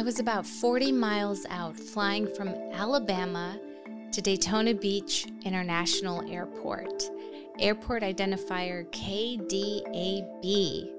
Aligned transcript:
I 0.00 0.02
was 0.02 0.18
about 0.18 0.46
40 0.46 0.92
miles 0.92 1.44
out 1.50 1.76
flying 1.76 2.26
from 2.26 2.48
Alabama 2.72 3.60
to 4.12 4.22
Daytona 4.22 4.72
Beach 4.72 5.26
International 5.44 6.26
Airport, 6.32 7.02
airport 7.58 8.02
identifier 8.02 8.88
KDAB. 8.92 10.90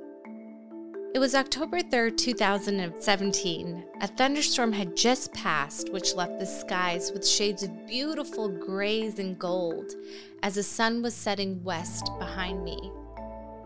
It 1.16 1.20
was 1.20 1.34
October 1.34 1.80
3rd, 1.80 2.16
2017. 2.16 3.86
A 4.02 4.08
thunderstorm 4.08 4.72
had 4.72 4.96
just 4.96 5.34
passed, 5.34 5.92
which 5.92 6.14
left 6.14 6.38
the 6.38 6.46
skies 6.46 7.12
with 7.12 7.28
shades 7.28 7.64
of 7.64 7.88
beautiful 7.88 8.50
grays 8.50 9.18
and 9.18 9.40
gold 9.40 9.96
as 10.44 10.54
the 10.54 10.64
sun 10.64 11.02
was 11.02 11.16
setting 11.16 11.64
west 11.64 12.12
behind 12.20 12.64
me. 12.64 12.92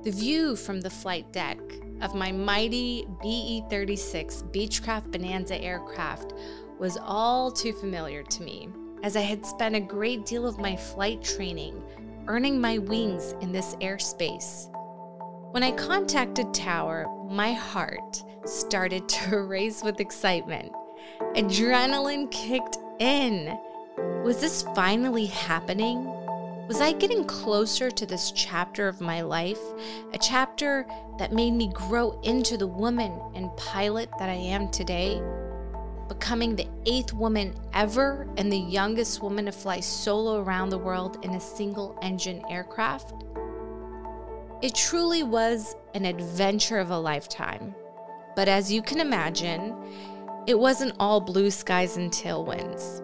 The 0.03 0.11
view 0.11 0.55
from 0.55 0.79
the 0.79 0.89
flight 0.89 1.33
deck 1.33 1.59
of 2.01 2.15
my 2.15 2.31
mighty 2.31 3.07
BE 3.21 3.63
36 3.69 4.43
Beechcraft 4.51 5.11
Bonanza 5.11 5.61
aircraft 5.61 6.33
was 6.79 6.97
all 7.01 7.51
too 7.51 7.73
familiar 7.73 8.23
to 8.23 8.43
me, 8.43 8.69
as 9.03 9.15
I 9.15 9.21
had 9.21 9.45
spent 9.45 9.75
a 9.75 9.79
great 9.79 10.25
deal 10.25 10.47
of 10.47 10.59
my 10.59 10.75
flight 10.75 11.23
training 11.23 11.81
earning 12.27 12.59
my 12.59 12.77
wings 12.77 13.35
in 13.41 13.51
this 13.51 13.75
airspace. 13.75 14.69
When 15.51 15.63
I 15.63 15.71
contacted 15.71 16.53
Tower, 16.53 17.07
my 17.29 17.53
heart 17.53 18.23
started 18.45 19.07
to 19.09 19.41
race 19.41 19.83
with 19.83 19.99
excitement. 19.99 20.71
Adrenaline 21.35 22.31
kicked 22.31 22.77
in. 22.99 23.57
Was 24.23 24.41
this 24.41 24.63
finally 24.75 25.27
happening? 25.27 26.14
Was 26.67 26.81
I 26.81 26.93
getting 26.93 27.25
closer 27.25 27.91
to 27.91 28.05
this 28.07 28.31
chapter 28.31 28.87
of 28.87 28.99
my 28.99 29.21
life? 29.21 29.59
A 30.13 30.17
chapter 30.17 30.87
that 31.19 31.31
made 31.31 31.51
me 31.51 31.71
grow 31.71 32.19
into 32.21 32.57
the 32.57 32.65
woman 32.65 33.21
and 33.35 33.55
pilot 33.55 34.09
that 34.17 34.29
I 34.29 34.33
am 34.33 34.71
today? 34.71 35.21
Becoming 36.07 36.55
the 36.55 36.67
eighth 36.87 37.13
woman 37.13 37.53
ever 37.75 38.27
and 38.37 38.51
the 38.51 38.57
youngest 38.57 39.21
woman 39.21 39.45
to 39.45 39.51
fly 39.51 39.79
solo 39.79 40.41
around 40.41 40.69
the 40.69 40.79
world 40.79 41.23
in 41.23 41.35
a 41.35 41.39
single 41.39 41.99
engine 42.01 42.41
aircraft? 42.49 43.13
It 44.63 44.73
truly 44.73 45.21
was 45.21 45.75
an 45.93 46.05
adventure 46.05 46.79
of 46.79 46.89
a 46.89 46.97
lifetime. 46.97 47.75
But 48.35 48.47
as 48.47 48.71
you 48.71 48.81
can 48.81 48.99
imagine, 48.99 49.75
it 50.47 50.57
wasn't 50.57 50.95
all 50.99 51.21
blue 51.21 51.51
skies 51.51 51.97
and 51.97 52.11
tailwinds. 52.11 53.03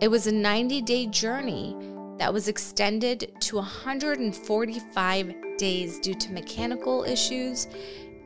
It 0.00 0.10
was 0.10 0.26
a 0.26 0.32
90 0.32 0.80
day 0.80 1.06
journey 1.06 1.76
that 2.20 2.34
was 2.34 2.48
extended 2.48 3.32
to 3.40 3.56
145 3.56 5.34
days 5.56 5.98
due 5.98 6.12
to 6.12 6.32
mechanical 6.32 7.02
issues 7.02 7.66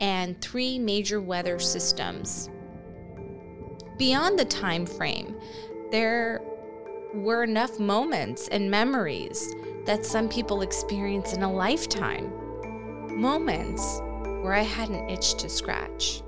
and 0.00 0.40
three 0.40 0.80
major 0.80 1.20
weather 1.20 1.60
systems. 1.60 2.50
Beyond 3.96 4.36
the 4.36 4.46
time 4.46 4.84
frame, 4.84 5.36
there 5.92 6.42
were 7.14 7.44
enough 7.44 7.78
moments 7.78 8.48
and 8.48 8.68
memories 8.68 9.54
that 9.86 10.04
some 10.04 10.28
people 10.28 10.62
experience 10.62 11.32
in 11.32 11.44
a 11.44 11.52
lifetime 11.52 12.32
moments 13.16 14.00
where 14.42 14.54
I 14.54 14.62
had 14.62 14.88
an 14.88 15.08
itch 15.08 15.34
to 15.36 15.48
scratch. 15.48 16.23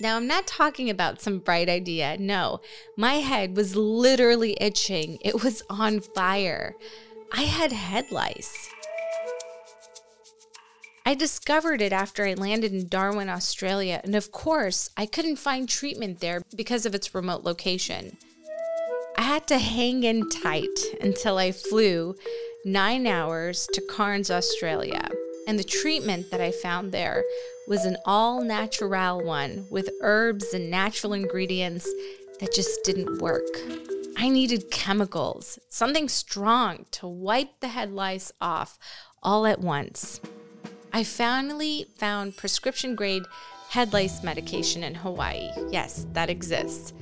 Now, 0.00 0.16
I'm 0.16 0.28
not 0.28 0.46
talking 0.46 0.88
about 0.88 1.20
some 1.20 1.40
bright 1.40 1.68
idea. 1.68 2.16
No, 2.18 2.60
my 2.96 3.14
head 3.14 3.56
was 3.56 3.74
literally 3.74 4.56
itching. 4.60 5.18
It 5.22 5.42
was 5.42 5.62
on 5.68 6.00
fire. 6.00 6.76
I 7.32 7.42
had 7.42 7.72
head 7.72 8.12
lice. 8.12 8.70
I 11.04 11.14
discovered 11.14 11.80
it 11.80 11.92
after 11.92 12.26
I 12.26 12.34
landed 12.34 12.72
in 12.72 12.86
Darwin, 12.86 13.28
Australia, 13.28 14.00
and 14.04 14.14
of 14.14 14.30
course, 14.30 14.90
I 14.96 15.06
couldn't 15.06 15.36
find 15.36 15.68
treatment 15.68 16.20
there 16.20 16.42
because 16.54 16.86
of 16.86 16.94
its 16.94 17.14
remote 17.14 17.44
location. 17.44 18.18
I 19.16 19.22
had 19.22 19.48
to 19.48 19.58
hang 19.58 20.04
in 20.04 20.28
tight 20.28 20.78
until 21.00 21.38
I 21.38 21.50
flew 21.50 22.14
nine 22.64 23.06
hours 23.06 23.66
to 23.72 23.80
Cairns, 23.80 24.30
Australia. 24.30 25.08
And 25.48 25.58
the 25.58 25.64
treatment 25.64 26.30
that 26.30 26.42
I 26.42 26.52
found 26.52 26.92
there 26.92 27.24
was 27.66 27.86
an 27.86 27.96
all 28.04 28.42
natural 28.42 29.24
one 29.24 29.66
with 29.70 29.88
herbs 30.02 30.52
and 30.52 30.70
natural 30.70 31.14
ingredients 31.14 31.90
that 32.38 32.52
just 32.52 32.84
didn't 32.84 33.22
work. 33.22 33.48
I 34.18 34.28
needed 34.28 34.70
chemicals, 34.70 35.58
something 35.70 36.06
strong 36.10 36.84
to 36.90 37.08
wipe 37.08 37.60
the 37.60 37.68
head 37.68 37.90
lice 37.92 38.30
off 38.42 38.78
all 39.22 39.46
at 39.46 39.60
once. 39.60 40.20
I 40.92 41.02
finally 41.02 41.86
found 41.96 42.36
prescription 42.36 42.94
grade 42.94 43.22
head 43.70 43.94
lice 43.94 44.22
medication 44.22 44.84
in 44.84 44.96
Hawaii. 44.96 45.48
Yes, 45.70 46.06
that 46.12 46.28
exists. 46.28 46.92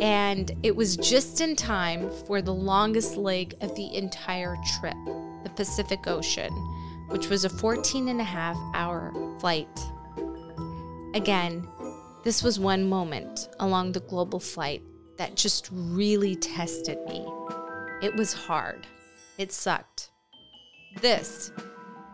And 0.00 0.52
it 0.62 0.74
was 0.74 0.96
just 0.96 1.42
in 1.42 1.54
time 1.54 2.10
for 2.26 2.40
the 2.40 2.54
longest 2.54 3.18
leg 3.18 3.54
of 3.60 3.76
the 3.76 3.94
entire 3.94 4.56
trip, 4.80 4.96
the 5.42 5.52
Pacific 5.54 6.06
Ocean, 6.06 6.52
which 7.08 7.28
was 7.28 7.44
a 7.44 7.48
14 7.48 8.08
and 8.08 8.20
a 8.20 8.24
half 8.24 8.56
hour 8.74 9.12
flight. 9.40 9.68
Again, 11.14 11.66
this 12.24 12.42
was 12.42 12.58
one 12.58 12.88
moment 12.88 13.48
along 13.60 13.92
the 13.92 14.00
global 14.00 14.40
flight 14.40 14.82
that 15.16 15.36
just 15.36 15.68
really 15.72 16.34
tested 16.34 16.98
me. 17.06 17.26
It 18.02 18.14
was 18.16 18.32
hard. 18.32 18.86
It 19.38 19.52
sucked. 19.52 20.10
This, 21.00 21.52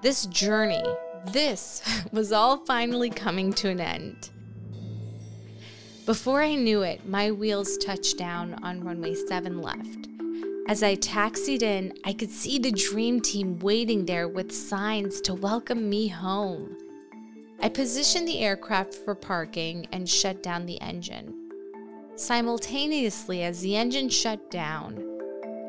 this 0.02 0.26
journey, 0.26 0.82
this 1.26 1.82
was 2.12 2.32
all 2.32 2.64
finally 2.66 3.10
coming 3.10 3.52
to 3.54 3.68
an 3.68 3.80
end. 3.80 4.30
Before 6.06 6.42
I 6.42 6.54
knew 6.54 6.82
it, 6.82 7.06
my 7.08 7.30
wheels 7.30 7.76
touched 7.78 8.18
down 8.18 8.54
on 8.64 8.82
runway 8.82 9.14
7 9.14 9.60
left. 9.60 10.08
As 10.68 10.82
I 10.82 10.94
taxied 10.94 11.62
in, 11.62 11.92
I 12.04 12.12
could 12.12 12.30
see 12.30 12.58
the 12.58 12.70
dream 12.70 13.20
team 13.20 13.58
waiting 13.58 14.06
there 14.06 14.28
with 14.28 14.52
signs 14.52 15.20
to 15.22 15.34
welcome 15.34 15.88
me 15.88 16.08
home. 16.08 16.76
I 17.60 17.68
positioned 17.68 18.28
the 18.28 18.38
aircraft 18.38 18.94
for 18.94 19.14
parking 19.14 19.86
and 19.92 20.08
shut 20.08 20.42
down 20.42 20.66
the 20.66 20.80
engine. 20.80 21.34
Simultaneously, 22.14 23.42
as 23.42 23.60
the 23.60 23.76
engine 23.76 24.08
shut 24.08 24.50
down, 24.50 25.02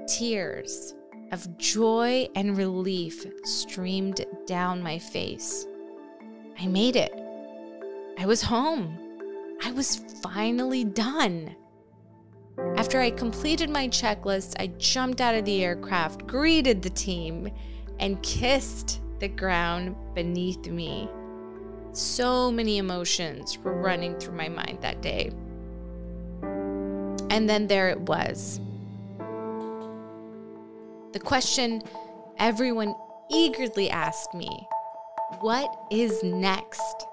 tears 0.08 0.94
of 1.32 1.58
joy 1.58 2.28
and 2.36 2.58
relief 2.58 3.26
streamed 3.44 4.26
down 4.46 4.84
my 4.84 5.00
face. 5.00 5.66
I 6.60 6.68
made 6.68 6.96
it. 6.96 7.14
I 8.20 8.26
was 8.26 8.44
home. 8.44 8.98
I 9.64 9.72
was 9.72 10.04
finally 10.22 10.84
done. 10.84 11.56
After 12.78 13.00
I 13.00 13.12
completed 13.12 13.70
my 13.70 13.88
checklist, 13.88 14.56
I 14.60 14.68
jumped 14.78 15.22
out 15.22 15.36
of 15.36 15.46
the 15.46 15.64
aircraft, 15.64 16.26
greeted 16.28 16.82
the 16.82 16.90
team, 16.90 17.52
and 18.00 18.22
kissed 18.24 19.02
the 19.20 19.28
ground 19.28 19.96
beneath 20.16 20.68
me. 20.68 21.10
So 21.94 22.52
many 22.52 22.78
emotions 22.78 23.58
were 23.60 23.80
running 23.80 24.18
through 24.18 24.36
my 24.36 24.50
mind 24.50 24.80
that 24.82 25.02
day. 25.02 25.32
And 27.30 27.48
then 27.50 27.68
there 27.68 27.90
it 27.90 28.00
was. 28.00 28.60
The 31.14 31.20
question 31.20 31.82
everyone 32.38 32.96
eagerly 33.30 33.90
asked 33.90 34.34
me 34.34 34.68
what 35.40 35.70
is 35.90 36.24
next? 36.24 37.06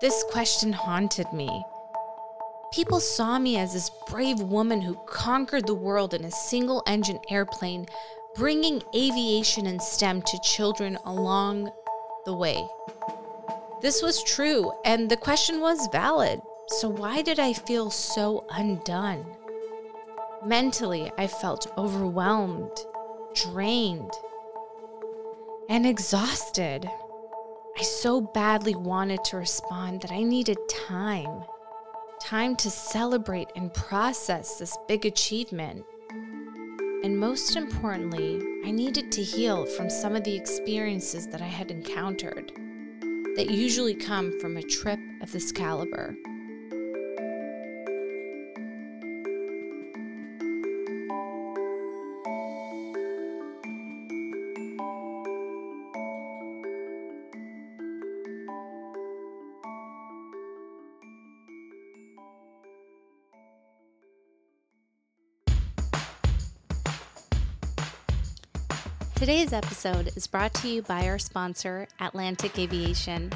This 0.00 0.24
question 0.30 0.72
haunted 0.72 1.32
me. 1.32 1.64
People 2.74 2.98
saw 2.98 3.38
me 3.38 3.56
as 3.56 3.72
this 3.72 3.88
brave 4.08 4.40
woman 4.40 4.80
who 4.80 4.98
conquered 5.06 5.64
the 5.64 5.76
world 5.76 6.12
in 6.12 6.24
a 6.24 6.30
single 6.32 6.82
engine 6.88 7.20
airplane, 7.30 7.86
bringing 8.34 8.82
aviation 8.92 9.68
and 9.68 9.80
STEM 9.80 10.22
to 10.22 10.40
children 10.42 10.98
along 11.04 11.70
the 12.24 12.34
way. 12.34 12.66
This 13.80 14.02
was 14.02 14.24
true, 14.24 14.72
and 14.84 15.08
the 15.08 15.16
question 15.16 15.60
was 15.60 15.88
valid. 15.92 16.40
So, 16.66 16.88
why 16.88 17.22
did 17.22 17.38
I 17.38 17.52
feel 17.52 17.90
so 17.90 18.44
undone? 18.50 19.24
Mentally, 20.44 21.12
I 21.16 21.28
felt 21.28 21.72
overwhelmed, 21.78 22.76
drained, 23.36 24.10
and 25.68 25.86
exhausted. 25.86 26.90
I 27.78 27.82
so 27.82 28.20
badly 28.20 28.74
wanted 28.74 29.22
to 29.26 29.36
respond 29.36 30.00
that 30.00 30.10
I 30.10 30.24
needed 30.24 30.58
time. 30.88 31.44
Time 32.24 32.56
to 32.56 32.70
celebrate 32.70 33.48
and 33.54 33.72
process 33.74 34.56
this 34.56 34.78
big 34.88 35.04
achievement. 35.04 35.84
And 37.02 37.18
most 37.18 37.54
importantly, 37.54 38.40
I 38.64 38.70
needed 38.70 39.12
to 39.12 39.22
heal 39.22 39.66
from 39.66 39.90
some 39.90 40.16
of 40.16 40.24
the 40.24 40.34
experiences 40.34 41.28
that 41.28 41.42
I 41.42 41.46
had 41.46 41.70
encountered 41.70 42.50
that 43.36 43.50
usually 43.50 43.94
come 43.94 44.40
from 44.40 44.56
a 44.56 44.62
trip 44.62 44.98
of 45.20 45.32
this 45.32 45.52
caliber. 45.52 46.16
Today's 69.24 69.54
episode 69.54 70.12
is 70.16 70.26
brought 70.26 70.52
to 70.52 70.68
you 70.68 70.82
by 70.82 71.08
our 71.08 71.18
sponsor, 71.18 71.88
Atlantic 71.98 72.58
Aviation. 72.58 73.32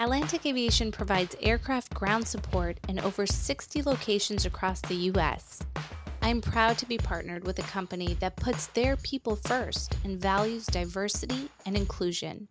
Atlantic 0.00 0.44
Aviation 0.44 0.90
provides 0.90 1.36
aircraft 1.40 1.94
ground 1.94 2.26
support 2.26 2.76
in 2.88 2.98
over 2.98 3.24
60 3.24 3.82
locations 3.82 4.46
across 4.46 4.80
the 4.80 4.96
U.S. 4.96 5.60
I 6.22 6.28
am 6.28 6.40
proud 6.40 6.76
to 6.78 6.86
be 6.86 6.98
partnered 6.98 7.44
with 7.44 7.60
a 7.60 7.70
company 7.70 8.14
that 8.18 8.34
puts 8.34 8.66
their 8.66 8.96
people 8.96 9.36
first 9.36 9.94
and 10.02 10.20
values 10.20 10.66
diversity 10.66 11.48
and 11.66 11.76
inclusion. 11.76 12.48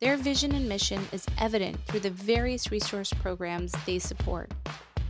Their 0.00 0.18
vision 0.18 0.54
and 0.54 0.68
mission 0.68 1.08
is 1.12 1.24
evident 1.38 1.78
through 1.86 2.00
the 2.00 2.10
various 2.10 2.70
resource 2.70 3.10
programs 3.22 3.72
they 3.86 3.98
support. 3.98 4.52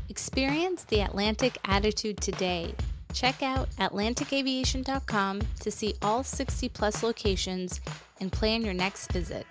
Experience 0.09 0.85
the 0.85 1.01
Atlantic 1.01 1.59
attitude 1.65 2.19
today. 2.19 2.77
Check 3.13 3.43
out 3.43 3.71
AtlanticAviation.com 3.77 5.43
to 5.61 5.71
see 5.71 5.95
all 6.03 6.23
60 6.23 6.69
plus 6.71 7.03
locations 7.03 7.81
and 8.21 8.33
plan 8.33 8.63
your 8.63 8.75
next 8.75 9.13
visit. 9.13 9.47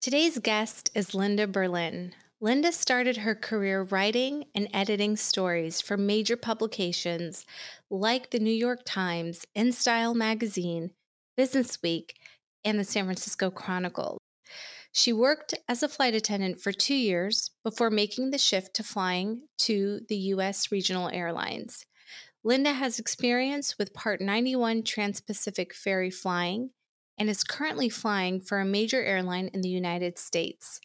Today's 0.00 0.38
guest 0.38 0.90
is 0.94 1.14
Linda 1.14 1.46
Berlin. 1.46 2.14
Linda 2.40 2.70
started 2.70 3.16
her 3.18 3.34
career 3.34 3.82
writing 3.82 4.44
and 4.54 4.68
editing 4.72 5.16
stories 5.16 5.80
for 5.80 5.96
major 5.96 6.36
publications 6.36 7.46
like 7.90 8.30
the 8.30 8.38
New 8.38 8.52
York 8.52 8.82
Times, 8.84 9.46
InStyle 9.56 10.14
magazine, 10.14 10.90
Business 11.36 11.82
Week, 11.82 12.14
and 12.64 12.78
the 12.78 12.84
San 12.84 13.04
Francisco 13.04 13.50
Chronicle. 13.50 14.18
She 14.96 15.12
worked 15.12 15.52
as 15.68 15.82
a 15.82 15.90
flight 15.90 16.14
attendant 16.14 16.58
for 16.58 16.72
two 16.72 16.94
years 16.94 17.50
before 17.62 17.90
making 17.90 18.30
the 18.30 18.38
shift 18.38 18.72
to 18.76 18.82
flying 18.82 19.42
to 19.58 20.00
the 20.08 20.16
U.S. 20.32 20.72
regional 20.72 21.10
airlines. 21.10 21.84
Linda 22.42 22.72
has 22.72 22.98
experience 22.98 23.76
with 23.76 23.92
Part 23.92 24.22
91 24.22 24.84
Trans 24.84 25.20
Pacific 25.20 25.74
ferry 25.74 26.10
flying 26.10 26.70
and 27.18 27.28
is 27.28 27.44
currently 27.44 27.90
flying 27.90 28.40
for 28.40 28.58
a 28.58 28.64
major 28.64 29.02
airline 29.02 29.50
in 29.52 29.60
the 29.60 29.68
United 29.68 30.18
States. 30.18 30.80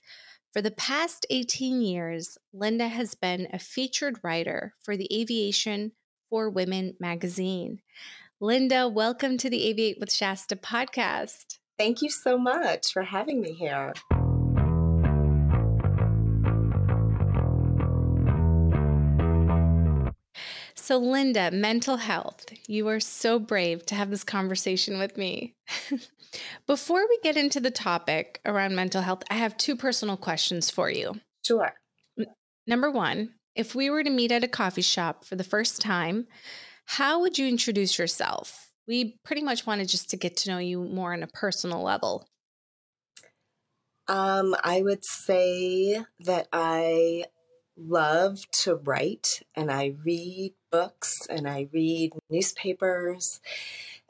For 0.51 0.61
the 0.61 0.71
past 0.71 1.25
18 1.29 1.79
years, 1.81 2.37
Linda 2.51 2.89
has 2.89 3.15
been 3.15 3.47
a 3.53 3.59
featured 3.59 4.19
writer 4.23 4.73
for 4.83 4.97
the 4.97 5.07
Aviation 5.21 5.93
for 6.29 6.49
Women 6.49 6.97
magazine. 6.99 7.79
Linda, 8.41 8.89
welcome 8.89 9.37
to 9.37 9.49
the 9.49 9.73
Aviate 9.73 10.01
with 10.01 10.09
Shaesta 10.09 10.59
podcast. 10.59 11.59
Thank 11.77 12.01
you 12.01 12.09
so 12.09 12.37
much 12.37 12.91
for 12.93 13.03
having 13.03 13.41
me 13.41 13.53
here. 13.53 13.93
So, 20.75 20.97
Linda, 20.97 21.51
mental 21.51 21.97
health. 21.97 22.47
You 22.67 22.87
are 22.89 22.99
so 22.99 23.39
brave 23.39 23.85
to 23.85 23.95
have 23.95 24.09
this 24.09 24.23
conversation 24.23 24.99
with 24.99 25.15
me. 25.15 25.55
Before 26.67 27.05
we 27.07 27.19
get 27.23 27.37
into 27.37 27.59
the 27.59 27.71
topic 27.71 28.41
around 28.45 28.75
mental 28.75 29.01
health, 29.01 29.23
I 29.29 29.35
have 29.35 29.55
two 29.57 29.75
personal 29.75 30.17
questions 30.17 30.69
for 30.69 30.89
you. 30.89 31.21
Sure. 31.45 31.73
Number 32.67 32.91
one, 32.91 33.35
if 33.55 33.75
we 33.75 33.89
were 33.89 34.03
to 34.03 34.09
meet 34.09 34.31
at 34.31 34.43
a 34.43 34.47
coffee 34.47 34.81
shop 34.81 35.23
for 35.23 35.35
the 35.35 35.43
first 35.43 35.81
time, 35.81 36.27
how 36.85 37.21
would 37.21 37.37
you 37.37 37.47
introduce 37.47 37.97
yourself? 37.97 38.70
We 38.87 39.17
pretty 39.23 39.43
much 39.43 39.65
wanted 39.65 39.87
just 39.87 40.09
to 40.09 40.17
get 40.17 40.37
to 40.37 40.49
know 40.49 40.57
you 40.57 40.83
more 40.83 41.13
on 41.13 41.23
a 41.23 41.27
personal 41.27 41.81
level. 41.81 42.27
Um, 44.07 44.55
I 44.63 44.81
would 44.81 45.05
say 45.05 46.03
that 46.19 46.47
I 46.51 47.25
love 47.77 48.39
to 48.63 48.75
write 48.75 49.41
and 49.55 49.71
I 49.71 49.95
read 50.03 50.53
books 50.71 51.25
and 51.29 51.47
I 51.47 51.69
read 51.71 52.11
newspapers 52.29 53.39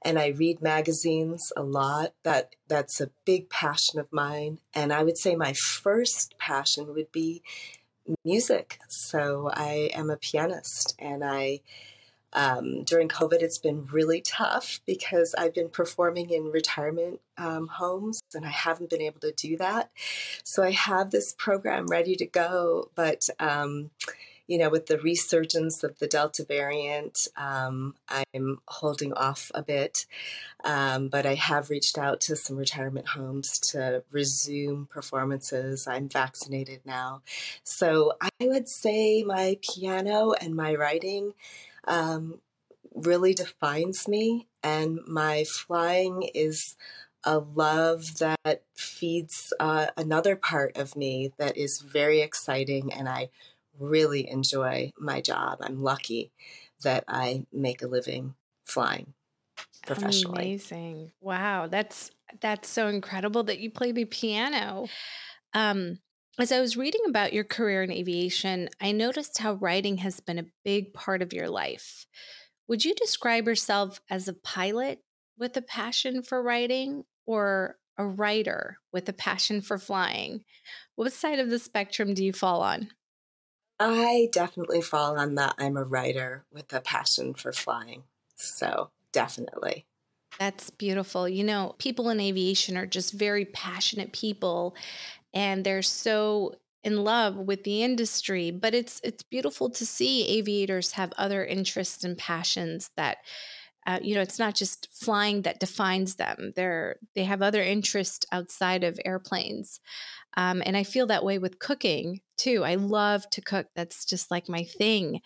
and 0.04 0.18
I 0.18 0.28
read 0.28 0.62
magazines 0.62 1.54
a 1.56 1.64
lot. 1.64 2.14
That 2.24 2.56
that's 2.68 3.00
a 3.00 3.12
big 3.26 3.50
passion 3.50 4.00
of 4.00 4.08
mine. 4.12 4.60
And 4.74 4.92
I 4.92 5.04
would 5.04 5.18
say 5.18 5.36
my 5.36 5.54
first 5.54 6.36
passion 6.40 6.94
would 6.94 7.12
be 7.12 7.44
music. 8.26 8.80
So 8.90 9.50
I 9.54 9.92
am 9.94 10.10
a 10.10 10.18
pianist 10.18 10.96
and 10.98 11.24
I 11.24 11.62
um, 12.34 12.84
during 12.84 13.08
COVID, 13.08 13.42
it's 13.42 13.58
been 13.58 13.86
really 13.88 14.22
tough 14.22 14.80
because 14.86 15.36
I've 15.38 15.54
been 15.54 15.70
performing 15.70 16.30
in 16.30 16.46
retirement 16.46 17.20
um, 17.38 17.68
homes 17.68 18.22
and 18.34 18.46
I 18.46 18.50
haven't 18.50 18.90
been 18.90 19.02
able 19.02 19.20
to 19.22 19.32
do 19.32 19.58
that. 19.58 19.92
So 20.44 20.64
I 20.64 20.72
have 20.72 21.12
this 21.12 21.34
program 21.38 21.88
ready 21.88 22.16
to 22.16 22.26
go, 22.26 22.90
but 22.96 23.30
um, 23.40 23.92
you 24.48 24.58
know, 24.58 24.70
with 24.70 24.88
the 24.88 25.00
resurgence 25.00 25.82
of 25.82 25.98
the 26.00 26.08
Delta 26.08 26.44
variant, 26.44 27.30
um, 27.38 27.96
I'm 28.10 28.60
holding 28.68 29.14
off 29.14 29.50
a 29.56 29.64
bit. 29.64 30.06
Um, 30.66 31.08
but 31.08 31.26
I 31.26 31.36
have 31.36 31.70
reached 31.70 31.98
out 31.98 32.20
to 32.22 32.36
some 32.36 32.58
retirement 32.58 33.08
homes 33.08 33.58
to 33.72 34.04
resume 34.12 34.88
performances. 34.92 35.88
I'm 35.88 36.10
vaccinated 36.10 36.82
now. 36.86 37.22
So 37.64 38.14
I 38.20 38.30
would 38.42 38.68
say 38.68 39.24
my 39.24 39.58
piano 39.62 40.34
and 40.34 40.54
my 40.54 40.76
writing 40.76 41.34
um, 41.86 42.40
really 42.94 43.34
defines 43.34 44.08
me. 44.08 44.48
And 44.64 45.00
my 45.08 45.44
flying 45.44 46.24
is 46.34 46.76
a 47.24 47.40
love 47.40 48.18
that 48.20 48.64
feeds 48.76 49.54
uh, 49.60 49.88
another 49.96 50.36
part 50.36 50.78
of 50.78 50.96
me 50.96 51.34
that 51.38 51.58
is 51.58 51.82
very 51.82 52.22
exciting. 52.22 52.92
And 52.92 53.08
I 53.08 53.30
really 53.80 54.30
enjoy 54.30 54.92
my 54.98 55.22
job. 55.22 55.60
I'm 55.62 55.82
lucky 55.82 56.32
that 56.84 57.04
I 57.08 57.46
make 57.52 57.82
a 57.82 57.88
living 57.88 58.36
flying 58.64 59.14
professionally. 59.86 60.44
Amazing. 60.44 61.12
Wow. 61.22 61.68
That's 61.68 62.12
that's 62.40 62.70
so 62.70 62.88
incredible 62.88 63.44
that 63.44 63.60
you 63.60 63.70
play 63.70 63.92
the 63.92 64.06
piano. 64.06 64.88
Um, 65.54 66.00
as 66.40 66.52
I 66.52 66.60
was 66.60 66.78
reading 66.78 67.02
about 67.08 67.34
your 67.34 67.44
career 67.44 67.84
in 67.84 67.92
aviation, 67.92 68.70
I 68.80 68.92
noticed 68.92 69.38
how 69.38 69.54
writing 69.54 69.98
has 69.98 70.20
been 70.20 70.40
a 70.40 70.46
big 70.64 70.94
part 70.94 71.22
of 71.22 71.34
your 71.34 71.50
life. 71.50 72.06
Would 72.68 72.86
you 72.86 72.96
describe 72.96 73.48
yourself 73.48 74.00
as 74.10 74.28
a 74.28 74.34
pilot 74.34 75.00
with 75.38 75.58
a 75.58 75.62
passion 75.62 76.24
for 76.24 76.42
writing 76.42 77.04
or 77.26 77.78
a 77.98 78.06
writer 78.06 78.78
with 78.94 79.10
a 79.10 79.14
passion 79.14 79.62
for 79.62 79.78
flying? 79.78 80.46
What 80.96 81.12
side 81.12 81.40
of 81.40 81.50
the 81.50 81.60
spectrum 81.60 82.14
do 82.14 82.24
you 82.24 82.34
fall 82.34 82.62
on? 82.62 82.90
I 83.80 84.30
definitely 84.32 84.82
fall 84.82 85.18
on 85.18 85.36
that 85.36 85.56
I'm 85.58 85.76
a 85.76 85.84
writer 85.84 86.46
with 86.52 86.72
a 86.72 86.82
passion 86.82 87.34
for 87.34 87.52
flying. 87.52 88.04
So, 88.36 88.92
definitely. 89.12 89.86
That's 90.40 90.70
beautiful. 90.70 91.28
You 91.28 91.44
know, 91.44 91.76
people 91.78 92.10
in 92.10 92.20
aviation 92.20 92.78
are 92.78 92.86
just 92.86 93.14
very 93.14 93.46
passionate 93.46 94.14
people 94.14 94.76
and 95.34 95.64
they're 95.64 95.82
so 95.82 96.54
in 96.84 97.04
love 97.04 97.36
with 97.38 97.64
the 97.64 97.84
industry 97.84 98.52
but 98.52 98.74
it's 98.74 99.00
it's 99.04 99.24
beautiful 99.24 99.70
to 99.70 99.86
see 99.86 100.28
aviators 100.28 100.92
have 100.94 101.14
other 101.18 101.46
interests 101.46 102.04
and 102.04 102.18
passions 102.18 102.90
that 102.98 103.18
uh, 103.88 104.00
you 104.02 104.16
know 104.16 104.22
it's 104.22 104.40
not 104.40 104.56
just 104.56 104.88
flying 104.92 105.42
that 105.44 105.60
defines 105.60 106.16
them 106.16 106.54
they're 106.56 106.98
they 107.16 107.24
have 107.24 107.42
other 107.42 107.62
interests 107.62 108.26
outside 108.32 108.84
of 108.84 109.00
airplanes 109.06 109.80
um, 110.38 110.62
and 110.66 110.78
i 110.78 110.84
feel 110.84 111.08
that 111.08 111.24
way 111.26 111.38
with 111.38 111.60
cooking 111.60 112.22
too 112.38 112.64
i 112.64 112.76
love 112.76 113.30
to 113.30 113.42
cook 113.42 113.68
that's 113.76 114.06
just 114.06 114.32
like 114.32 114.50
my 114.50 114.64
thing 114.64 115.22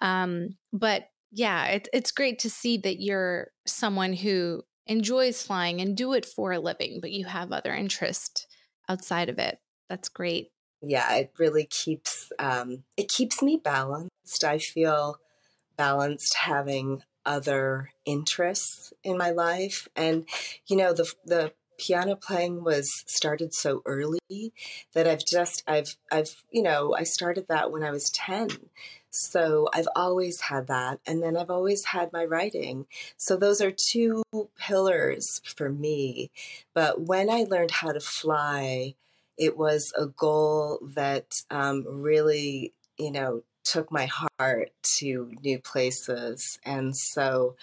um, 0.00 0.56
but 0.72 1.08
yeah 1.32 1.66
it, 1.66 1.88
it's 1.92 2.12
great 2.12 2.38
to 2.38 2.50
see 2.50 2.78
that 2.78 3.00
you're 3.02 3.48
someone 3.66 4.12
who 4.12 4.62
enjoys 4.86 5.42
flying 5.42 5.80
and 5.80 5.96
do 5.96 6.12
it 6.12 6.26
for 6.26 6.52
a 6.52 6.60
living 6.60 6.98
but 7.00 7.12
you 7.12 7.24
have 7.24 7.52
other 7.52 7.74
interests 7.74 8.46
outside 8.88 9.28
of 9.28 9.38
it. 9.38 9.58
That's 9.88 10.08
great. 10.08 10.50
Yeah, 10.82 11.14
it 11.14 11.32
really 11.38 11.64
keeps 11.64 12.30
um, 12.38 12.84
it 12.96 13.08
keeps 13.08 13.42
me 13.42 13.56
balanced. 13.56 14.44
I 14.44 14.58
feel 14.58 15.18
balanced 15.76 16.34
having 16.34 17.02
other 17.24 17.90
interests 18.04 18.92
in 19.02 19.16
my 19.16 19.30
life, 19.30 19.88
and 19.96 20.26
you 20.66 20.76
know 20.76 20.92
the 20.92 21.10
the 21.24 21.52
piano 21.84 22.16
playing 22.16 22.64
was 22.64 22.90
started 23.06 23.52
so 23.54 23.82
early 23.84 24.52
that 24.92 25.06
I've 25.06 25.24
just 25.24 25.62
I've 25.66 25.96
I've 26.10 26.42
you 26.50 26.62
know 26.62 26.94
I 26.94 27.02
started 27.02 27.46
that 27.48 27.70
when 27.70 27.82
I 27.82 27.90
was 27.90 28.10
10 28.10 28.48
so 29.14 29.68
I've 29.72 29.86
always 29.94 30.40
had 30.40 30.66
that. 30.66 30.98
And 31.06 31.22
then 31.22 31.36
I've 31.36 31.50
always 31.50 31.84
had 31.84 32.12
my 32.12 32.24
writing. 32.24 32.86
So 33.16 33.36
those 33.36 33.60
are 33.60 33.70
two 33.70 34.24
pillars 34.58 35.40
for 35.44 35.70
me. 35.70 36.32
But 36.74 37.02
when 37.02 37.30
I 37.30 37.44
learned 37.48 37.70
how 37.70 37.92
to 37.92 38.00
fly, 38.00 38.96
it 39.38 39.56
was 39.56 39.92
a 39.96 40.06
goal 40.06 40.80
that 40.96 41.42
um, 41.48 41.84
really, 41.86 42.72
you 42.98 43.12
know, 43.12 43.44
took 43.62 43.92
my 43.92 44.10
heart 44.38 44.72
to 44.98 45.30
new 45.42 45.60
places. 45.60 46.58
And 46.64 46.96
so 46.96 47.54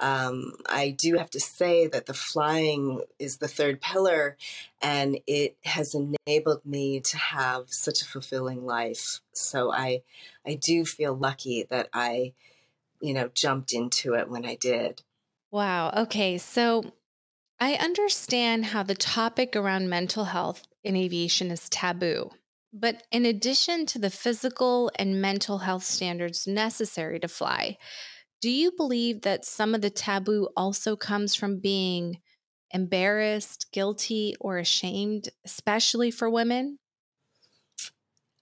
um, 0.00 0.52
I 0.68 0.90
do 0.90 1.16
have 1.16 1.30
to 1.30 1.40
say 1.40 1.86
that 1.86 2.06
the 2.06 2.14
flying 2.14 3.02
is 3.18 3.38
the 3.38 3.48
third 3.48 3.80
pillar, 3.80 4.36
and 4.82 5.18
it 5.26 5.56
has 5.64 5.94
enabled 5.94 6.66
me 6.66 7.00
to 7.00 7.16
have 7.16 7.72
such 7.72 8.02
a 8.02 8.06
fulfilling 8.06 8.66
life. 8.66 9.20
So 9.32 9.72
I, 9.72 10.02
I 10.46 10.54
do 10.54 10.84
feel 10.84 11.14
lucky 11.14 11.66
that 11.70 11.88
I, 11.92 12.34
you 13.00 13.14
know, 13.14 13.30
jumped 13.32 13.72
into 13.72 14.14
it 14.14 14.28
when 14.28 14.44
I 14.44 14.56
did. 14.56 15.02
Wow. 15.50 15.92
Okay. 15.96 16.36
So 16.36 16.92
I 17.58 17.74
understand 17.74 18.66
how 18.66 18.82
the 18.82 18.94
topic 18.94 19.56
around 19.56 19.88
mental 19.88 20.26
health 20.26 20.66
in 20.84 20.94
aviation 20.94 21.50
is 21.50 21.70
taboo. 21.70 22.30
But 22.72 23.04
in 23.10 23.24
addition 23.24 23.86
to 23.86 23.98
the 23.98 24.10
physical 24.10 24.90
and 24.96 25.22
mental 25.22 25.58
health 25.58 25.84
standards 25.84 26.46
necessary 26.46 27.18
to 27.20 27.28
fly, 27.28 27.78
do 28.40 28.50
you 28.50 28.72
believe 28.72 29.22
that 29.22 29.44
some 29.44 29.74
of 29.74 29.80
the 29.80 29.90
taboo 29.90 30.48
also 30.56 30.96
comes 30.96 31.34
from 31.34 31.58
being 31.58 32.20
embarrassed, 32.70 33.66
guilty, 33.72 34.34
or 34.40 34.58
ashamed, 34.58 35.30
especially 35.44 36.10
for 36.10 36.28
women? 36.28 36.78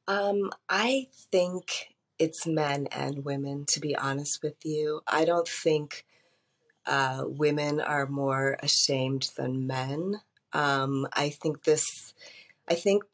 Um, 0.06 0.50
I 0.68 1.06
think 1.32 1.94
it's 2.18 2.46
men 2.46 2.88
and 2.90 3.24
women, 3.24 3.64
to 3.66 3.80
be 3.80 3.96
honest 3.96 4.42
with 4.42 4.56
you. 4.64 5.00
I 5.06 5.24
don't 5.24 5.48
think 5.48 6.04
uh, 6.86 7.24
women 7.26 7.80
are 7.80 8.06
more 8.06 8.58
ashamed 8.62 9.30
than 9.36 9.66
men. 9.66 10.20
Um, 10.52 11.06
I 11.12 11.30
think 11.30 11.64
this, 11.64 12.14
I 12.68 12.74
think 12.74 13.04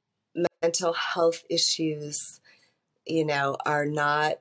mental 0.63 0.93
health 0.93 1.45
issues, 1.49 2.41
you 3.07 3.25
know, 3.25 3.57
are 3.65 3.87
not 3.87 4.41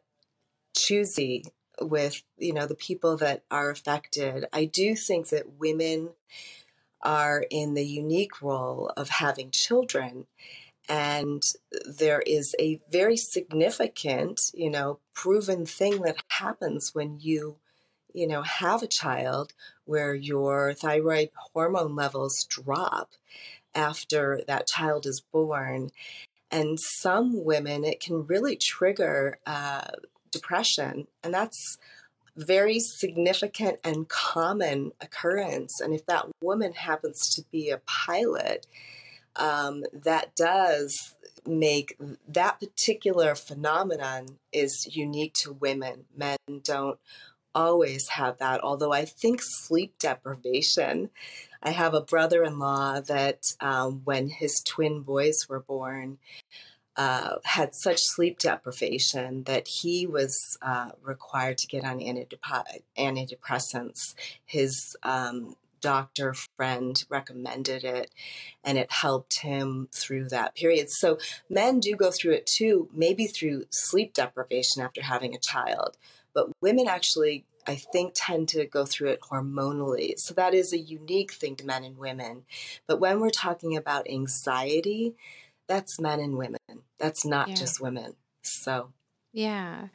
choosy 0.76 1.44
with, 1.82 2.24
you 2.38 2.54
know, 2.54 2.66
the 2.66 2.76
people 2.76 3.18
that 3.18 3.44
are 3.50 3.70
affected. 3.70 4.46
I 4.54 4.66
do 4.66 4.96
think 4.96 5.30
that 5.30 5.60
women 5.60 6.10
are 7.02 7.46
in 7.50 7.74
the 7.74 7.86
unique 7.86 8.42
role 8.42 8.92
of 8.98 9.10
having 9.10 9.52
children. 9.52 10.28
And 10.88 11.44
there 11.86 12.22
is 12.26 12.56
a 12.60 12.80
very 12.92 13.16
significant, 13.16 14.52
you 14.54 14.70
know, 14.70 15.00
proven 15.14 15.66
thing 15.66 16.02
that 16.02 16.18
happens 16.30 16.96
when 16.96 17.20
you, 17.20 17.58
you 18.14 18.28
know, 18.28 18.42
have 18.42 18.82
a 18.82 18.88
child 18.88 19.54
where 19.86 20.16
your 20.16 20.74
thyroid 20.74 21.30
hormone 21.54 21.96
levels 21.96 22.44
drop 22.46 23.12
after 23.76 24.42
that 24.48 24.68
child 24.68 25.06
is 25.06 25.22
born. 25.22 25.92
And 26.52 26.80
some 26.80 27.46
women, 27.46 27.84
it 27.84 28.00
can 28.00 28.26
really 28.26 28.56
trigger 28.56 29.38
uh, 29.46 29.92
depression. 30.32 31.08
And 31.24 31.34
that's 31.34 31.78
very 32.36 32.80
significant 32.80 33.80
and 33.84 34.08
common 34.08 34.92
occurrence. 35.02 35.82
And 35.82 35.94
if 35.94 36.06
that 36.06 36.26
woman 36.42 36.74
happens 36.74 37.30
to 37.36 37.44
be 37.52 37.70
a 37.70 37.82
pilot, 37.86 38.66
um, 39.36 39.84
that 39.94 40.36
does 40.36 41.16
make 41.46 41.98
that 42.28 42.60
particular 42.60 43.36
phenomenon 43.36 44.28
is 44.52 44.96
unique 44.96 45.34
to 45.34 45.54
women. 45.54 46.06
Men 46.16 46.38
don't 46.64 47.00
always 47.56 48.10
have 48.10 48.38
that, 48.38 48.62
although 48.62 48.94
I 48.94 49.06
think 49.06 49.42
sleep 49.42 49.96
deprivation. 50.00 51.10
I 51.62 51.72
have 51.72 51.94
a 51.94 52.02
brother 52.02 52.44
in 52.44 52.60
law 52.60 53.02
that 53.02 53.54
um, 53.60 54.02
when 54.04 54.30
his 54.30 54.62
twin 54.62 55.02
boys 55.02 55.48
were 55.50 55.60
born, 55.60 56.20
uh, 56.96 57.36
had 57.46 57.74
such 57.74 58.04
sleep 58.04 58.40
deprivation 58.40 59.44
that 59.44 59.68
he 59.68 60.06
was 60.06 60.58
uh, 60.62 60.90
required 61.02 61.58
to 61.60 61.68
get 61.68 61.86
on 61.86 62.00
antidep- 62.00 62.82
antidepressants. 62.98 64.16
His 64.46 64.98
um, 65.04 65.56
doctor 65.82 66.34
friend 66.58 67.04
recommended 67.10 67.84
it 67.84 68.12
and 68.64 68.78
it 68.78 68.92
helped 68.92 69.40
him 69.40 69.88
through 69.92 70.28
that 70.30 70.56
period. 70.56 70.90
So 70.90 71.18
men 71.50 71.80
do 71.80 71.96
go 71.96 72.12
through 72.12 72.34
it 72.34 72.46
too, 72.46 72.90
maybe 72.94 73.28
through 73.28 73.66
sleep 73.70 74.14
deprivation 74.14 74.82
after 74.82 75.02
having 75.02 75.34
a 75.34 75.40
child, 75.40 75.98
but 76.34 76.50
women 76.62 76.88
actually 76.88 77.46
I 77.68 77.76
think 77.76 78.14
tend 78.16 78.48
to 78.50 78.66
go 78.66 78.86
through 78.86 79.10
it 79.10 79.22
hormonally. 79.22 80.18
So 80.18 80.34
that 80.34 80.56
is 80.56 80.74
a 80.74 80.80
unique 80.80 81.32
thing 81.32 81.56
to 81.58 81.66
men 81.66 81.84
and 81.84 81.98
women. 81.98 82.46
But 82.88 83.00
when 83.00 83.20
we're 83.20 83.30
talking 83.30 83.78
about 83.78 84.10
anxiety, 84.10 85.14
that's 85.70 86.00
men 86.00 86.20
and 86.20 86.36
women. 86.36 86.60
That's 86.98 87.26
not 87.26 87.48
yeah. 87.48 87.56
just 87.56 87.80
women. 87.80 88.16
So 88.42 88.92
yeah. 89.32 89.88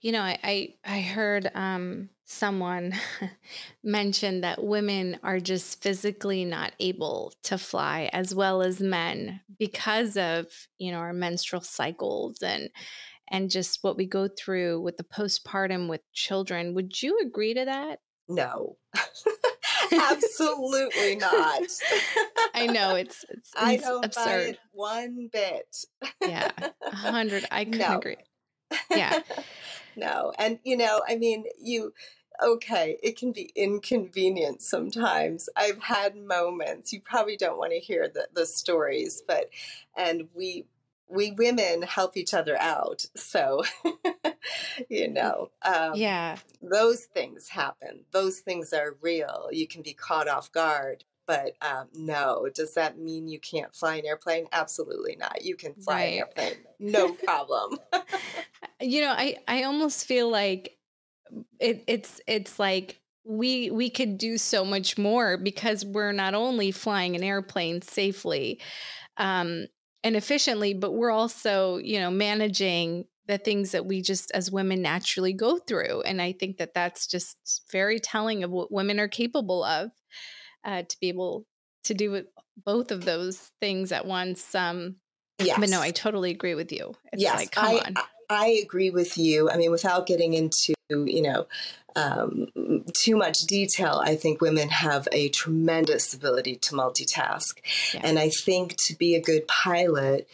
You 0.00 0.12
know, 0.12 0.22
I 0.22 0.38
I, 0.42 0.74
I 0.84 1.00
heard 1.00 1.50
um, 1.54 2.08
someone 2.24 2.94
mention 3.82 4.42
that 4.42 4.62
women 4.62 5.18
are 5.22 5.40
just 5.40 5.82
physically 5.82 6.44
not 6.44 6.72
able 6.78 7.34
to 7.42 7.58
fly 7.58 8.08
as 8.12 8.34
well 8.34 8.62
as 8.62 8.80
men 8.80 9.40
because 9.58 10.16
of 10.16 10.46
you 10.78 10.92
know 10.92 10.98
our 10.98 11.12
menstrual 11.12 11.62
cycles 11.62 12.40
and 12.40 12.70
and 13.30 13.50
just 13.50 13.80
what 13.82 13.96
we 13.96 14.06
go 14.06 14.28
through 14.28 14.80
with 14.80 14.96
the 14.96 15.04
postpartum 15.04 15.88
with 15.88 16.00
children. 16.12 16.74
Would 16.74 17.02
you 17.02 17.18
agree 17.18 17.54
to 17.54 17.64
that? 17.64 17.98
No. 18.28 18.76
Absolutely 19.92 21.16
not. 21.16 21.62
I 22.54 22.66
know 22.66 22.94
it's, 22.94 23.24
it's, 23.28 23.52
it's 23.52 23.54
I 23.56 23.76
don't 23.76 24.04
absurd. 24.04 24.50
It 24.50 24.58
one 24.72 25.28
bit. 25.32 25.84
yeah, 26.26 26.50
a 26.82 26.96
hundred. 26.96 27.46
I 27.50 27.64
couldn't 27.64 27.80
no. 27.80 27.98
agree. 27.98 28.16
Yeah, 28.90 29.20
no, 29.96 30.32
and 30.38 30.58
you 30.64 30.76
know, 30.76 31.02
I 31.08 31.16
mean, 31.16 31.44
you. 31.60 31.92
Okay, 32.40 32.98
it 33.02 33.18
can 33.18 33.32
be 33.32 33.50
inconvenient 33.56 34.62
sometimes. 34.62 35.48
I've 35.56 35.82
had 35.82 36.14
moments. 36.14 36.92
You 36.92 37.00
probably 37.00 37.36
don't 37.36 37.58
want 37.58 37.72
to 37.72 37.80
hear 37.80 38.08
the, 38.08 38.28
the 38.32 38.46
stories, 38.46 39.24
but 39.26 39.50
and 39.96 40.28
we 40.36 40.66
we 41.10 41.32
women 41.32 41.82
help 41.82 42.16
each 42.16 42.34
other 42.34 42.56
out. 42.60 43.06
So, 43.16 43.62
you 44.88 45.08
know, 45.08 45.50
um, 45.62 45.92
yeah, 45.94 46.36
those 46.62 47.04
things 47.04 47.48
happen. 47.48 48.04
Those 48.12 48.40
things 48.40 48.72
are 48.72 48.96
real. 49.00 49.48
You 49.52 49.66
can 49.66 49.82
be 49.82 49.94
caught 49.94 50.28
off 50.28 50.52
guard. 50.52 51.04
But 51.26 51.56
um, 51.60 51.88
no, 51.94 52.48
does 52.54 52.72
that 52.74 52.98
mean 52.98 53.28
you 53.28 53.38
can't 53.38 53.74
fly 53.74 53.96
an 53.96 54.06
airplane? 54.06 54.46
Absolutely 54.50 55.14
not. 55.16 55.44
You 55.44 55.56
can 55.56 55.74
fly 55.74 55.94
right. 55.94 56.02
an 56.04 56.18
airplane, 56.18 56.56
no 56.78 57.12
problem. 57.24 57.78
you 58.80 59.02
know, 59.02 59.10
I 59.10 59.36
I 59.46 59.64
almost 59.64 60.06
feel 60.06 60.30
like 60.30 60.78
it, 61.60 61.84
it's 61.86 62.22
it's 62.26 62.58
like 62.58 63.00
we 63.24 63.70
we 63.70 63.90
could 63.90 64.16
do 64.16 64.38
so 64.38 64.64
much 64.64 64.96
more 64.96 65.36
because 65.36 65.84
we're 65.84 66.12
not 66.12 66.32
only 66.32 66.70
flying 66.70 67.14
an 67.14 67.22
airplane 67.22 67.82
safely 67.82 68.58
um, 69.18 69.66
and 70.04 70.16
efficiently, 70.16 70.74
but 70.74 70.92
we're 70.92 71.10
also, 71.10 71.78
you 71.78 71.98
know, 71.98 72.10
managing 72.10 73.04
the 73.26 73.38
things 73.38 73.72
that 73.72 73.84
we 73.84 74.00
just 74.00 74.30
as 74.32 74.50
women 74.50 74.80
naturally 74.80 75.32
go 75.32 75.58
through. 75.58 76.00
And 76.02 76.20
I 76.20 76.32
think 76.32 76.56
that 76.58 76.74
that's 76.74 77.06
just 77.06 77.62
very 77.70 78.00
telling 78.00 78.42
of 78.42 78.50
what 78.50 78.72
women 78.72 78.98
are 78.98 79.08
capable 79.08 79.62
of 79.62 79.90
uh, 80.64 80.82
to 80.82 80.96
be 81.00 81.08
able 81.08 81.44
to 81.84 81.94
do 81.94 82.24
both 82.64 82.90
of 82.90 83.04
those 83.04 83.50
things 83.60 83.92
at 83.92 84.06
once. 84.06 84.54
Um, 84.54 84.96
yes. 85.38 85.58
But 85.58 85.68
no, 85.68 85.80
I 85.80 85.90
totally 85.90 86.30
agree 86.30 86.54
with 86.54 86.72
you. 86.72 86.94
It's 87.12 87.22
yes, 87.22 87.36
like, 87.36 87.50
come 87.50 87.66
I, 87.66 87.78
on. 87.80 87.94
I 88.30 88.60
agree 88.62 88.90
with 88.90 89.16
you. 89.16 89.50
I 89.50 89.56
mean, 89.56 89.70
without 89.70 90.06
getting 90.06 90.34
into, 90.34 90.74
you 90.90 91.22
know, 91.22 91.46
um, 91.96 92.48
too 92.92 93.16
much 93.16 93.40
detail, 93.40 94.00
I 94.04 94.14
think 94.14 94.40
women 94.40 94.68
have 94.68 95.08
a 95.10 95.28
tremendous 95.30 96.14
ability 96.14 96.56
to 96.56 96.74
multitask. 96.74 97.58
Yeah. 97.94 98.00
And 98.04 98.18
I 98.18 98.30
think 98.30 98.76
to 98.86 98.96
be 98.96 99.14
a 99.14 99.20
good 99.20 99.48
pilot, 99.48 100.28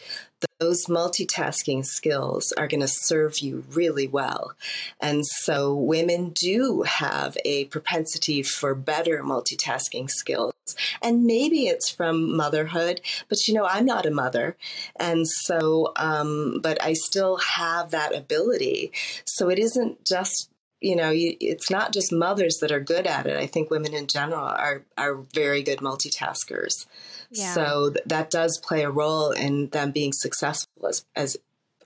those 0.59 0.85
multitasking 0.85 1.85
skills 1.85 2.53
are 2.57 2.67
going 2.67 2.81
to 2.81 2.87
serve 2.87 3.39
you 3.39 3.65
really 3.71 4.07
well. 4.07 4.53
And 5.01 5.25
so 5.25 5.73
women 5.73 6.29
do 6.29 6.83
have 6.83 7.37
a 7.43 7.65
propensity 7.65 8.41
for 8.41 8.73
better 8.73 9.21
multitasking 9.23 10.09
skills. 10.09 10.53
And 11.01 11.25
maybe 11.25 11.67
it's 11.67 11.89
from 11.89 12.35
motherhood, 12.35 13.01
but 13.29 13.47
you 13.47 13.53
know, 13.53 13.65
I'm 13.65 13.85
not 13.85 14.05
a 14.05 14.11
mother. 14.11 14.57
And 14.95 15.27
so, 15.27 15.91
um, 15.97 16.59
but 16.61 16.81
I 16.81 16.93
still 16.93 17.37
have 17.37 17.91
that 17.91 18.15
ability. 18.15 18.91
So 19.25 19.49
it 19.49 19.59
isn't 19.59 20.05
just 20.05 20.49
you 20.81 20.95
know, 20.95 21.09
you, 21.09 21.35
it's 21.39 21.71
not 21.71 21.93
just 21.93 22.11
mothers 22.11 22.57
that 22.61 22.71
are 22.71 22.79
good 22.79 23.07
at 23.07 23.25
it. 23.25 23.37
I 23.37 23.47
think 23.47 23.71
women 23.71 23.93
in 23.95 24.05
general 24.05 24.43
are 24.43 24.83
are 24.97 25.15
very 25.33 25.63
good 25.63 25.79
multitaskers. 25.79 26.85
Yeah. 27.35 27.53
So 27.53 27.91
th- 27.91 28.05
that 28.07 28.29
does 28.29 28.57
play 28.57 28.83
a 28.83 28.89
role 28.89 29.31
in 29.31 29.69
them 29.69 29.91
being 29.91 30.13
successful 30.13 30.87
as 30.87 31.05
as 31.15 31.37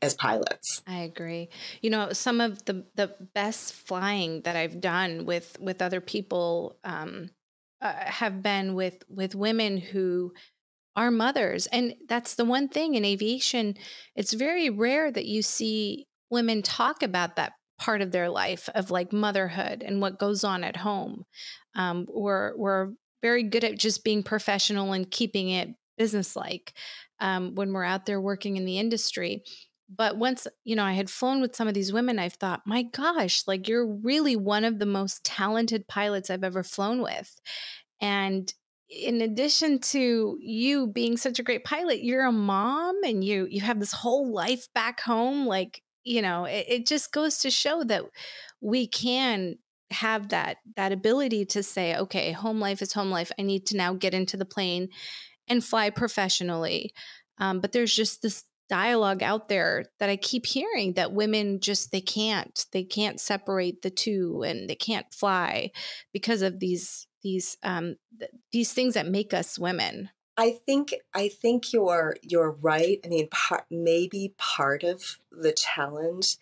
as 0.02 0.14
pilots. 0.14 0.82
I 0.88 1.00
agree. 1.00 1.50
You 1.82 1.90
know, 1.90 2.14
some 2.14 2.42
of 2.42 2.66
the 2.66 2.86
the 2.96 3.14
best 3.34 3.74
flying 3.74 4.42
that 4.42 4.56
I've 4.56 4.82
done 4.82 5.26
with 5.26 5.58
with 5.60 5.82
other 5.82 6.02
people 6.02 6.78
um, 6.84 7.30
uh, 7.82 7.94
have 7.94 8.42
been 8.42 8.76
with 8.76 9.04
with 9.10 9.36
women 9.36 9.78
who 9.78 10.34
are 10.96 11.12
mothers, 11.12 11.68
and 11.68 11.96
that's 12.08 12.36
the 12.36 12.46
one 12.46 12.68
thing 12.68 12.96
in 12.96 13.06
aviation. 13.06 13.76
It's 14.16 14.34
very 14.34 14.70
rare 14.70 15.12
that 15.12 15.26
you 15.26 15.42
see 15.42 16.08
women 16.30 16.62
talk 16.62 17.02
about 17.04 17.36
that 17.36 17.54
part 17.80 18.02
of 18.02 18.12
their 18.12 18.30
life 18.30 18.70
of 18.76 18.92
like 18.92 19.14
motherhood 19.14 19.84
and 19.86 20.02
what 20.02 20.20
goes 20.20 20.44
on 20.44 20.64
at 20.64 20.78
home. 20.78 21.26
Um, 21.76 22.06
we're 22.10 22.56
we're 22.58 22.92
very 23.22 23.44
good 23.44 23.64
at 23.64 23.78
just 23.78 24.04
being 24.04 24.24
professional 24.24 24.94
and 24.94 25.10
keeping 25.12 25.50
it 25.50 25.70
businesslike 25.98 26.74
um, 27.20 27.56
when 27.56 27.74
we're 27.74 27.84
out 27.84 28.06
there 28.06 28.22
working 28.22 28.58
in 28.58 28.66
the 28.66 28.80
industry. 28.80 29.44
but 29.90 30.18
once, 30.18 30.48
you 30.64 30.76
know, 30.76 30.84
I 30.84 30.94
had 30.94 31.10
flown 31.10 31.42
with 31.42 31.56
some 31.56 31.68
of 31.68 31.74
these 31.74 31.92
women, 31.92 32.20
I've 32.20 32.34
thought, 32.34 32.62
my 32.66 32.84
gosh, 32.84 33.44
like 33.48 33.68
you're 33.68 33.88
really 33.88 34.36
one 34.36 34.64
of 34.64 34.78
the 34.80 34.86
most 34.86 35.24
talented 35.24 35.88
pilots 35.88 36.30
I've 36.30 36.44
ever 36.44 36.64
flown 36.64 37.02
with. 37.02 37.40
And 38.00 38.54
in 38.90 39.22
addition 39.22 39.80
to 39.80 40.38
you 40.40 40.88
being 40.88 41.18
such 41.18 41.40
a 41.40 41.44
great 41.44 41.64
pilot, 41.64 42.04
you're 42.04 42.26
a 42.26 42.32
mom 42.32 42.98
and 43.04 43.24
you 43.24 43.48
you 43.50 43.62
have 43.62 43.80
this 43.80 43.92
whole 43.92 44.32
life 44.32 44.68
back 44.74 45.00
home. 45.00 45.46
Like, 45.48 45.82
you 46.04 46.22
know, 46.22 46.46
it, 46.46 46.66
it 46.68 46.88
just 46.88 47.12
goes 47.12 47.40
to 47.40 47.52
show 47.52 47.84
that 47.86 48.04
we 48.62 48.88
can 48.88 49.58
have 49.92 50.30
that 50.30 50.58
that 50.76 50.92
ability 50.92 51.46
to 51.46 51.64
say, 51.64 51.96
okay, 51.96 52.32
home 52.32 52.60
life 52.60 52.82
is 52.82 52.94
home 52.94 53.10
life. 53.10 53.32
I 53.40 53.44
need 53.44 53.66
to 53.68 53.78
now 53.78 53.94
get 53.94 54.14
into 54.14 54.38
the 54.38 54.46
plane 54.46 54.90
and 55.48 55.64
fly 55.64 55.90
professionally. 55.90 56.94
Um, 57.40 57.60
but 57.60 57.72
there's 57.72 57.96
just 57.96 58.22
this 58.22 58.44
dialogue 58.70 59.24
out 59.24 59.50
there 59.50 59.86
that 60.00 60.10
I 60.10 60.16
keep 60.16 60.46
hearing 60.46 60.94
that 60.94 61.12
women 61.12 61.60
just 61.60 61.92
they 61.92 62.02
can't 62.02 62.66
they 62.72 62.84
can't 62.84 63.20
separate 63.20 63.82
the 63.82 63.90
two 63.90 64.44
and 64.46 64.70
they 64.70 64.76
can't 64.76 65.12
fly 65.12 65.72
because 66.14 66.44
of 66.44 66.60
these 66.60 67.08
these 67.24 67.58
um 67.64 67.96
th- 68.20 68.32
these 68.52 68.74
things 68.74 68.94
that 68.94 69.08
make 69.08 69.34
us 69.34 69.58
women. 69.58 70.10
I 70.38 70.52
think 70.66 70.94
I 71.14 71.28
think 71.28 71.74
you're 71.74 72.16
you're 72.22 72.52
right. 72.52 73.00
I 73.04 73.08
mean, 73.10 73.28
part, 73.30 73.66
maybe 73.70 74.36
part 74.38 74.84
of 74.84 75.18
the 75.32 75.52
challenge 75.52 76.38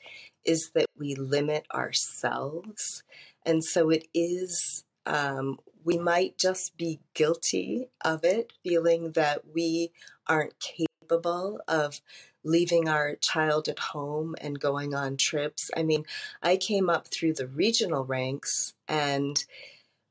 is 0.45 0.71
that 0.75 0.85
we 0.97 1.15
limit 1.15 1.65
ourselves, 1.73 3.03
and 3.47 3.63
so 3.63 3.89
it 3.89 4.07
is. 4.13 4.83
Um, 5.07 5.57
we 5.83 5.97
might 5.97 6.37
just 6.37 6.77
be 6.77 6.99
guilty 7.13 7.87
of 8.03 8.25
it, 8.25 8.51
feeling 8.61 9.13
that 9.13 9.43
we 9.55 9.93
aren't 10.27 10.59
capable 10.59 11.61
of 11.65 12.01
leaving 12.43 12.89
our 12.89 13.15
child 13.15 13.69
at 13.69 13.79
home 13.79 14.35
and 14.41 14.59
going 14.59 14.93
on 14.93 15.15
trips. 15.15 15.71
I 15.77 15.83
mean, 15.83 16.03
I 16.43 16.57
came 16.57 16.89
up 16.89 17.07
through 17.07 17.35
the 17.35 17.47
regional 17.47 18.03
ranks, 18.03 18.73
and 18.85 19.43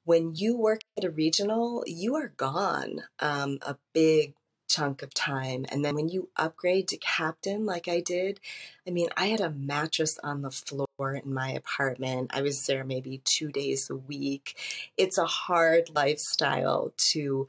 when 0.04 0.34
you 0.34 0.56
work 0.56 0.80
at 0.96 1.04
a 1.04 1.10
regional, 1.10 1.84
you 1.86 2.14
are 2.16 2.32
gone 2.38 3.02
um, 3.20 3.58
a 3.60 3.76
big 3.92 4.34
chunk 4.68 5.02
of 5.02 5.14
time. 5.14 5.66
And 5.70 5.84
then 5.84 5.94
when 5.94 6.08
you 6.08 6.28
upgrade 6.36 6.88
to 6.88 6.96
captain, 6.96 7.66
like 7.66 7.88
I 7.88 8.00
did, 8.00 8.40
I 8.86 8.90
mean, 8.90 9.08
I 9.16 9.26
had 9.26 9.40
a 9.40 9.50
mattress 9.50 10.18
on 10.22 10.42
the 10.42 10.50
floor 10.50 11.14
in 11.14 11.32
my 11.32 11.50
apartment. 11.50 12.30
I 12.34 12.42
was 12.42 12.66
there 12.66 12.84
maybe 12.84 13.20
two 13.24 13.50
days 13.50 13.90
a 13.90 13.96
week. 13.96 14.56
It's 14.96 15.18
a 15.18 15.26
hard 15.26 15.90
lifestyle 15.94 16.92
to 17.12 17.48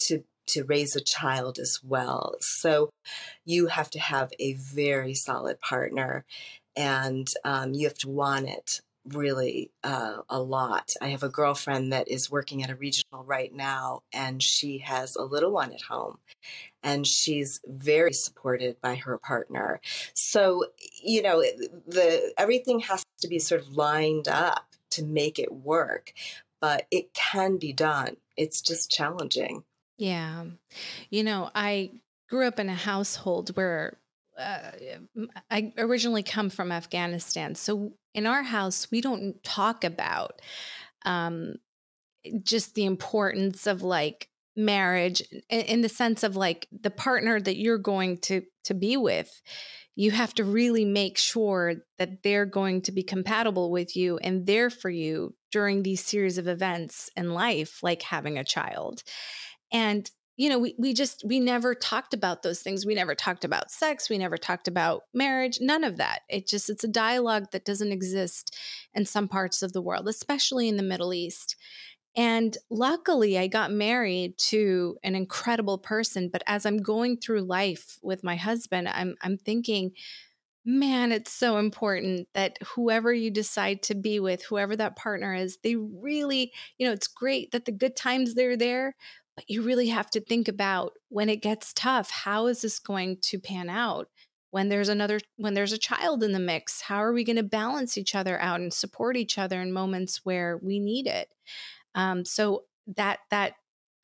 to 0.00 0.24
to 0.48 0.64
raise 0.64 0.94
a 0.94 1.00
child 1.00 1.58
as 1.58 1.80
well. 1.82 2.36
So 2.40 2.90
you 3.44 3.66
have 3.66 3.90
to 3.90 3.98
have 3.98 4.32
a 4.38 4.54
very 4.54 5.14
solid 5.14 5.60
partner 5.60 6.24
and 6.76 7.28
um, 7.44 7.74
you 7.74 7.86
have 7.86 7.98
to 7.98 8.08
want 8.08 8.48
it 8.48 8.80
really 9.12 9.70
uh, 9.84 10.18
a 10.28 10.40
lot. 10.40 10.92
I 11.00 11.08
have 11.08 11.22
a 11.22 11.28
girlfriend 11.28 11.92
that 11.92 12.08
is 12.08 12.30
working 12.30 12.62
at 12.62 12.70
a 12.70 12.76
regional 12.76 13.24
right 13.24 13.52
now, 13.52 14.02
and 14.12 14.42
she 14.42 14.78
has 14.78 15.16
a 15.16 15.24
little 15.24 15.52
one 15.52 15.72
at 15.72 15.82
home, 15.82 16.18
and 16.82 17.06
she's 17.06 17.60
very 17.66 18.12
supported 18.12 18.80
by 18.80 18.96
her 18.96 19.18
partner. 19.18 19.80
So 20.14 20.66
you 21.02 21.22
know, 21.22 21.42
the 21.86 22.32
everything 22.38 22.80
has 22.80 23.04
to 23.20 23.28
be 23.28 23.38
sort 23.38 23.60
of 23.60 23.76
lined 23.76 24.28
up 24.28 24.66
to 24.92 25.04
make 25.04 25.38
it 25.38 25.52
work, 25.52 26.12
but 26.60 26.86
it 26.90 27.12
can 27.14 27.58
be 27.58 27.72
done. 27.72 28.16
It's 28.36 28.60
just 28.60 28.90
challenging. 28.90 29.64
Yeah. 29.98 30.44
You 31.10 31.22
know, 31.22 31.50
I 31.54 31.92
grew 32.28 32.46
up 32.46 32.58
in 32.58 32.68
a 32.68 32.74
household 32.74 33.56
where 33.56 33.96
uh, 34.38 34.70
I 35.50 35.72
originally 35.78 36.22
come 36.22 36.50
from 36.50 36.70
Afghanistan. 36.70 37.54
So 37.54 37.92
in 38.16 38.26
our 38.26 38.42
house, 38.42 38.90
we 38.90 39.00
don't 39.00 39.40
talk 39.44 39.84
about 39.84 40.40
um, 41.04 41.56
just 42.42 42.74
the 42.74 42.86
importance 42.86 43.66
of 43.66 43.82
like 43.82 44.30
marriage 44.56 45.22
in, 45.50 45.60
in 45.60 45.80
the 45.82 45.88
sense 45.88 46.22
of 46.22 46.34
like 46.34 46.66
the 46.72 46.90
partner 46.90 47.38
that 47.38 47.58
you're 47.58 47.78
going 47.78 48.16
to 48.18 48.42
to 48.64 48.74
be 48.74 48.96
with. 48.96 49.42
You 49.94 50.10
have 50.10 50.34
to 50.34 50.44
really 50.44 50.84
make 50.84 51.18
sure 51.18 51.74
that 51.98 52.22
they're 52.22 52.46
going 52.46 52.82
to 52.82 52.92
be 52.92 53.02
compatible 53.02 53.70
with 53.70 53.96
you 53.96 54.18
and 54.18 54.46
there 54.46 54.70
for 54.70 54.90
you 54.90 55.34
during 55.52 55.82
these 55.82 56.04
series 56.04 56.38
of 56.38 56.48
events 56.48 57.10
in 57.16 57.32
life 57.32 57.82
like 57.82 58.02
having 58.02 58.38
a 58.38 58.44
child. 58.44 59.02
And 59.72 60.10
you 60.36 60.48
know 60.48 60.58
we, 60.58 60.74
we 60.78 60.92
just 60.92 61.22
we 61.26 61.40
never 61.40 61.74
talked 61.74 62.14
about 62.14 62.42
those 62.42 62.60
things. 62.60 62.86
We 62.86 62.94
never 62.94 63.14
talked 63.14 63.44
about 63.44 63.70
sex. 63.70 64.08
We 64.08 64.18
never 64.18 64.36
talked 64.36 64.68
about 64.68 65.02
marriage 65.14 65.58
none 65.60 65.84
of 65.84 65.96
that. 65.96 66.20
It 66.28 66.46
just 66.46 66.70
it's 66.70 66.84
a 66.84 66.88
dialogue 66.88 67.50
that 67.52 67.64
doesn't 67.64 67.92
exist 67.92 68.56
in 68.94 69.06
some 69.06 69.28
parts 69.28 69.62
of 69.62 69.72
the 69.72 69.82
world 69.82 70.08
especially 70.08 70.68
in 70.68 70.76
the 70.76 70.82
middle 70.82 71.14
east. 71.14 71.56
And 72.14 72.56
luckily 72.70 73.38
i 73.38 73.46
got 73.46 73.70
married 73.70 74.38
to 74.38 74.96
an 75.02 75.14
incredible 75.14 75.78
person 75.78 76.30
but 76.32 76.42
as 76.46 76.64
i'm 76.64 76.78
going 76.78 77.18
through 77.18 77.42
life 77.42 77.98
with 78.02 78.24
my 78.24 78.36
husband 78.36 78.88
i'm 78.88 79.16
i'm 79.20 79.36
thinking 79.36 79.92
man, 80.66 81.12
it's 81.12 81.32
so 81.32 81.58
important 81.58 82.26
that 82.34 82.58
whoever 82.74 83.12
you 83.12 83.30
decide 83.30 83.84
to 83.84 83.94
be 83.94 84.18
with, 84.18 84.42
whoever 84.42 84.74
that 84.74 84.96
partner 84.96 85.32
is, 85.32 85.58
they 85.62 85.76
really, 85.76 86.52
you 86.76 86.86
know, 86.86 86.92
it's 86.92 87.06
great 87.06 87.52
that 87.52 87.66
the 87.66 87.72
good 87.72 87.94
times 87.94 88.34
they're 88.34 88.56
there, 88.56 88.96
but 89.36 89.48
you 89.48 89.62
really 89.62 89.88
have 89.88 90.10
to 90.10 90.20
think 90.20 90.48
about 90.48 90.94
when 91.10 91.28
it 91.28 91.42
gets 91.42 91.72
tough, 91.72 92.10
how 92.10 92.46
is 92.46 92.62
this 92.62 92.78
going 92.78 93.18
to 93.22 93.38
pan 93.38 93.68
out? 93.68 94.08
When 94.50 94.70
there's 94.70 94.88
another, 94.88 95.20
when 95.36 95.54
there's 95.54 95.72
a 95.72 95.78
child 95.78 96.22
in 96.22 96.32
the 96.32 96.38
mix, 96.38 96.80
how 96.80 96.96
are 96.96 97.12
we 97.12 97.24
going 97.24 97.36
to 97.36 97.42
balance 97.42 97.98
each 97.98 98.14
other 98.14 98.40
out 98.40 98.60
and 98.60 98.72
support 98.72 99.16
each 99.16 99.36
other 99.36 99.60
in 99.60 99.72
moments 99.72 100.22
where 100.24 100.58
we 100.62 100.78
need 100.78 101.06
it? 101.06 101.28
Um, 101.94 102.24
so 102.24 102.64
that, 102.96 103.18
that, 103.30 103.54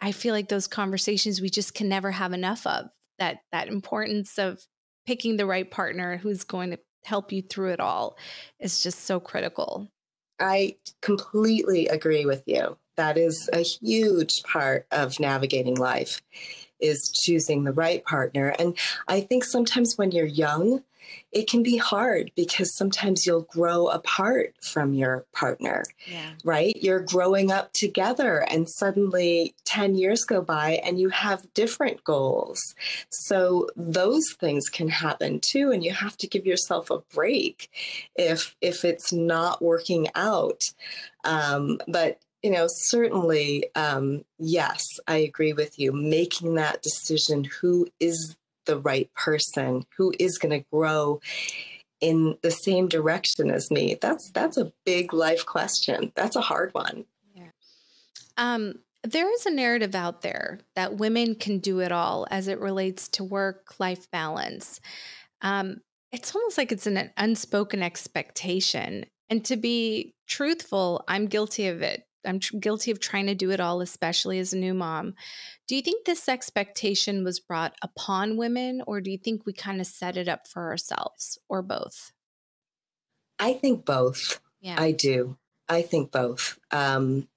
I 0.01 0.13
feel 0.13 0.35
like 0.35 0.49
those 0.49 0.67
conversations 0.67 1.41
we 1.41 1.49
just 1.49 1.75
can 1.75 1.89
never 1.89 2.11
have 2.11 2.33
enough 2.33 2.67
of 2.67 2.87
that, 3.19 3.39
that 3.53 3.69
importance 3.69 4.39
of 4.39 4.61
picking 5.07 5.37
the 5.37 5.47
right 5.47 5.71
partner 5.71 6.17
who's 6.17 6.45
going 6.45 6.73
to 6.73 6.79
help 7.05 7.33
you 7.33 7.41
through 7.41 7.71
it 7.71 7.81
all 7.81 8.19
is 8.61 8.83
just 8.83 9.05
so 9.05 9.21
critical. 9.21 9.89
I 10.39 10.77
completely 11.01 11.87
agree 11.87 12.27
with 12.27 12.43
you. 12.47 12.77
That 12.97 13.17
is 13.17 13.49
a 13.53 13.61
huge 13.61 14.43
part 14.43 14.87
of 14.91 15.19
navigating 15.21 15.77
life 15.77 16.21
is 16.81 17.11
choosing 17.15 17.65
the 17.65 17.73
right 17.73 18.05
partner. 18.05 18.55
And 18.59 18.77
I 19.09 19.21
think 19.21 19.45
sometimes 19.45 19.97
when 19.97 20.11
you're 20.11 20.27
young, 20.27 20.83
it 21.31 21.49
can 21.49 21.63
be 21.63 21.79
hard 21.79 22.31
because 22.37 22.77
sometimes 22.77 23.27
you'll 23.27 23.43
grow 23.43 23.89
apart 23.89 24.55
from 24.61 24.93
your 24.93 25.25
partner, 25.33 25.85
yeah. 26.07 26.33
right? 26.45 26.77
You're 26.77 27.01
growing 27.01 27.51
up 27.51 27.73
together, 27.73 28.45
and 28.51 28.69
suddenly 28.69 29.55
10 29.65 29.95
years 29.95 30.25
go 30.25 30.43
by 30.43 30.81
and 30.85 30.99
you 30.99 31.09
have 31.09 31.53
different 31.55 32.05
goals. 32.05 32.75
So, 33.11 33.69
those 33.77 34.33
things 34.39 34.69
can 34.69 34.89
happen 34.89 35.41
too, 35.41 35.71
and 35.71 35.85
you 35.85 35.93
have 35.93 36.17
to 36.19 36.27
give 36.27 36.47
yourself 36.47 36.91
a 36.91 36.99
break 37.15 37.71
if, 38.15 38.55
if 38.61 38.85
it's 38.85 39.13
not 39.13 39.63
working 39.63 40.09
out. 40.15 40.63
Um, 41.25 41.79
but 41.89 42.21
you 42.43 42.51
know, 42.51 42.67
certainly, 42.69 43.67
um, 43.75 44.25
yes, 44.39 44.83
I 45.07 45.17
agree 45.19 45.53
with 45.53 45.79
you. 45.79 45.93
Making 45.93 46.55
that 46.55 46.83
decision 46.83 47.45
who 47.45 47.87
is 48.01 48.37
the 48.67 48.79
right 48.79 49.13
person, 49.15 49.87
who 49.97 50.13
is 50.19 50.39
going 50.39 50.59
to 50.61 50.67
grow 50.73 51.21
in 52.01 52.37
the 52.43 52.51
same 52.51 52.89
direction 52.89 53.51
as 53.51 53.71
me, 53.71 53.97
that's 54.01 54.31
that's 54.33 54.57
a 54.57 54.73
big 54.85 55.13
life 55.13 55.47
question. 55.47 56.13
That's 56.17 56.37
a 56.37 56.41
hard 56.41 56.75
one. 56.75 57.05
Yeah. 57.33 57.51
Um, 58.37 58.75
there 59.05 59.33
is 59.33 59.47
a 59.47 59.51
narrative 59.51 59.95
out 59.95 60.23
there 60.23 60.61
that 60.75 60.97
women 60.97 61.37
can 61.37 61.59
do 61.59 61.81
it 61.81 61.93
all 61.93 62.27
as 62.31 62.49
it 62.49 62.61
relates 62.61 63.09
to 63.09 63.25
work 63.25 63.79
life 63.79 64.11
balance. 64.11 64.81
Um, 65.43 65.81
it's 66.11 66.35
almost 66.35 66.59
like 66.59 66.73
it's 66.73 66.87
an 66.87 67.11
unspoken 67.17 67.83
expectation. 67.83 69.07
And 69.31 69.45
to 69.47 69.57
be 69.57 70.15
truthful, 70.27 71.05
I'm 71.09 71.27
guilty 71.27 71.69
of 71.69 71.83
it 71.83 72.05
I'm 72.25 72.39
tr- 72.39 72.57
guilty 72.57 72.91
of 72.91 73.01
trying 73.01 73.27
to 73.27 73.35
do 73.35 73.51
it 73.51 73.61
all, 73.61 73.81
especially 73.81 74.39
as 74.39 74.53
a 74.53 74.59
new 74.59 74.75
mom. 74.75 75.15
Do 75.69 75.77
you 75.77 75.83
think 75.83 76.05
this 76.05 76.29
expectation 76.29 77.25
was 77.25 77.41
brought 77.41 77.75
upon 77.83 78.37
women, 78.37 78.83
or 78.87 79.01
do 79.01 79.11
you 79.11 79.19
think 79.19 79.47
we 79.47 79.53
kind 79.53 79.81
of 79.81 79.87
set 79.87 80.17
it 80.17 80.29
up 80.29 80.47
for 80.47 80.71
ourselves, 80.71 81.39
or 81.49 81.63
both? 81.63 82.13
I 83.39 83.55
think 83.55 83.85
both. 83.85 84.41
Yeah. 84.61 84.77
I 84.79 84.93
do. 84.93 85.37
I 85.69 85.83
think 85.83 86.13
both. 86.13 86.59
Um, 86.71 87.29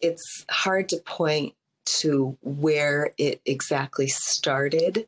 it's 0.00 0.44
hard 0.50 0.88
to 0.90 0.98
point 0.98 1.54
to 2.00 2.36
where 2.42 3.12
it 3.16 3.40
exactly 3.46 4.08
started, 4.08 5.06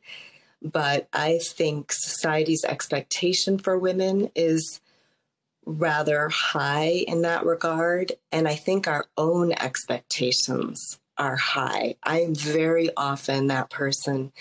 but 0.61 1.07
I 1.13 1.39
think 1.43 1.91
society's 1.91 2.63
expectation 2.63 3.59
for 3.59 3.77
women 3.77 4.31
is 4.35 4.79
rather 5.69 6.29
high 6.29 7.03
in 7.07 7.21
that 7.21 7.45
regard. 7.45 8.13
And 8.31 8.47
I 8.47 8.55
think 8.55 8.87
our 8.87 9.05
own 9.17 9.51
expectations 9.53 10.99
are 11.17 11.35
high. 11.35 11.95
I 12.03 12.21
am 12.21 12.33
very 12.33 12.89
often 12.95 13.47
that 13.47 13.69
person 13.69 14.31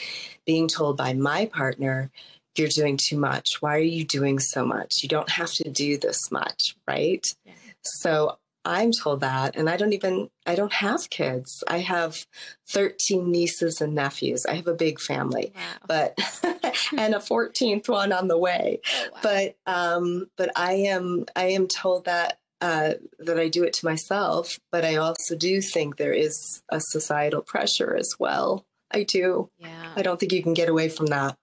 being 0.47 0.69
told 0.69 0.97
by 0.97 1.12
my 1.12 1.47
partner, 1.47 2.11
you're 2.57 2.69
doing 2.69 2.97
too 2.97 3.19
much. 3.19 3.61
Why 3.61 3.77
are 3.77 3.81
you 3.81 4.05
doing 4.05 4.38
so 4.38 4.64
much? 4.64 5.03
You 5.03 5.09
don't 5.09 5.31
have 5.31 5.53
to 5.53 5.71
do 5.71 5.99
this 5.99 6.31
much, 6.31 6.77
right? 6.87 7.27
Yeah. 7.45 7.53
So 7.83 8.38
I'm 8.68 8.92
told 8.92 9.20
that. 9.20 9.57
And 9.57 9.68
I 9.70 9.78
don't 9.78 9.94
even, 9.94 10.28
I 10.44 10.54
don't 10.54 10.74
have 10.74 11.09
kids. 11.09 11.64
I 11.66 11.78
have 11.78 12.26
13 12.68 13.33
nieces 13.33 13.81
and 13.81 13.94
nephews. 13.94 14.44
I 14.44 14.57
have 14.57 14.66
a 14.66 14.74
big 14.74 15.00
family, 15.00 15.52
wow. 15.57 15.62
but, 15.87 16.18
and 16.96 17.14
a 17.14 17.18
14th 17.18 17.88
one 17.88 18.12
on 18.12 18.28
the 18.28 18.38
way. 18.38 18.81
Oh, 18.98 19.09
wow. 19.12 19.20
But, 19.22 19.57
um, 19.66 20.26
but 20.37 20.50
I 20.57 20.72
am, 20.74 21.24
I 21.37 21.46
am 21.46 21.66
told 21.66 22.07
that, 22.07 22.38
uh, 22.61 22.94
that 23.20 23.38
I 23.38 23.48
do 23.48 23.62
it 23.62 23.72
to 23.74 23.87
myself, 23.87 24.59
but 24.72 24.85
I 24.85 24.96
also 24.96 25.37
do 25.37 25.61
think 25.61 25.96
there 25.96 26.12
is 26.12 26.62
a 26.68 26.81
societal 26.81 27.42
pressure 27.42 27.94
as 27.94 28.16
well. 28.18 28.66
I 28.90 29.04
do. 29.04 29.50
Yeah. 29.59 29.92
I 29.94 30.02
don't 30.02 30.18
think 30.18 30.33
you 30.33 30.42
can 30.42 30.54
get 30.54 30.68
away 30.68 30.88
from 30.88 31.07
that. 31.07 31.38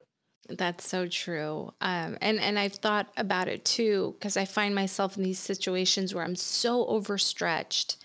That's 0.50 0.88
so 0.88 1.08
true. 1.08 1.72
Um, 1.82 2.18
and 2.22 2.40
and 2.40 2.60
I've 2.60 2.74
thought 2.76 3.08
about 3.18 3.48
it 3.48 3.66
too 3.66 4.16
because 4.20 4.38
I 4.38 4.46
find 4.46 4.76
myself 4.76 5.18
in 5.18 5.24
these 5.24 5.40
situations 5.40 6.14
where 6.14 6.24
I'm 6.24 6.36
so 6.36 6.86
overstretched, 6.88 7.98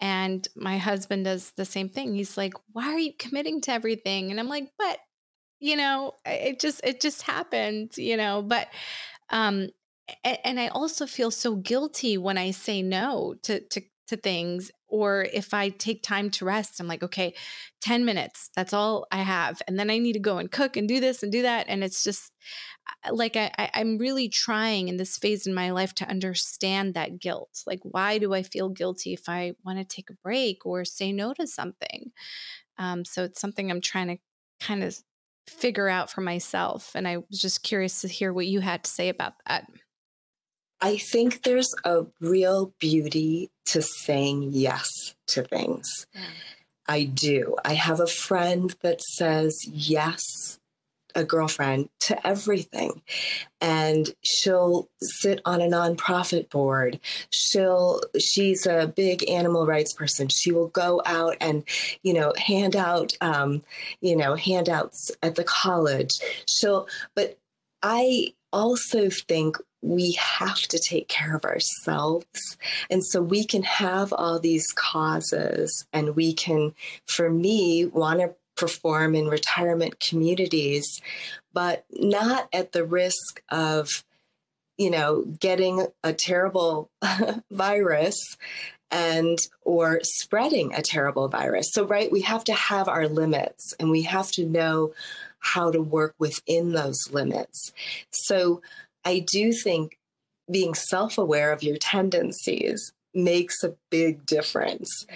and 0.00 0.46
my 0.56 0.78
husband 0.78 1.24
does 1.26 1.52
the 1.52 1.64
same 1.66 1.88
thing. 1.90 2.14
He's 2.14 2.36
like, 2.38 2.54
"Why 2.72 2.86
are 2.94 2.98
you 3.00 3.12
committing 3.18 3.60
to 3.62 3.72
everything?" 3.72 4.30
And 4.30 4.40
I'm 4.40 4.48
like, 4.48 4.70
"But, 4.78 4.98
you 5.60 5.76
know, 5.76 6.14
it 6.26 6.60
just 6.60 6.80
it 6.84 7.00
just 7.00 7.22
happened, 7.22 7.96
you 7.98 8.16
know." 8.16 8.42
But, 8.42 8.68
um, 9.30 9.70
and, 10.24 10.60
I 10.60 10.68
also 10.68 11.06
feel 11.06 11.30
so 11.32 11.56
guilty 11.56 12.18
when 12.18 12.38
I 12.38 12.52
say 12.52 12.82
no 12.82 13.36
to 13.44 13.60
to 13.60 13.82
to 14.08 14.16
things 14.16 14.70
or 14.94 15.26
if 15.32 15.52
I 15.52 15.70
take 15.70 16.04
time 16.04 16.30
to 16.30 16.44
rest, 16.44 16.78
I'm 16.78 16.86
like, 16.86 17.02
okay, 17.02 17.34
10 17.80 18.04
minutes, 18.04 18.50
that's 18.54 18.72
all 18.72 19.08
I 19.10 19.22
have. 19.22 19.60
And 19.66 19.76
then 19.76 19.90
I 19.90 19.98
need 19.98 20.12
to 20.12 20.20
go 20.20 20.38
and 20.38 20.48
cook 20.48 20.76
and 20.76 20.86
do 20.86 21.00
this 21.00 21.22
and 21.22 21.32
do 21.32 21.42
that. 21.42 21.66
And 21.68 21.82
it's 21.82 22.04
just 22.04 22.30
like 23.10 23.34
I, 23.34 23.50
I, 23.58 23.80
am 23.80 23.98
really 23.98 24.28
trying 24.28 24.86
in 24.86 24.96
this 24.96 25.18
phase 25.18 25.48
in 25.48 25.54
my 25.54 25.70
life 25.70 25.94
to 25.96 26.08
understand 26.08 26.94
that 26.94 27.18
guilt. 27.18 27.64
Like, 27.66 27.80
why 27.82 28.18
do 28.18 28.34
I 28.34 28.44
feel 28.44 28.68
guilty 28.68 29.14
if 29.14 29.28
I 29.28 29.54
want 29.64 29.78
to 29.78 29.84
take 29.84 30.10
a 30.10 30.16
break 30.22 30.64
or 30.64 30.84
say 30.84 31.10
no 31.10 31.34
to 31.34 31.46
something? 31.46 32.12
Um, 32.78 33.04
so 33.04 33.24
it's 33.24 33.40
something 33.40 33.70
I'm 33.70 33.80
trying 33.80 34.08
to 34.08 34.18
kind 34.60 34.84
of 34.84 34.96
figure 35.48 35.88
out 35.88 36.10
for 36.10 36.20
myself. 36.20 36.92
And 36.94 37.08
I 37.08 37.18
was 37.18 37.40
just 37.40 37.64
curious 37.64 38.00
to 38.02 38.08
hear 38.08 38.32
what 38.32 38.46
you 38.46 38.60
had 38.60 38.84
to 38.84 38.90
say 38.90 39.08
about 39.08 39.34
that. 39.48 39.66
I 40.84 40.98
think 40.98 41.44
there's 41.44 41.74
a 41.84 42.04
real 42.20 42.74
beauty 42.78 43.50
to 43.68 43.80
saying 43.80 44.50
yes 44.52 45.14
to 45.28 45.42
things. 45.42 46.06
I 46.86 47.04
do. 47.04 47.56
I 47.64 47.72
have 47.72 48.00
a 48.00 48.06
friend 48.06 48.76
that 48.82 49.00
says 49.00 49.66
yes, 49.66 50.60
a 51.14 51.24
girlfriend, 51.24 51.88
to 52.00 52.26
everything. 52.26 53.00
And 53.62 54.14
she'll 54.22 54.90
sit 55.00 55.40
on 55.46 55.62
a 55.62 55.68
nonprofit 55.68 56.50
board. 56.50 57.00
She'll, 57.30 58.02
she's 58.20 58.66
a 58.66 58.92
big 58.94 59.26
animal 59.26 59.64
rights 59.64 59.94
person. 59.94 60.28
She 60.28 60.52
will 60.52 60.68
go 60.68 61.00
out 61.06 61.38
and, 61.40 61.64
you 62.02 62.12
know, 62.12 62.34
hand 62.36 62.76
out, 62.76 63.16
um, 63.22 63.62
you 64.02 64.16
know, 64.16 64.34
handouts 64.34 65.10
at 65.22 65.36
the 65.36 65.44
college. 65.44 66.20
She'll, 66.46 66.86
but 67.14 67.38
I 67.82 68.34
also 68.52 69.08
think 69.08 69.56
we 69.84 70.12
have 70.12 70.60
to 70.62 70.78
take 70.78 71.08
care 71.08 71.36
of 71.36 71.44
ourselves. 71.44 72.56
And 72.90 73.04
so 73.04 73.20
we 73.20 73.44
can 73.44 73.62
have 73.62 74.12
all 74.12 74.38
these 74.38 74.66
causes, 74.74 75.86
and 75.92 76.16
we 76.16 76.32
can, 76.32 76.74
for 77.06 77.28
me, 77.28 77.84
want 77.84 78.20
to 78.20 78.34
perform 78.56 79.14
in 79.14 79.28
retirement 79.28 80.00
communities, 80.00 81.00
but 81.52 81.84
not 81.92 82.48
at 82.52 82.72
the 82.72 82.84
risk 82.84 83.42
of, 83.50 84.04
you 84.78 84.90
know, 84.90 85.22
getting 85.38 85.86
a 86.02 86.12
terrible 86.12 86.90
virus 87.50 88.16
and 88.90 89.38
or 89.62 90.00
spreading 90.02 90.72
a 90.72 90.82
terrible 90.82 91.28
virus. 91.28 91.66
So 91.72 91.84
right, 91.84 92.10
we 92.10 92.22
have 92.22 92.44
to 92.44 92.54
have 92.54 92.88
our 92.88 93.08
limits 93.08 93.74
and 93.78 93.90
we 93.90 94.02
have 94.02 94.30
to 94.32 94.46
know 94.46 94.94
how 95.40 95.70
to 95.70 95.80
work 95.82 96.14
within 96.18 96.72
those 96.72 97.12
limits. 97.12 97.72
So 98.10 98.62
I 99.04 99.20
do 99.20 99.52
think 99.52 99.98
being 100.50 100.74
self 100.74 101.18
aware 101.18 101.52
of 101.52 101.62
your 101.62 101.76
tendencies 101.76 102.92
makes 103.14 103.62
a 103.62 103.76
big 103.90 104.26
difference. 104.26 105.06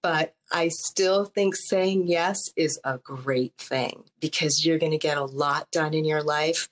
But 0.00 0.34
I 0.52 0.68
still 0.68 1.24
think 1.24 1.56
saying 1.56 2.06
yes 2.06 2.38
is 2.56 2.80
a 2.84 2.98
great 2.98 3.54
thing 3.58 4.04
because 4.20 4.64
you're 4.64 4.78
going 4.78 4.92
to 4.92 4.98
get 4.98 5.18
a 5.18 5.24
lot 5.24 5.70
done 5.72 5.92
in 5.92 6.04
your 6.04 6.22
life 6.22 6.68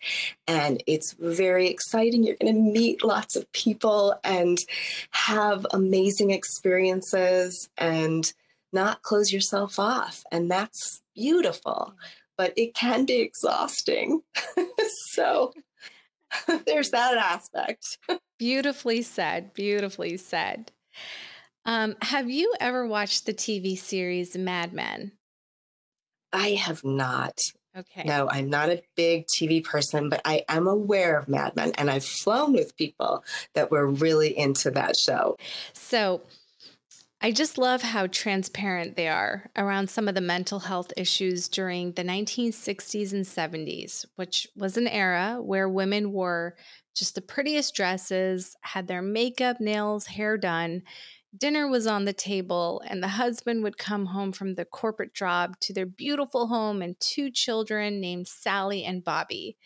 and 0.47 0.83
it's 0.87 1.12
very 1.15 1.69
exciting. 1.69 2.23
You're 2.23 2.37
going 2.41 2.55
to 2.55 2.61
meet 2.61 3.05
lots 3.05 3.35
of 3.35 3.51
people 3.53 4.19
and 4.23 4.59
have 5.11 5.67
amazing 5.73 6.31
experiences 6.31 7.69
and 7.77 8.33
not 8.73 9.03
close 9.03 9.33
yourself 9.33 9.79
off. 9.79 10.23
And 10.31 10.49
that's 10.51 11.03
beautiful, 11.15 11.89
mm-hmm. 11.91 12.07
but 12.39 12.53
it 12.57 12.75
can 12.75 13.07
be 13.07 13.21
exhausting. 13.21 14.23
so 15.12 15.53
there's 16.66 16.90
that 16.90 17.16
aspect. 17.16 17.99
beautifully 18.38 19.03
said. 19.03 19.53
Beautifully 19.55 20.16
said. 20.16 20.72
Um, 21.64 21.96
have 22.03 22.31
you 22.31 22.53
ever 22.61 22.87
watched 22.87 23.27
the 23.27 23.35
TV 23.35 23.77
series 23.77 24.37
Mad 24.37 24.72
Men? 24.72 25.12
I 26.33 26.51
have 26.51 26.85
not. 26.85 27.38
Okay. 27.77 28.05
No, 28.05 28.29
I'm 28.31 28.49
not 28.49 28.70
a 28.70 28.83
big 28.96 29.27
TV 29.27 29.62
person, 29.62 30.09
but 30.09 30.22
I 30.25 30.44
am 30.49 30.66
aware 30.66 31.18
of 31.18 31.29
Mad 31.29 31.55
Men 31.57 31.72
and 31.77 31.90
I've 31.90 32.05
flown 32.05 32.55
with 32.55 32.77
people 32.77 33.22
that 33.55 33.70
were 33.70 33.87
really 33.87 34.37
into 34.37 34.70
that 34.70 34.96
show. 34.96 35.37
So 35.75 36.22
I 37.23 37.33
just 37.33 37.57
love 37.57 37.81
how 37.83 38.07
transparent 38.09 38.95
they 38.95 39.09
are 39.09 39.51
around 39.57 39.89
some 39.89 40.07
of 40.07 40.15
the 40.15 40.21
mental 40.21 40.61
health 40.61 40.93
issues 40.97 41.49
during 41.49 41.93
the 41.93 42.05
1960s 42.05 43.13
and 43.13 43.25
70s, 43.25 44.05
which 44.17 44.47
was 44.55 44.77
an 44.77 44.87
era 44.87 45.39
where 45.41 45.69
women 45.69 46.13
wore 46.13 46.57
just 46.95 47.15
the 47.15 47.23
prettiest 47.23 47.75
dresses, 47.75 48.55
had 48.63 48.87
their 48.87 49.03
makeup, 49.03 49.61
nails, 49.61 50.07
hair 50.07 50.37
done. 50.37 50.83
Dinner 51.37 51.69
was 51.69 51.87
on 51.87 52.05
the 52.05 52.13
table, 52.13 52.83
and 52.87 53.03
the 53.03 53.09
husband 53.09 53.63
would 53.63 53.77
come 53.77 54.07
home 54.07 54.33
from 54.33 54.55
the 54.55 54.65
corporate 54.65 55.15
job 55.15 55.59
to 55.61 55.73
their 55.73 55.87
beautiful 55.87 56.47
home 56.47 56.81
and 56.81 56.99
two 57.01 57.31
children 57.31 58.01
named 58.01 58.29
Sally 58.29 58.85
and 58.85 59.05
Bobby. 59.05 59.57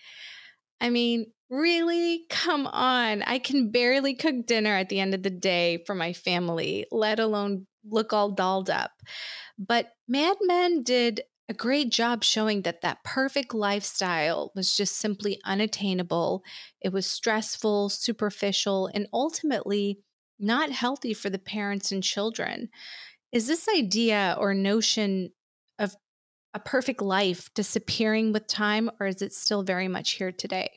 I 0.81 0.91
mean, 0.91 1.33
really? 1.51 2.25
Come 2.31 2.67
on. 2.69 3.23
I 3.23 3.39
can 3.39 3.71
barely 3.71 4.15
cook 4.15 4.47
dinner 4.47 4.75
at 4.77 4.89
the 4.89 5.01
end 5.01 5.15
of 5.15 5.23
the 5.23 5.31
day 5.31 5.83
for 5.87 5.95
my 5.95 6.13
family, 6.13 6.87
let 6.91 7.19
alone 7.19 7.67
look 7.85 8.13
all 8.13 8.31
dolled 8.31 8.71
up. 8.71 8.93
But 9.59 9.93
Mad 10.09 10.37
Men 10.43 10.83
did 10.83 11.23
a 11.49 11.55
great 11.55 11.91
job 11.91 12.23
showing 12.23 12.63
that 12.63 12.83
that 12.83 13.03
perfect 13.05 13.53
lifestyle 13.53 14.53
was 14.55 14.77
just 14.77 14.99
simply 14.99 15.41
unattainable. 15.45 16.45
It 16.81 16.93
was 16.93 17.07
stressful, 17.07 17.89
superficial, 17.89 18.89
and 18.95 19.09
ultimately 19.13 19.99
not 20.39 20.71
healthy 20.71 21.13
for 21.13 21.29
the 21.29 21.39
parents 21.39 21.91
and 21.91 22.03
children. 22.03 22.69
Is 23.33 23.47
this 23.49 23.69
idea 23.69 24.37
or 24.39 24.55
notion 24.55 25.33
of 25.79 25.97
a 26.55 26.61
perfect 26.61 27.03
life 27.03 27.51
disappearing 27.55 28.33
with 28.33 28.47
time, 28.47 28.91
or 29.01 29.07
is 29.07 29.23
it 29.23 29.33
still 29.33 29.63
very 29.63 29.89
much 29.89 30.13
here 30.13 30.33
today? 30.33 30.71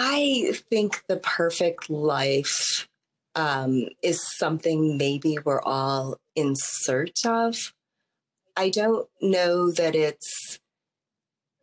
I 0.00 0.52
think 0.70 1.02
the 1.08 1.16
perfect 1.16 1.90
life 1.90 2.88
um, 3.34 3.86
is 4.00 4.22
something 4.38 4.96
maybe 4.96 5.38
we're 5.44 5.60
all 5.60 6.20
in 6.36 6.54
search 6.54 7.26
of. 7.26 7.74
I 8.56 8.70
don't 8.70 9.08
know 9.20 9.72
that 9.72 9.96
it's 9.96 10.60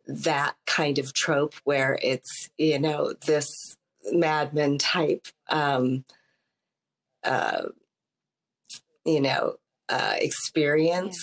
that 0.06 0.56
kind 0.66 0.98
of 0.98 1.14
trope 1.14 1.54
where 1.64 1.98
it's, 2.02 2.50
you 2.58 2.78
know, 2.78 3.14
this 3.24 3.48
madman 4.12 4.76
type, 4.76 5.28
um, 5.48 6.04
uh, 7.24 7.62
you 9.06 9.22
know, 9.22 9.54
uh, 9.88 10.16
experience. 10.18 11.16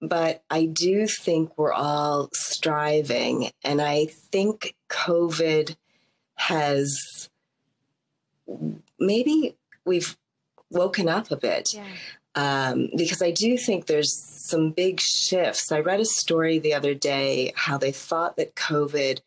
Yeah. 0.00 0.08
But 0.08 0.44
I 0.48 0.64
do 0.64 1.06
think 1.06 1.58
we're 1.58 1.74
all 1.74 2.30
striving. 2.32 3.50
And 3.62 3.82
I 3.82 4.06
think 4.06 4.74
COVID 4.88 5.76
has 6.48 7.28
maybe 8.98 9.56
we've 9.84 10.16
woken 10.70 11.08
up 11.08 11.30
a 11.30 11.36
bit. 11.36 11.74
Yeah. 11.74 11.84
Um, 12.34 12.88
because 12.96 13.20
I 13.20 13.30
do 13.30 13.58
think 13.58 13.86
there's 13.86 14.16
some 14.48 14.70
big 14.70 15.00
shifts. 15.00 15.70
I 15.70 15.80
read 15.80 16.00
a 16.00 16.06
story 16.06 16.58
the 16.58 16.72
other 16.72 16.94
day 16.94 17.52
how 17.54 17.76
they 17.76 17.92
thought 17.92 18.36
that 18.36 18.54
COVID 18.54 19.20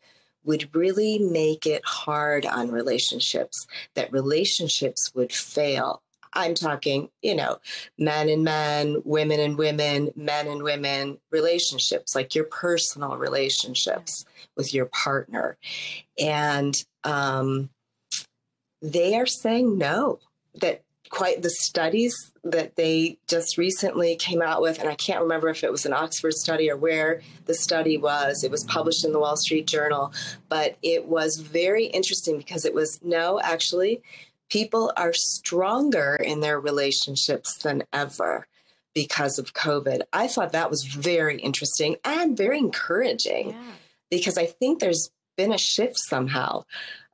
would 0.44 0.74
really 0.74 1.18
make 1.18 1.66
it 1.66 1.82
hard 1.84 2.44
on 2.44 2.70
relationships, 2.70 3.66
that 3.94 4.12
relationships 4.12 5.12
would 5.14 5.32
fail. 5.32 6.02
I'm 6.32 6.54
talking, 6.54 7.08
you 7.22 7.34
know, 7.34 7.58
men 7.98 8.28
and 8.28 8.44
men, 8.44 9.00
women 9.04 9.40
and 9.40 9.56
women, 9.56 10.10
men 10.16 10.46
and 10.48 10.62
women 10.62 11.18
relationships, 11.30 12.14
like 12.14 12.34
your 12.34 12.44
personal 12.44 13.16
relationships 13.16 14.24
with 14.56 14.74
your 14.74 14.86
partner. 14.86 15.56
And 16.20 16.84
um, 17.06 17.70
they 18.82 19.14
are 19.16 19.26
saying 19.26 19.78
no, 19.78 20.18
that 20.60 20.82
quite 21.08 21.42
the 21.42 21.50
studies 21.50 22.14
that 22.42 22.74
they 22.76 23.16
just 23.28 23.56
recently 23.56 24.16
came 24.16 24.42
out 24.42 24.60
with, 24.60 24.80
and 24.80 24.88
I 24.88 24.96
can't 24.96 25.22
remember 25.22 25.48
if 25.48 25.62
it 25.62 25.72
was 25.72 25.86
an 25.86 25.92
Oxford 25.92 26.34
study 26.34 26.70
or 26.70 26.76
where 26.76 27.22
the 27.46 27.54
study 27.54 27.96
was. 27.96 28.42
It 28.42 28.50
was 28.50 28.64
published 28.64 29.04
in 29.04 29.12
the 29.12 29.20
Wall 29.20 29.36
Street 29.36 29.66
Journal, 29.66 30.12
but 30.48 30.76
it 30.82 31.06
was 31.06 31.36
very 31.36 31.86
interesting 31.86 32.36
because 32.36 32.64
it 32.64 32.74
was 32.74 33.00
no, 33.02 33.40
actually, 33.40 34.02
people 34.50 34.92
are 34.96 35.12
stronger 35.12 36.16
in 36.16 36.40
their 36.40 36.60
relationships 36.60 37.56
than 37.62 37.84
ever 37.92 38.46
because 38.94 39.38
of 39.38 39.54
COVID. 39.54 40.02
I 40.12 40.26
thought 40.26 40.52
that 40.52 40.70
was 40.70 40.84
very 40.84 41.38
interesting 41.38 41.96
and 42.04 42.36
very 42.36 42.58
encouraging 42.58 43.50
yeah. 43.50 43.72
because 44.10 44.38
I 44.38 44.46
think 44.46 44.80
there's 44.80 45.10
been 45.36 45.52
a 45.52 45.58
shift 45.58 45.98
somehow. 45.98 46.64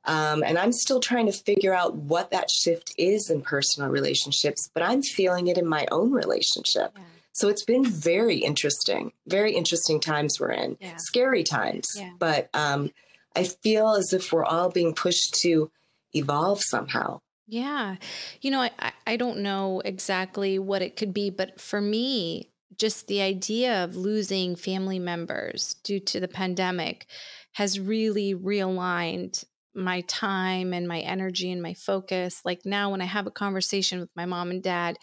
Um, 0.05 0.43
and 0.43 0.57
I'm 0.57 0.73
still 0.73 0.99
trying 0.99 1.27
to 1.27 1.31
figure 1.31 1.73
out 1.73 1.95
what 1.95 2.31
that 2.31 2.49
shift 2.49 2.93
is 2.97 3.29
in 3.29 3.41
personal 3.41 3.89
relationships, 3.89 4.69
but 4.73 4.83
I'm 4.83 5.01
feeling 5.01 5.47
it 5.47 5.57
in 5.57 5.67
my 5.67 5.87
own 5.91 6.11
relationship. 6.11 6.91
Yeah. 6.95 7.03
So 7.31 7.47
it's 7.47 7.63
been 7.63 7.85
very 7.85 8.37
interesting, 8.37 9.11
very 9.27 9.53
interesting 9.53 9.99
times 9.99 10.39
we're 10.39 10.51
in, 10.51 10.77
yeah. 10.79 10.97
scary 10.97 11.43
times. 11.43 11.87
Yeah. 11.95 12.11
But 12.19 12.49
um, 12.53 12.91
I 13.35 13.45
feel 13.45 13.91
as 13.91 14.13
if 14.13 14.31
we're 14.31 14.45
all 14.45 14.69
being 14.69 14.93
pushed 14.93 15.33
to 15.41 15.71
evolve 16.13 16.61
somehow. 16.61 17.21
Yeah. 17.47 17.95
You 18.41 18.51
know, 18.51 18.61
I, 18.61 18.91
I 19.07 19.15
don't 19.15 19.39
know 19.39 19.81
exactly 19.83 20.59
what 20.59 20.81
it 20.81 20.95
could 20.95 21.13
be, 21.13 21.29
but 21.29 21.59
for 21.59 21.81
me, 21.81 22.49
just 22.77 23.07
the 23.07 23.21
idea 23.21 23.83
of 23.83 23.95
losing 23.95 24.55
family 24.55 24.99
members 24.99 25.75
due 25.83 25.99
to 25.99 26.19
the 26.19 26.27
pandemic 26.27 27.07
has 27.53 27.79
really 27.79 28.35
realigned 28.35 29.43
my 29.75 30.01
time 30.01 30.73
and 30.73 30.87
my 30.87 30.99
energy 30.99 31.51
and 31.51 31.61
my 31.61 31.73
focus. 31.73 32.41
Like 32.45 32.61
now, 32.65 32.91
when 32.91 33.01
I 33.01 33.05
have 33.05 33.27
a 33.27 33.31
conversation 33.31 33.99
with 33.99 34.09
my 34.15 34.25
mom 34.25 34.51
and 34.51 34.61
dad, 34.61 34.97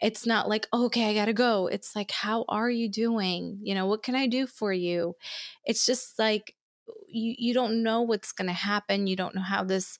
it's 0.00 0.26
not 0.26 0.48
like, 0.48 0.66
oh, 0.72 0.86
okay, 0.86 1.10
I 1.10 1.14
got 1.14 1.26
to 1.26 1.32
go. 1.32 1.66
It's 1.66 1.96
like, 1.96 2.10
how 2.10 2.44
are 2.48 2.70
you 2.70 2.88
doing? 2.88 3.58
You 3.62 3.74
know, 3.74 3.86
what 3.86 4.02
can 4.02 4.14
I 4.14 4.26
do 4.26 4.46
for 4.46 4.72
you? 4.72 5.14
It's 5.64 5.86
just 5.86 6.18
like, 6.18 6.54
you, 7.08 7.34
you 7.38 7.54
don't 7.54 7.82
know 7.82 8.02
what's 8.02 8.32
to 8.32 8.52
happen. 8.52 9.06
You 9.06 9.16
don't 9.16 9.34
know 9.34 9.42
how 9.42 9.64
this 9.64 9.98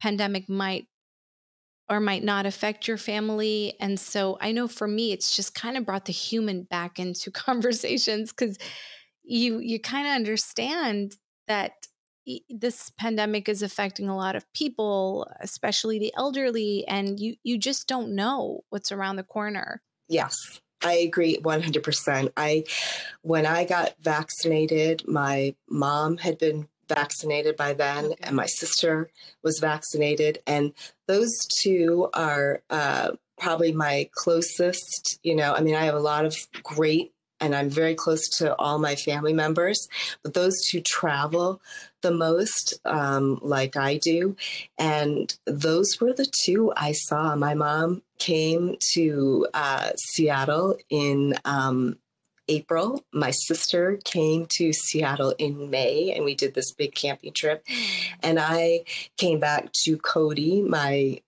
pandemic 0.00 0.48
might 0.48 0.86
or 1.90 2.00
might 2.00 2.24
not 2.24 2.46
affect 2.46 2.88
your 2.88 2.96
family. 2.96 3.74
And 3.78 4.00
so 4.00 4.38
I 4.40 4.52
know 4.52 4.68
for 4.68 4.88
me, 4.88 5.12
it's 5.12 5.36
just 5.36 5.54
kind 5.54 5.76
of 5.76 5.84
brought 5.84 6.06
the 6.06 6.12
human 6.12 6.62
back 6.62 6.98
into 6.98 7.30
conversations 7.30 8.32
because 8.32 8.58
you 9.24 9.58
you 9.60 9.78
kind 9.78 10.06
of 10.06 10.14
understand 10.14 11.16
that 11.48 11.86
this 12.48 12.90
pandemic 12.90 13.48
is 13.48 13.62
affecting 13.62 14.08
a 14.08 14.16
lot 14.16 14.36
of 14.36 14.50
people, 14.52 15.28
especially 15.40 15.98
the 15.98 16.12
elderly, 16.16 16.84
and 16.86 17.18
you 17.18 17.36
you 17.42 17.58
just 17.58 17.88
don't 17.88 18.14
know 18.14 18.64
what's 18.70 18.92
around 18.92 19.16
the 19.16 19.22
corner. 19.22 19.82
Yes. 20.08 20.36
I 20.84 20.94
agree 20.94 21.38
100%. 21.38 22.32
I 22.36 22.64
when 23.22 23.46
I 23.46 23.64
got 23.64 23.94
vaccinated, 24.00 25.06
my 25.06 25.54
mom 25.68 26.16
had 26.18 26.38
been 26.38 26.68
vaccinated 26.88 27.56
by 27.56 27.72
then 27.72 28.06
okay. 28.06 28.16
and 28.22 28.36
my 28.36 28.46
sister 28.46 29.10
was 29.42 29.58
vaccinated 29.60 30.38
and 30.46 30.72
those 31.06 31.32
two 31.60 32.08
are 32.12 32.62
uh, 32.70 33.12
probably 33.38 33.72
my 33.72 34.08
closest 34.12 35.18
you 35.22 35.34
know 35.34 35.54
i 35.54 35.60
mean 35.60 35.74
i 35.74 35.84
have 35.84 35.94
a 35.94 36.00
lot 36.00 36.24
of 36.24 36.36
great 36.62 37.11
and 37.42 37.54
I'm 37.54 37.68
very 37.68 37.94
close 37.94 38.28
to 38.38 38.54
all 38.56 38.78
my 38.78 38.94
family 38.94 39.32
members. 39.32 39.88
But 40.22 40.32
those 40.32 40.64
two 40.64 40.80
travel 40.80 41.60
the 42.00 42.12
most, 42.12 42.78
um, 42.84 43.38
like 43.42 43.76
I 43.76 43.98
do. 43.98 44.36
And 44.78 45.36
those 45.44 46.00
were 46.00 46.12
the 46.12 46.30
two 46.44 46.72
I 46.76 46.92
saw. 46.92 47.36
My 47.36 47.54
mom 47.54 48.02
came 48.18 48.76
to 48.94 49.46
uh, 49.52 49.90
Seattle 49.96 50.76
in 50.88 51.34
um, 51.44 51.98
April. 52.48 53.04
My 53.12 53.30
sister 53.30 53.98
came 54.04 54.46
to 54.56 54.72
Seattle 54.72 55.34
in 55.38 55.70
May, 55.70 56.12
and 56.12 56.24
we 56.24 56.34
did 56.34 56.54
this 56.54 56.72
big 56.72 56.94
camping 56.94 57.32
trip. 57.32 57.66
And 58.22 58.38
I 58.38 58.84
came 59.16 59.40
back 59.40 59.72
to 59.84 59.96
Cody, 59.96 60.62
my 60.62 61.20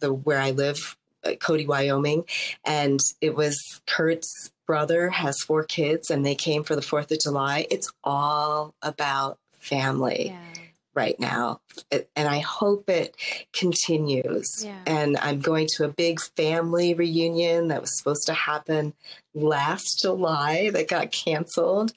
the 0.00 0.12
where 0.12 0.40
I 0.40 0.50
live, 0.50 0.96
uh, 1.24 1.32
Cody, 1.40 1.66
Wyoming, 1.66 2.24
and 2.64 3.00
it 3.20 3.34
was 3.34 3.80
Kurt's 3.86 4.50
brother 4.72 5.10
has 5.10 5.38
four 5.42 5.64
kids 5.64 6.10
and 6.10 6.24
they 6.24 6.34
came 6.34 6.64
for 6.64 6.74
the 6.74 6.80
4th 6.80 7.12
of 7.12 7.20
July. 7.20 7.66
It's 7.70 7.92
all 8.02 8.74
about 8.80 9.38
family 9.58 10.28
yeah. 10.28 10.62
right 10.94 11.20
now. 11.20 11.60
And 11.90 12.26
I 12.26 12.38
hope 12.38 12.88
it 12.88 13.14
continues. 13.52 14.64
Yeah. 14.64 14.78
And 14.86 15.18
I'm 15.18 15.40
going 15.40 15.68
to 15.76 15.84
a 15.84 15.88
big 15.88 16.22
family 16.38 16.94
reunion 16.94 17.68
that 17.68 17.82
was 17.82 17.98
supposed 17.98 18.26
to 18.28 18.32
happen 18.32 18.94
last 19.34 20.00
July 20.00 20.70
that 20.70 20.88
got 20.88 21.12
canceled. 21.12 21.92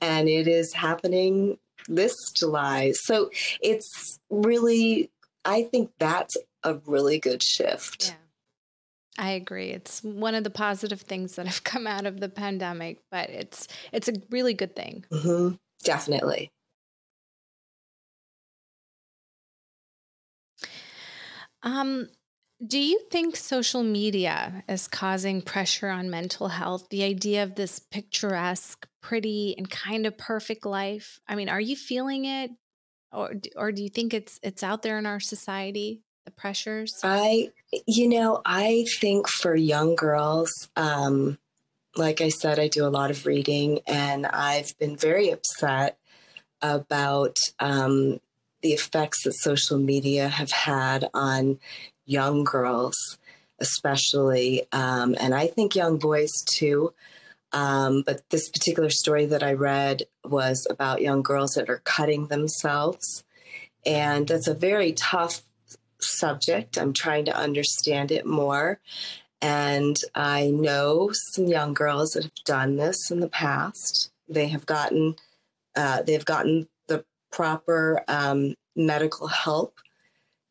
And 0.00 0.28
it 0.28 0.46
is 0.46 0.72
happening 0.72 1.58
this 1.88 2.14
July. 2.30 2.92
So 2.92 3.30
it's 3.60 4.20
really, 4.30 5.10
I 5.44 5.64
think 5.64 5.90
that's 5.98 6.36
a 6.62 6.74
really 6.86 7.18
good 7.18 7.42
shift. 7.42 8.10
Yeah. 8.10 8.14
I 9.18 9.32
agree. 9.32 9.70
It's 9.70 10.02
one 10.02 10.34
of 10.34 10.44
the 10.44 10.50
positive 10.50 11.00
things 11.02 11.36
that 11.36 11.46
have 11.46 11.64
come 11.64 11.86
out 11.86 12.06
of 12.06 12.20
the 12.20 12.28
pandemic, 12.28 12.98
but 13.10 13.30
it's 13.30 13.68
it's 13.92 14.08
a 14.08 14.14
really 14.30 14.54
good 14.54 14.74
thing. 14.76 15.04
Mm-hmm. 15.12 15.56
Definitely. 15.84 16.50
Um, 21.62 22.08
do 22.66 22.78
you 22.78 23.00
think 23.10 23.36
social 23.36 23.82
media 23.82 24.62
is 24.68 24.86
causing 24.86 25.40
pressure 25.42 25.88
on 25.88 26.10
mental 26.10 26.48
health? 26.48 26.88
The 26.90 27.04
idea 27.04 27.42
of 27.42 27.54
this 27.54 27.78
picturesque, 27.78 28.86
pretty, 29.02 29.54
and 29.56 29.70
kind 29.70 30.06
of 30.06 30.18
perfect 30.18 30.66
life. 30.66 31.20
I 31.26 31.36
mean, 31.36 31.48
are 31.48 31.60
you 31.60 31.76
feeling 31.76 32.26
it, 32.26 32.50
or 33.12 33.34
or 33.56 33.72
do 33.72 33.82
you 33.82 33.88
think 33.88 34.14
it's 34.14 34.38
it's 34.42 34.62
out 34.62 34.82
there 34.82 34.98
in 34.98 35.06
our 35.06 35.20
society? 35.20 36.02
The 36.24 36.30
pressures? 36.30 36.94
I, 37.02 37.52
you 37.86 38.08
know, 38.08 38.42
I 38.44 38.86
think 38.98 39.28
for 39.28 39.54
young 39.54 39.94
girls, 39.94 40.50
um, 40.76 41.38
like 41.96 42.20
I 42.20 42.28
said, 42.28 42.58
I 42.58 42.68
do 42.68 42.86
a 42.86 42.88
lot 42.88 43.10
of 43.10 43.26
reading, 43.26 43.80
and 43.86 44.26
I've 44.26 44.78
been 44.78 44.96
very 44.96 45.30
upset 45.30 45.98
about 46.62 47.36
um, 47.58 48.20
the 48.62 48.72
effects 48.72 49.24
that 49.24 49.32
social 49.32 49.78
media 49.78 50.28
have 50.28 50.52
had 50.52 51.08
on 51.14 51.58
young 52.04 52.44
girls, 52.44 53.18
especially, 53.58 54.66
um, 54.72 55.16
and 55.20 55.34
I 55.34 55.46
think 55.46 55.74
young 55.74 55.98
boys 55.98 56.32
too. 56.52 56.92
Um, 57.52 58.02
but 58.06 58.22
this 58.30 58.48
particular 58.48 58.90
story 58.90 59.26
that 59.26 59.42
I 59.42 59.54
read 59.54 60.04
was 60.24 60.66
about 60.70 61.02
young 61.02 61.22
girls 61.22 61.52
that 61.52 61.68
are 61.68 61.82
cutting 61.84 62.28
themselves. 62.28 63.24
And 63.84 64.28
that's 64.28 64.46
a 64.46 64.54
very 64.54 64.92
tough 64.92 65.42
subject. 66.02 66.78
I'm 66.78 66.92
trying 66.92 67.24
to 67.26 67.36
understand 67.36 68.10
it 68.10 68.26
more. 68.26 68.80
And 69.42 69.96
I 70.14 70.50
know 70.50 71.10
some 71.12 71.46
young 71.46 71.72
girls 71.72 72.10
that 72.10 72.24
have 72.24 72.44
done 72.44 72.76
this 72.76 73.10
in 73.10 73.20
the 73.20 73.28
past. 73.28 74.10
They 74.28 74.48
have 74.48 74.66
gotten 74.66 75.16
uh, 75.76 76.02
they've 76.02 76.24
gotten 76.24 76.68
the 76.88 77.04
proper 77.30 78.02
um, 78.08 78.54
medical 78.74 79.28
help, 79.28 79.78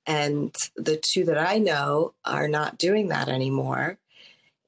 and 0.05 0.55
the 0.75 0.97
two 0.97 1.25
that 1.25 1.37
I 1.37 1.57
know 1.57 2.13
are 2.25 2.47
not 2.47 2.77
doing 2.77 3.09
that 3.09 3.27
anymore 3.27 3.97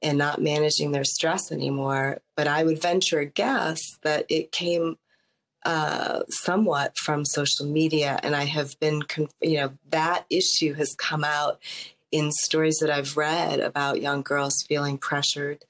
and 0.02 0.18
not 0.18 0.42
managing 0.42 0.92
their 0.92 1.04
stress 1.04 1.50
anymore. 1.50 2.20
But 2.36 2.48
I 2.48 2.64
would 2.64 2.82
venture 2.82 3.20
a 3.20 3.26
guess 3.26 3.80
that 4.02 4.26
it 4.28 4.52
came 4.52 4.98
uh, 5.64 6.20
somewhat 6.28 6.96
from 6.96 7.24
social 7.24 7.66
media, 7.66 8.18
and 8.22 8.34
I 8.34 8.44
have 8.44 8.78
been, 8.80 9.02
you 9.40 9.58
know, 9.58 9.72
that 9.90 10.24
issue 10.30 10.74
has 10.74 10.94
come 10.94 11.24
out 11.24 11.60
in 12.10 12.32
stories 12.32 12.78
that 12.80 12.90
I've 12.90 13.16
read 13.16 13.60
about 13.60 14.02
young 14.02 14.22
girls 14.22 14.64
feeling 14.68 14.98
pressured, 14.98 15.64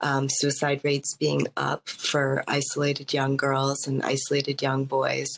um, 0.00 0.28
suicide 0.28 0.80
rates 0.84 1.16
being 1.16 1.46
up 1.56 1.88
for 1.88 2.44
isolated 2.46 3.14
young 3.14 3.36
girls 3.36 3.86
and 3.86 4.02
isolated 4.02 4.60
young 4.60 4.84
boys, 4.84 5.28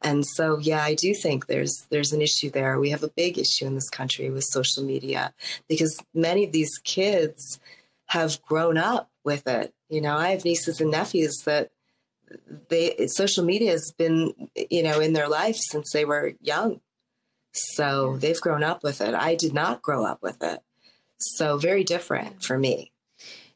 and 0.00 0.24
so 0.24 0.58
yeah, 0.58 0.82
I 0.82 0.94
do 0.94 1.12
think 1.12 1.46
there's 1.46 1.86
there's 1.90 2.12
an 2.12 2.22
issue 2.22 2.50
there. 2.50 2.78
We 2.78 2.90
have 2.90 3.02
a 3.02 3.08
big 3.08 3.38
issue 3.38 3.66
in 3.66 3.74
this 3.74 3.90
country 3.90 4.30
with 4.30 4.44
social 4.44 4.82
media 4.82 5.34
because 5.68 6.00
many 6.14 6.44
of 6.44 6.52
these 6.52 6.78
kids 6.84 7.58
have 8.06 8.40
grown 8.42 8.78
up 8.78 9.10
with 9.24 9.46
it. 9.46 9.74
You 9.90 10.00
know, 10.00 10.16
I 10.16 10.30
have 10.30 10.44
nieces 10.44 10.80
and 10.80 10.90
nephews 10.90 11.42
that 11.44 11.70
they 12.68 13.06
social 13.06 13.44
media 13.44 13.72
has 13.72 13.92
been 13.96 14.32
you 14.70 14.82
know 14.82 15.00
in 15.00 15.12
their 15.12 15.28
life 15.28 15.56
since 15.56 15.92
they 15.92 16.04
were 16.04 16.32
young 16.40 16.80
so 17.52 18.16
they've 18.18 18.40
grown 18.40 18.62
up 18.62 18.82
with 18.82 19.00
it 19.00 19.14
i 19.14 19.34
did 19.34 19.54
not 19.54 19.82
grow 19.82 20.04
up 20.04 20.22
with 20.22 20.42
it 20.42 20.60
So 21.18 21.58
very 21.58 21.84
different 21.84 22.42
for 22.42 22.58
me. 22.58 22.92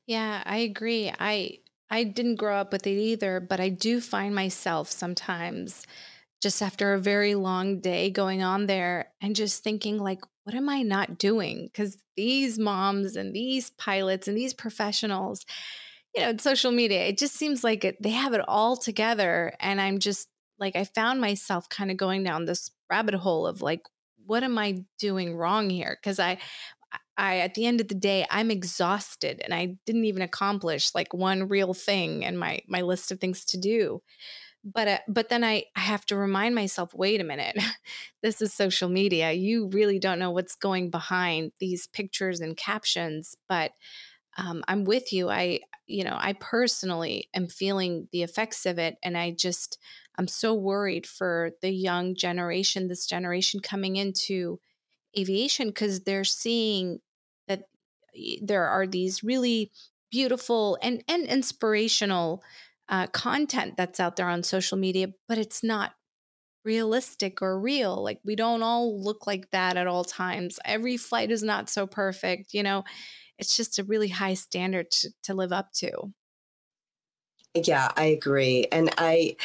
Yeah, 0.06 0.42
I 0.44 0.58
agree. 0.58 1.12
I 1.18 1.58
I 1.88 2.04
didn't 2.04 2.36
grow 2.36 2.56
up 2.56 2.72
with 2.72 2.86
it 2.86 2.98
either, 2.98 3.38
but 3.40 3.60
I 3.60 3.68
do 3.68 4.00
find 4.00 4.34
myself 4.34 4.90
sometimes 4.90 5.86
just 6.40 6.60
after 6.60 6.92
a 6.92 6.98
very 6.98 7.34
long 7.36 7.80
day 7.80 8.10
going 8.10 8.42
on 8.42 8.66
there 8.66 9.12
and 9.20 9.36
just 9.36 9.62
thinking 9.62 9.98
like 9.98 10.22
what 10.44 10.56
am 10.56 10.68
I 10.68 10.82
not 10.82 11.18
doing? 11.18 11.70
Cuz 11.72 11.98
these 12.16 12.58
moms 12.58 13.14
and 13.14 13.32
these 13.32 13.70
pilots 13.70 14.26
and 14.26 14.36
these 14.36 14.54
professionals, 14.54 15.46
you 16.14 16.22
know, 16.22 16.36
social 16.38 16.72
media, 16.72 17.06
it 17.06 17.18
just 17.18 17.34
seems 17.34 17.64
like 17.64 17.96
they 18.00 18.10
have 18.10 18.34
it 18.34 18.42
all 18.46 18.76
together 18.76 19.54
and 19.60 19.80
I'm 19.80 19.98
just 19.98 20.28
like 20.58 20.76
I 20.76 20.84
found 20.84 21.20
myself 21.20 21.68
kind 21.68 21.90
of 21.90 21.96
going 21.96 22.22
down 22.22 22.44
this 22.44 22.70
rabbit 22.90 23.14
hole 23.14 23.46
of 23.46 23.62
like 23.62 23.82
what 24.24 24.44
am 24.44 24.56
I 24.58 24.84
doing 24.98 25.36
wrong 25.36 25.70
here? 25.70 25.98
Cuz 26.02 26.20
I 26.20 26.38
I 27.16 27.38
at 27.38 27.54
the 27.54 27.66
end 27.66 27.80
of 27.80 27.88
the 27.88 27.94
day 27.94 28.26
I'm 28.30 28.50
exhausted 28.50 29.40
and 29.42 29.54
I 29.54 29.76
didn't 29.86 30.04
even 30.04 30.22
accomplish 30.22 30.94
like 30.94 31.14
one 31.14 31.48
real 31.48 31.74
thing 31.74 32.22
in 32.22 32.36
my 32.36 32.60
my 32.66 32.82
list 32.82 33.10
of 33.12 33.20
things 33.20 33.44
to 33.46 33.58
do 33.58 34.02
but 34.64 34.88
uh, 34.88 34.98
but 35.08 35.28
then 35.28 35.44
I, 35.44 35.64
I 35.76 35.80
have 35.80 36.06
to 36.06 36.16
remind 36.16 36.54
myself 36.54 36.94
wait 36.94 37.20
a 37.20 37.24
minute 37.24 37.56
this 38.22 38.40
is 38.40 38.52
social 38.52 38.88
media 38.88 39.32
you 39.32 39.68
really 39.68 39.98
don't 39.98 40.18
know 40.18 40.30
what's 40.30 40.56
going 40.56 40.90
behind 40.90 41.52
these 41.60 41.86
pictures 41.86 42.40
and 42.40 42.56
captions 42.56 43.36
but 43.48 43.72
um, 44.36 44.62
i'm 44.68 44.84
with 44.84 45.12
you 45.12 45.28
i 45.28 45.60
you 45.86 46.04
know 46.04 46.16
i 46.18 46.32
personally 46.34 47.28
am 47.34 47.48
feeling 47.48 48.08
the 48.12 48.22
effects 48.22 48.66
of 48.66 48.78
it 48.78 48.96
and 49.02 49.16
i 49.16 49.30
just 49.30 49.78
i'm 50.18 50.28
so 50.28 50.54
worried 50.54 51.06
for 51.06 51.50
the 51.60 51.70
young 51.70 52.14
generation 52.14 52.88
this 52.88 53.06
generation 53.06 53.60
coming 53.60 53.96
into 53.96 54.58
aviation 55.18 55.68
because 55.68 56.00
they're 56.00 56.24
seeing 56.24 57.00
that 57.48 57.64
there 58.40 58.66
are 58.66 58.86
these 58.86 59.22
really 59.22 59.70
beautiful 60.10 60.78
and 60.82 61.02
and 61.08 61.26
inspirational 61.26 62.42
uh, 62.88 63.06
content 63.08 63.74
that's 63.76 64.00
out 64.00 64.16
there 64.16 64.28
on 64.28 64.42
social 64.42 64.76
media, 64.76 65.08
but 65.26 65.38
it's 65.38 65.62
not 65.62 65.94
realistic 66.64 67.42
or 67.42 67.58
real. 67.58 68.02
Like 68.02 68.20
we 68.24 68.36
don't 68.36 68.62
all 68.62 69.02
look 69.02 69.26
like 69.26 69.50
that 69.50 69.76
at 69.76 69.86
all 69.86 70.04
times. 70.04 70.58
Every 70.64 70.96
flight 70.96 71.30
is 71.30 71.42
not 71.42 71.70
so 71.70 71.86
perfect. 71.86 72.54
You 72.54 72.62
know, 72.62 72.84
it's 73.38 73.56
just 73.56 73.78
a 73.78 73.84
really 73.84 74.08
high 74.08 74.34
standard 74.34 74.90
to, 74.90 75.10
to 75.24 75.34
live 75.34 75.52
up 75.52 75.72
to. 75.74 76.12
Yeah, 77.54 77.90
I 77.96 78.04
agree. 78.04 78.66
And 78.72 78.90
I, 78.98 79.36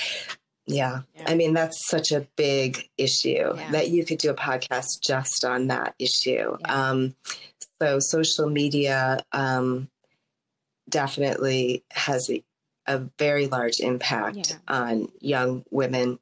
yeah. 0.65 1.01
yeah. 1.15 1.23
I 1.27 1.35
mean, 1.35 1.53
that's 1.53 1.87
such 1.87 2.11
a 2.11 2.27
big 2.35 2.89
issue 2.97 3.53
yeah. 3.55 3.71
that 3.71 3.89
you 3.89 4.05
could 4.05 4.19
do 4.19 4.29
a 4.29 4.35
podcast 4.35 5.01
just 5.01 5.43
on 5.43 5.67
that 5.67 5.95
issue. 5.99 6.57
Yeah. 6.59 6.89
Um, 6.89 7.15
so, 7.81 7.99
social 7.99 8.49
media 8.49 9.19
um, 9.31 9.89
definitely 10.89 11.83
has 11.91 12.29
a, 12.29 12.43
a 12.85 12.99
very 13.19 13.47
large 13.47 13.79
impact 13.79 14.57
on 14.67 15.09
young 15.19 15.63
women 15.69 16.19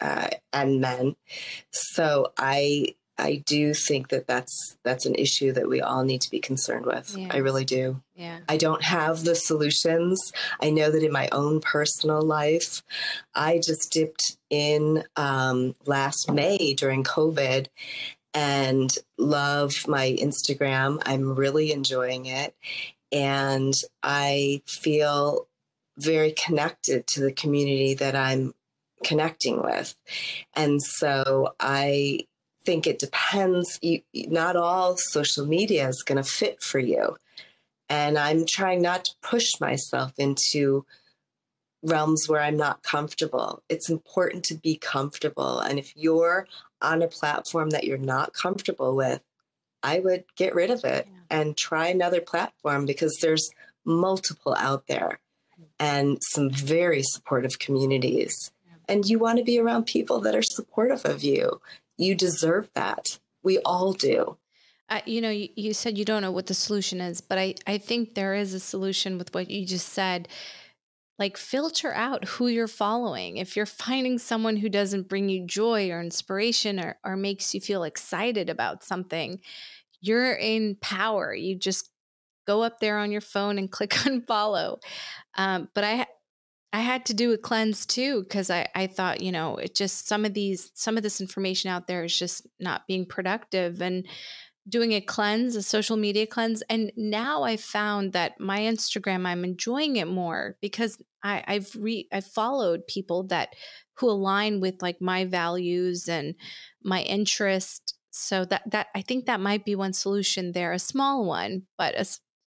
uh, 0.00 0.28
and 0.52 0.80
men. 0.80 1.16
So 1.70 2.32
I 2.36 2.94
I 3.20 3.42
do 3.46 3.74
think 3.74 4.08
that 4.08 4.26
that's 4.26 4.76
that's 4.82 5.06
an 5.06 5.14
issue 5.14 5.52
that 5.52 5.68
we 5.68 5.80
all 5.80 6.04
need 6.04 6.20
to 6.22 6.30
be 6.30 6.40
concerned 6.40 6.86
with. 6.86 7.14
Yeah. 7.16 7.28
I 7.30 7.38
really 7.38 7.64
do. 7.64 8.02
Yeah. 8.16 8.38
I 8.48 8.56
don't 8.56 8.82
have 8.82 9.24
the 9.24 9.34
solutions. 9.34 10.32
I 10.60 10.70
know 10.70 10.90
that 10.90 11.04
in 11.04 11.12
my 11.12 11.28
own 11.30 11.60
personal 11.60 12.22
life, 12.22 12.82
I 13.34 13.60
just 13.62 13.92
dipped 13.92 14.36
in 14.48 15.04
um, 15.16 15.74
last 15.86 16.30
May 16.30 16.74
during 16.74 17.04
COVID 17.04 17.66
and 18.34 18.90
love 19.18 19.72
my 19.86 20.16
Instagram. 20.20 21.02
I'm 21.04 21.34
really 21.34 21.72
enjoying 21.72 22.26
it. 22.26 22.54
And 23.12 23.74
I 24.02 24.62
feel 24.66 25.48
very 25.98 26.32
connected 26.32 27.06
to 27.08 27.20
the 27.20 27.32
community 27.32 27.94
that 27.94 28.14
I'm 28.14 28.54
connecting 29.04 29.62
with. 29.62 29.94
And 30.54 30.82
so 30.82 31.54
I 31.58 32.20
think 32.64 32.86
it 32.86 32.98
depends. 32.98 33.78
You, 33.82 34.02
not 34.14 34.56
all 34.56 34.96
social 34.96 35.46
media 35.46 35.88
is 35.88 36.02
going 36.02 36.22
to 36.22 36.28
fit 36.28 36.62
for 36.62 36.78
you. 36.78 37.16
And 37.88 38.16
I'm 38.16 38.46
trying 38.46 38.82
not 38.82 39.04
to 39.06 39.12
push 39.22 39.60
myself 39.60 40.12
into 40.18 40.86
realms 41.82 42.28
where 42.28 42.40
I'm 42.40 42.56
not 42.56 42.82
comfortable. 42.82 43.62
It's 43.68 43.90
important 43.90 44.44
to 44.44 44.54
be 44.54 44.76
comfortable. 44.76 45.60
And 45.60 45.78
if 45.78 45.96
you're 45.96 46.46
on 46.82 47.02
a 47.02 47.08
platform 47.08 47.70
that 47.70 47.84
you're 47.84 47.98
not 47.98 48.32
comfortable 48.32 48.94
with, 48.94 49.22
I 49.82 49.98
would 49.98 50.24
get 50.36 50.54
rid 50.54 50.70
of 50.70 50.84
it 50.84 51.08
yeah. 51.10 51.20
and 51.30 51.56
try 51.56 51.88
another 51.88 52.20
platform 52.20 52.86
because 52.86 53.18
there's 53.20 53.50
multiple 53.84 54.54
out 54.58 54.86
there 54.86 55.18
and 55.78 56.18
some 56.20 56.50
very 56.50 57.02
supportive 57.02 57.58
communities. 57.58 58.52
And 58.88 59.06
you 59.06 59.18
want 59.18 59.38
to 59.38 59.44
be 59.44 59.58
around 59.58 59.86
people 59.86 60.20
that 60.20 60.34
are 60.34 60.42
supportive 60.42 61.04
of 61.04 61.22
you. 61.22 61.60
You 62.00 62.14
deserve 62.14 62.70
that. 62.74 63.18
We 63.42 63.58
all 63.58 63.92
do. 63.92 64.38
Uh, 64.88 65.02
you 65.04 65.20
know, 65.20 65.28
you, 65.28 65.48
you, 65.54 65.74
said 65.74 65.98
you 65.98 66.04
don't 66.06 66.22
know 66.22 66.32
what 66.32 66.46
the 66.46 66.54
solution 66.54 66.98
is, 66.98 67.20
but 67.20 67.38
I, 67.38 67.54
I 67.66 67.76
think 67.76 68.14
there 68.14 68.34
is 68.34 68.54
a 68.54 68.60
solution 68.60 69.18
with 69.18 69.34
what 69.34 69.50
you 69.50 69.66
just 69.66 69.90
said. 69.90 70.26
Like, 71.18 71.36
filter 71.36 71.92
out 71.92 72.24
who 72.24 72.46
you're 72.46 72.66
following. 72.66 73.36
If 73.36 73.54
you're 73.54 73.66
finding 73.66 74.18
someone 74.18 74.56
who 74.56 74.70
doesn't 74.70 75.10
bring 75.10 75.28
you 75.28 75.44
joy 75.44 75.90
or 75.90 76.00
inspiration 76.00 76.80
or, 76.80 76.98
or 77.04 77.16
makes 77.16 77.54
you 77.54 77.60
feel 77.60 77.84
excited 77.84 78.48
about 78.48 78.82
something, 78.82 79.38
you're 80.00 80.32
in 80.32 80.78
power. 80.80 81.34
You 81.34 81.54
just 81.54 81.90
go 82.46 82.62
up 82.62 82.80
there 82.80 82.96
on 82.96 83.12
your 83.12 83.20
phone 83.20 83.58
and 83.58 83.70
click 83.70 84.06
on 84.06 84.22
follow. 84.22 84.80
Um, 85.36 85.68
but 85.74 85.84
I 85.84 86.06
I 86.72 86.80
had 86.80 87.04
to 87.06 87.14
do 87.14 87.32
a 87.32 87.38
cleanse 87.38 87.84
too 87.84 88.22
because 88.22 88.48
I, 88.48 88.68
I 88.74 88.86
thought, 88.86 89.20
you 89.20 89.32
know, 89.32 89.56
it 89.56 89.74
just 89.74 90.06
some 90.06 90.24
of 90.24 90.34
these 90.34 90.70
some 90.74 90.96
of 90.96 91.02
this 91.02 91.20
information 91.20 91.70
out 91.70 91.86
there 91.86 92.04
is 92.04 92.16
just 92.16 92.46
not 92.60 92.86
being 92.86 93.06
productive 93.06 93.82
and 93.82 94.06
doing 94.68 94.92
a 94.92 95.00
cleanse, 95.00 95.56
a 95.56 95.62
social 95.62 95.96
media 95.96 96.26
cleanse. 96.26 96.62
And 96.62 96.92
now 96.96 97.42
I 97.42 97.56
found 97.56 98.12
that 98.12 98.38
my 98.38 98.60
Instagram, 98.60 99.26
I'm 99.26 99.44
enjoying 99.44 99.96
it 99.96 100.06
more 100.06 100.56
because 100.60 100.98
I, 101.24 101.42
I've 101.46 101.74
re 101.76 102.06
I've 102.12 102.26
followed 102.26 102.86
people 102.86 103.24
that 103.28 103.54
who 103.94 104.08
align 104.08 104.60
with 104.60 104.80
like 104.80 105.00
my 105.00 105.24
values 105.24 106.08
and 106.08 106.34
my 106.82 107.02
interest. 107.02 107.94
So 108.12 108.44
that 108.44 108.62
that 108.70 108.88
I 108.94 109.02
think 109.02 109.26
that 109.26 109.40
might 109.40 109.64
be 109.64 109.74
one 109.74 109.92
solution 109.92 110.52
there, 110.52 110.72
a 110.72 110.78
small 110.78 111.24
one, 111.24 111.62
but 111.76 111.94
a, 111.94 112.06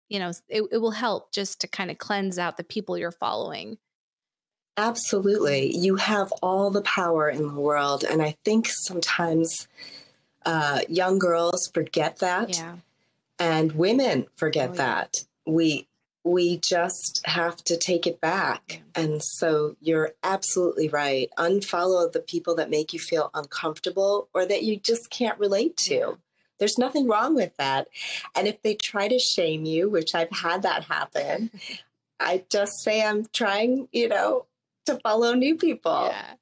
you 0.10 0.20
know, 0.20 0.32
it, 0.50 0.64
it 0.72 0.78
will 0.78 0.92
help 0.92 1.34
just 1.34 1.62
to 1.62 1.68
kind 1.68 1.90
of 1.90 1.98
cleanse 1.98 2.38
out 2.38 2.58
the 2.58 2.64
people 2.64 2.98
you're 2.98 3.12
following. 3.12 3.78
Absolutely. 4.78 5.76
You 5.76 5.98
have 5.98 6.32
all 6.42 6.70
the 6.70 6.82
power 6.82 7.30
in 7.30 7.48
the 7.48 7.60
world. 7.60 8.04
And 8.04 8.22
I 8.22 8.36
think 8.46 8.68
sometimes 8.70 9.68
uh, 10.46 10.82
young 10.88 11.20
girls 11.20 11.70
forget 11.74 12.20
that. 12.20 12.58
Yeah. 12.58 12.76
And 13.38 13.74
women 13.74 14.28
forget 14.36 14.72
oh, 14.72 14.76
that. 14.76 15.26
We 15.46 15.88
we 16.24 16.58
just 16.58 17.22
have 17.26 17.58
to 17.64 17.76
take 17.76 18.06
it 18.06 18.22
back. 18.22 18.62
Yeah. 18.96 19.04
And 19.04 19.24
so 19.24 19.76
you're 19.82 20.12
absolutely 20.24 20.88
right. 20.88 21.30
Unfollow 21.38 22.12
the 22.12 22.20
people 22.20 22.56
that 22.56 22.70
make 22.70 22.94
you 22.94 23.00
feel 23.00 23.32
uncomfortable 23.34 24.30
or 24.34 24.46
that 24.46 24.62
you 24.62 24.78
just 24.78 25.10
can't 25.10 25.40
relate 25.40 25.78
to. 25.78 26.20
There's 26.60 26.78
nothing 26.78 27.08
wrong 27.08 27.34
with 27.34 27.58
that. 27.58 27.88
And 28.36 28.48
if 28.48 28.62
they 28.62 28.76
try 28.76 29.08
to 29.08 29.18
shame 29.18 29.66
you, 29.66 29.90
which 29.90 30.14
I've 30.14 30.30
had 30.30 30.62
that 30.62 30.84
happen, 30.84 31.50
I 32.20 32.44
just 32.52 32.84
say 32.84 33.04
I'm 33.04 33.26
trying, 33.34 33.88
you 33.92 34.08
know, 34.08 34.46
to 34.96 35.00
follow 35.02 35.34
new 35.34 35.56
people. 35.56 36.08
Yeah. 36.12 36.34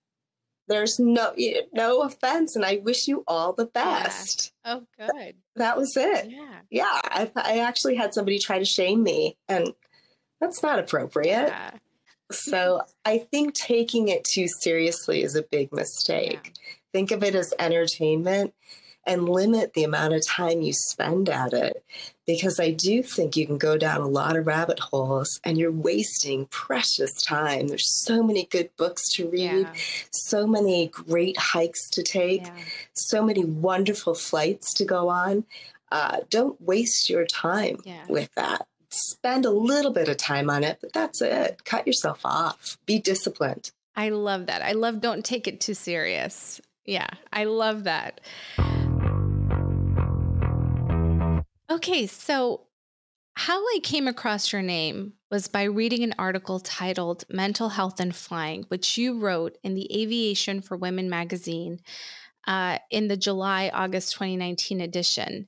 There's 0.68 1.00
no 1.00 1.34
no 1.74 2.04
offense, 2.04 2.56
and 2.56 2.64
I 2.64 2.80
wish 2.84 3.08
you 3.08 3.24
all 3.28 3.54
the 3.54 3.66
best. 3.66 4.54
Yeah. 4.64 4.76
Oh, 4.76 4.86
good. 5.00 5.10
That, 5.10 5.34
that, 5.56 5.78
was 5.78 5.98
it. 5.98 6.30
Yeah, 6.30 6.60
yeah. 6.70 7.02
I, 7.06 7.32
I 7.36 7.58
actually 7.60 7.96
had 7.96 8.14
somebody 8.14 8.38
try 8.38 8.60
to 8.60 8.66
shame 8.66 9.02
me, 9.02 9.36
and 9.48 9.74
that's 10.40 10.62
not 10.62 10.78
appropriate. 10.78 11.48
Yeah. 11.48 11.72
so 12.32 12.82
I 13.04 13.18
think 13.18 13.56
taking 13.56 14.10
it 14.10 14.24
too 14.24 14.48
seriously 14.48 15.24
is 15.24 15.36
a 15.36 15.42
big 15.42 15.74
mistake. 15.74 16.54
Think 16.94 17.10
of 17.10 17.24
it 17.24 17.34
as 17.34 17.52
entertainment 17.58 18.54
and 19.10 19.28
limit 19.28 19.74
the 19.74 19.84
amount 19.84 20.14
of 20.14 20.26
time 20.26 20.62
you 20.62 20.72
spend 20.72 21.30
at 21.30 21.52
it. 21.52 21.84
Because 22.28 22.60
I 22.60 22.70
do 22.70 23.02
think 23.02 23.36
you 23.36 23.48
can 23.48 23.58
go 23.58 23.76
down 23.76 24.02
a 24.02 24.08
lot 24.08 24.38
of 24.38 24.46
rabbit 24.46 24.80
holes 24.80 25.40
and 25.44 25.58
you're 25.58 25.72
wasting 25.72 26.46
precious 26.46 27.12
time. 27.24 27.68
There's 27.68 27.92
so 28.06 28.22
many 28.22 28.46
good 28.46 28.70
books 28.78 29.12
to 29.16 29.28
read, 29.28 29.62
yeah. 29.62 29.74
so 30.12 30.46
many 30.46 30.88
great 30.88 31.38
hikes 31.38 31.90
to 31.90 32.04
take, 32.04 32.46
yeah. 32.46 32.56
so 32.94 33.26
many 33.26 33.44
wonderful 33.44 34.14
flights 34.14 34.76
to 34.76 34.86
go 34.86 35.10
on. 35.10 35.46
Uh, 35.92 36.20
don't 36.30 36.62
waste 36.62 37.10
your 37.10 37.26
time 37.26 37.80
yeah. 37.84 38.06
with 38.08 38.32
that. 38.36 38.68
Spend 38.92 39.44
a 39.44 39.52
little 39.52 39.92
bit 39.92 40.08
of 40.08 40.18
time 40.18 40.52
on 40.52 40.64
it, 40.64 40.78
but 40.82 40.94
that's 40.94 41.20
it. 41.24 41.66
Cut 41.66 41.88
yourself 41.88 42.22
off. 42.24 42.78
Be 42.86 43.00
disciplined. 43.00 43.72
I 43.96 44.10
love 44.10 44.46
that. 44.46 44.62
I 44.62 44.74
love 44.74 45.02
don't 45.02 45.26
take 45.26 45.48
it 45.48 45.60
too 45.60 45.74
serious. 45.74 46.62
Yeah, 46.86 47.10
I 47.34 47.46
love 47.46 47.86
that. 47.86 48.22
Okay, 51.72 52.08
so 52.08 52.68
how 53.36 53.58
I 53.58 53.80
came 53.82 54.08
across 54.08 54.52
your 54.52 54.62
name 54.62 55.14
was 55.32 55.48
by 55.48 55.64
reading 55.64 56.04
an 56.04 56.14
article 56.18 56.60
titled 56.60 57.24
Mental 57.30 57.70
Health 57.70 58.00
and 58.00 58.14
Flying, 58.14 58.66
which 58.68 58.98
you 58.98 59.18
wrote 59.18 59.58
in 59.64 59.76
the 59.76 59.90
Aviation 60.02 60.62
for 60.62 60.76
Women 60.76 61.10
magazine 61.10 61.80
uh, 62.48 62.80
in 62.92 63.08
the 63.08 63.16
July 63.16 63.72
August 63.74 64.14
2019 64.14 64.82
edition. 64.82 65.48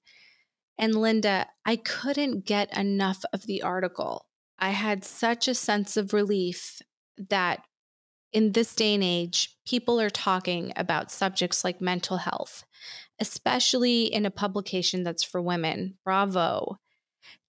And 0.78 0.96
Linda, 0.96 1.48
I 1.66 1.76
couldn't 1.76 2.46
get 2.46 2.76
enough 2.78 3.24
of 3.34 3.46
the 3.46 3.62
article. 3.62 4.26
I 4.58 4.70
had 4.70 5.04
such 5.04 5.48
a 5.48 5.56
sense 5.56 5.98
of 5.98 6.14
relief 6.14 6.82
that 7.30 7.66
in 8.32 8.54
this 8.54 8.74
day 8.74 8.94
and 8.94 9.04
age, 9.04 9.58
people 9.68 10.00
are 10.00 10.10
talking 10.10 10.72
about 10.76 11.12
subjects 11.12 11.64
like 11.64 11.82
mental 11.82 12.18
health, 12.18 12.64
especially 13.22 14.06
in 14.06 14.26
a 14.26 14.32
publication 14.32 15.04
that's 15.04 15.24
for 15.24 15.42
women. 15.42 15.98
Bravo. 16.04 16.80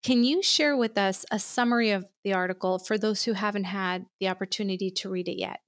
Can 0.05 0.23
you 0.23 0.43
share 0.43 0.77
with 0.77 0.99
us 0.99 1.25
a 1.31 1.39
summary 1.39 1.91
of 1.91 2.05
the 2.23 2.35
article 2.35 2.79
for 2.79 2.99
those 2.99 3.25
who 3.25 3.33
haven't 3.33 3.65
had 3.65 4.05
the 4.21 4.29
opportunity 4.29 4.91
to 4.91 5.09
read 5.09 5.29
it 5.29 5.39
yet? 5.39 5.61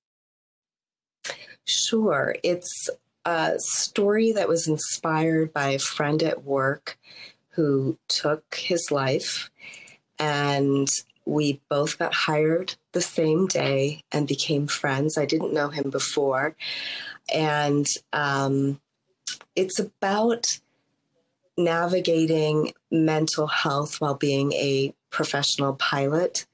Sure. 1.64 2.36
It's 2.42 2.90
a 3.24 3.54
story 3.56 4.32
that 4.32 4.48
was 4.48 4.68
inspired 4.68 5.52
by 5.54 5.70
a 5.70 5.78
friend 5.78 6.22
at 6.22 6.44
work 6.44 6.98
who 7.50 7.96
took 8.08 8.56
his 8.56 8.90
life 8.90 9.50
and 10.18 10.88
we 11.24 11.62
both 11.70 11.98
got 11.98 12.12
hired 12.12 12.74
the 12.92 13.00
same 13.00 13.46
day 13.46 14.02
and 14.12 14.28
became 14.28 14.66
friends. 14.66 15.16
I 15.16 15.24
didn't 15.24 15.54
know 15.54 15.68
him 15.68 15.88
before. 15.88 16.54
And 17.32 17.86
um, 18.12 18.80
it's 19.56 19.78
about 19.78 20.58
navigating 21.56 22.72
mental 22.90 23.46
health 23.46 24.00
while 24.00 24.14
being 24.14 24.52
a 24.54 24.92
professional 25.10 25.74
pilot. 25.74 26.46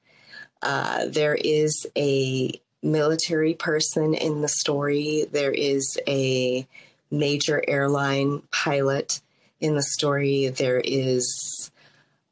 Uh, 0.61 1.07
there 1.07 1.35
is 1.35 1.87
a 1.97 2.51
military 2.83 3.53
person 3.53 4.13
in 4.13 4.41
the 4.41 4.47
story, 4.47 5.25
there 5.31 5.51
is 5.51 5.97
a 6.07 6.67
major 7.09 7.63
airline 7.67 8.41
pilot 8.51 9.21
in 9.59 9.75
the 9.75 9.83
story, 9.83 10.47
there 10.49 10.79
is 10.83 11.71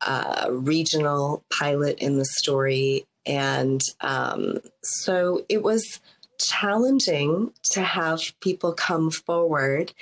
a 0.08 0.52
regional 0.52 1.44
pilot 1.50 2.00
in 2.00 2.18
the 2.18 2.26
story. 2.26 3.06
And 3.26 3.82
um, 4.02 4.60
so 4.82 5.46
it 5.50 5.62
was 5.62 6.00
challenging 6.40 7.54
to 7.64 7.82
have 7.82 8.22
people 8.40 8.74
come 8.74 9.12
forward. 9.12 9.94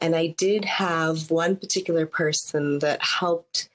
And 0.00 0.16
I 0.16 0.28
did 0.28 0.64
have 0.64 1.30
one 1.30 1.56
particular 1.56 2.06
person 2.06 2.78
that 2.78 3.02
helped 3.02 3.68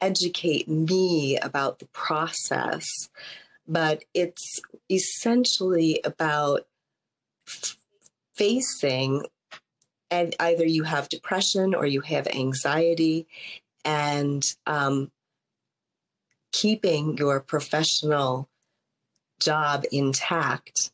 educate 0.00 0.68
me 0.68 1.38
about 1.38 1.78
the 1.78 1.86
process. 1.86 3.08
But 3.68 4.04
it's 4.14 4.60
essentially 4.90 6.00
about 6.02 6.66
f- 7.46 7.76
facing, 8.34 9.26
and 10.10 10.34
either 10.40 10.64
you 10.64 10.82
have 10.84 11.08
depression 11.08 11.74
or 11.74 11.86
you 11.86 12.00
have 12.00 12.26
anxiety, 12.26 13.28
and 13.84 14.44
um, 14.66 15.12
keeping 16.52 17.16
your 17.16 17.38
professional 17.40 18.48
job 19.38 19.84
intact 19.92 20.90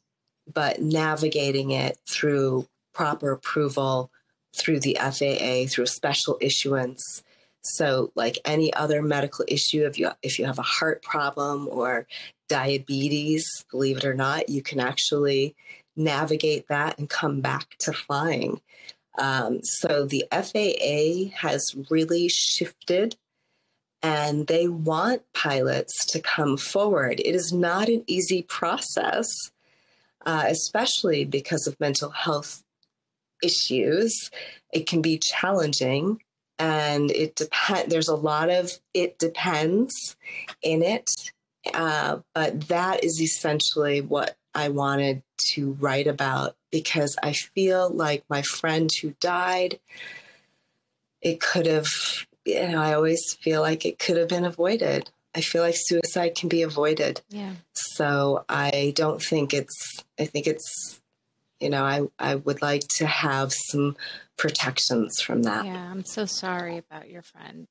but 0.53 0.81
navigating 0.81 1.71
it 1.71 1.99
through 2.09 2.67
proper 2.93 3.33
approval 3.33 4.11
through 4.57 4.81
the 4.81 4.97
FAA 5.01 5.69
through 5.69 5.87
special 5.87 6.39
issuance. 6.41 7.23
So, 7.63 8.13
like 8.15 8.39
any 8.45 8.73
other 8.73 9.03
medical 9.03 9.45
issue, 9.49 9.85
if 9.85 9.99
you 9.99 10.11
if 10.23 10.39
you 10.39 10.47
have 10.47 10.59
a 10.59 10.63
heart 10.63 11.03
problem 11.03 11.69
or 11.71 12.07
diabetes, 12.49 13.65
believe 13.71 13.99
it 13.99 14.05
or 14.05 14.15
not, 14.15 14.49
you 14.49 14.63
can 14.63 14.81
actually 14.81 15.57
navigate 15.97 16.69
that 16.69 16.99
and 16.99 17.09
come 17.09 17.41
back 17.41 17.77
to 17.81 17.93
flying. 17.93 18.61
Um, 19.19 19.61
so 19.63 20.05
the 20.05 20.25
FAA 20.31 21.35
has 21.41 21.75
really 21.91 22.29
shifted 22.29 23.17
and 24.03 24.47
they 24.47 24.69
want 24.69 25.23
pilots 25.33 26.05
to 26.07 26.21
come 26.21 26.57
forward. 26.59 27.21
It 27.21 27.35
is 27.35 27.53
not 27.53 27.89
an 27.89 28.05
easy 28.07 28.43
process 28.43 29.51
uh, 30.27 30.45
especially 30.49 31.25
because 31.25 31.67
of 31.67 31.81
mental 31.81 32.11
health 32.11 32.63
issues. 33.43 34.31
It 34.73 34.87
can 34.87 35.01
be 35.01 35.19
challenging 35.19 36.21
and 36.59 37.11
it 37.11 37.35
depend 37.35 37.91
there's 37.91 38.09
a 38.09 38.15
lot 38.15 38.51
of 38.51 38.71
it 38.95 39.19
depends 39.19 40.17
in 40.63 40.83
it 40.83 41.11
uh, 41.75 42.19
but 42.35 42.69
that 42.69 43.05
is 43.05 43.21
essentially 43.21 44.01
what 44.01 44.37
i 44.55 44.69
wanted 44.69 45.23
to 45.37 45.73
write 45.73 46.07
about 46.07 46.57
because 46.71 47.17
i 47.23 47.33
feel 47.33 47.91
like 47.91 48.25
my 48.29 48.43
friend 48.43 48.91
who 49.03 49.15
died 49.21 49.79
it 51.21 51.41
could 51.41 51.67
have 51.67 51.89
you 52.45 52.69
know 52.69 52.81
i 52.81 52.95
always 52.95 53.37
feel 53.41 53.61
like 53.61 53.85
it 53.85 53.99
could 53.99 54.17
have 54.17 54.29
been 54.29 54.45
avoided 54.45 55.11
I 55.37 55.43
feel 55.43 55.63
like 55.63 55.75
suicide 55.77 56.35
can 56.35 56.49
be 56.49 56.63
avoided. 56.63 57.21
Yeah. 57.29 57.53
So 57.75 58.47
I 58.49 58.95
don't 58.97 59.23
think 59.23 59.53
it's, 59.53 60.01
I 60.19 60.25
think 60.25 60.47
it's, 60.47 61.01
you 61.61 61.69
know, 61.69 61.85
I, 61.85 62.09
I 62.19 62.37
would 62.37 62.63
like 62.63 62.89
to 62.97 63.07
have 63.07 63.53
some 63.53 63.97
protections 64.39 65.21
from 65.21 65.43
that. 65.43 65.67
Yeah. 65.67 65.91
I'm 65.91 66.07
so 66.07 66.25
sorry 66.25 66.79
about 66.79 67.11
your 67.11 67.21
friend. 67.21 67.69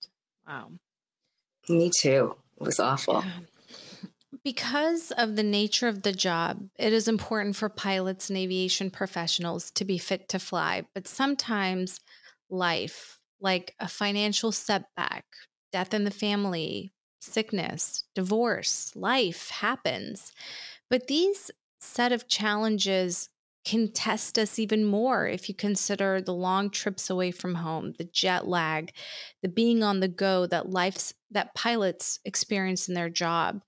Wow. 0.47 0.74
Me 1.68 1.89
too. 1.99 2.36
It 2.61 2.63
was 2.63 2.80
awful. 2.80 3.24
Yeah. 3.26 3.32
Because 4.43 5.09
of 5.18 5.36
the 5.36 5.43
nature 5.43 5.88
of 5.88 6.03
the 6.03 6.11
job, 6.11 6.70
it 6.78 6.93
is 6.93 7.07
important 7.07 7.55
for 7.55 7.68
pilots 7.68 8.30
and 8.30 8.38
aviation 8.38 8.91
professionals 8.91 9.72
to 9.72 9.86
be 9.86 9.97
fit 9.97 10.30
to 10.30 10.38
fly. 10.38 10.84
But 10.93 11.07
sometimes 11.07 11.99
life, 12.47 13.20
like 13.41 13.74
a 13.80 13.88
financial 13.88 14.51
setback, 14.51 15.26
death 15.72 15.95
in 15.95 16.03
the 16.03 16.11
family, 16.11 16.91
sickness, 17.26 18.03
divorce, 18.13 18.91
life 18.95 19.49
happens. 19.49 20.32
But 20.89 21.07
these 21.07 21.51
set 21.80 22.11
of 22.11 22.28
challenges 22.28 23.30
can 23.65 23.91
test 23.91 24.38
us 24.38 24.59
even 24.59 24.86
more 24.86 25.28
if 25.28 25.49
you 25.49 25.55
consider 25.55 26.21
the 26.21 26.34
long 26.34 26.69
trips 26.69 27.09
away 27.09 27.32
from 27.32 27.55
home, 27.55 27.93
the 27.97 28.03
jet 28.03 28.47
lag, 28.47 28.93
the 29.41 29.49
being 29.49 29.84
on 29.84 29.99
the 29.99 30.07
go 30.07 30.45
that 30.45 30.69
life's 30.69 31.13
that 31.32 31.55
pilots 31.55 32.19
experience 32.23 32.88
in 32.88 32.93
their 32.93 33.09
job. 33.09 33.63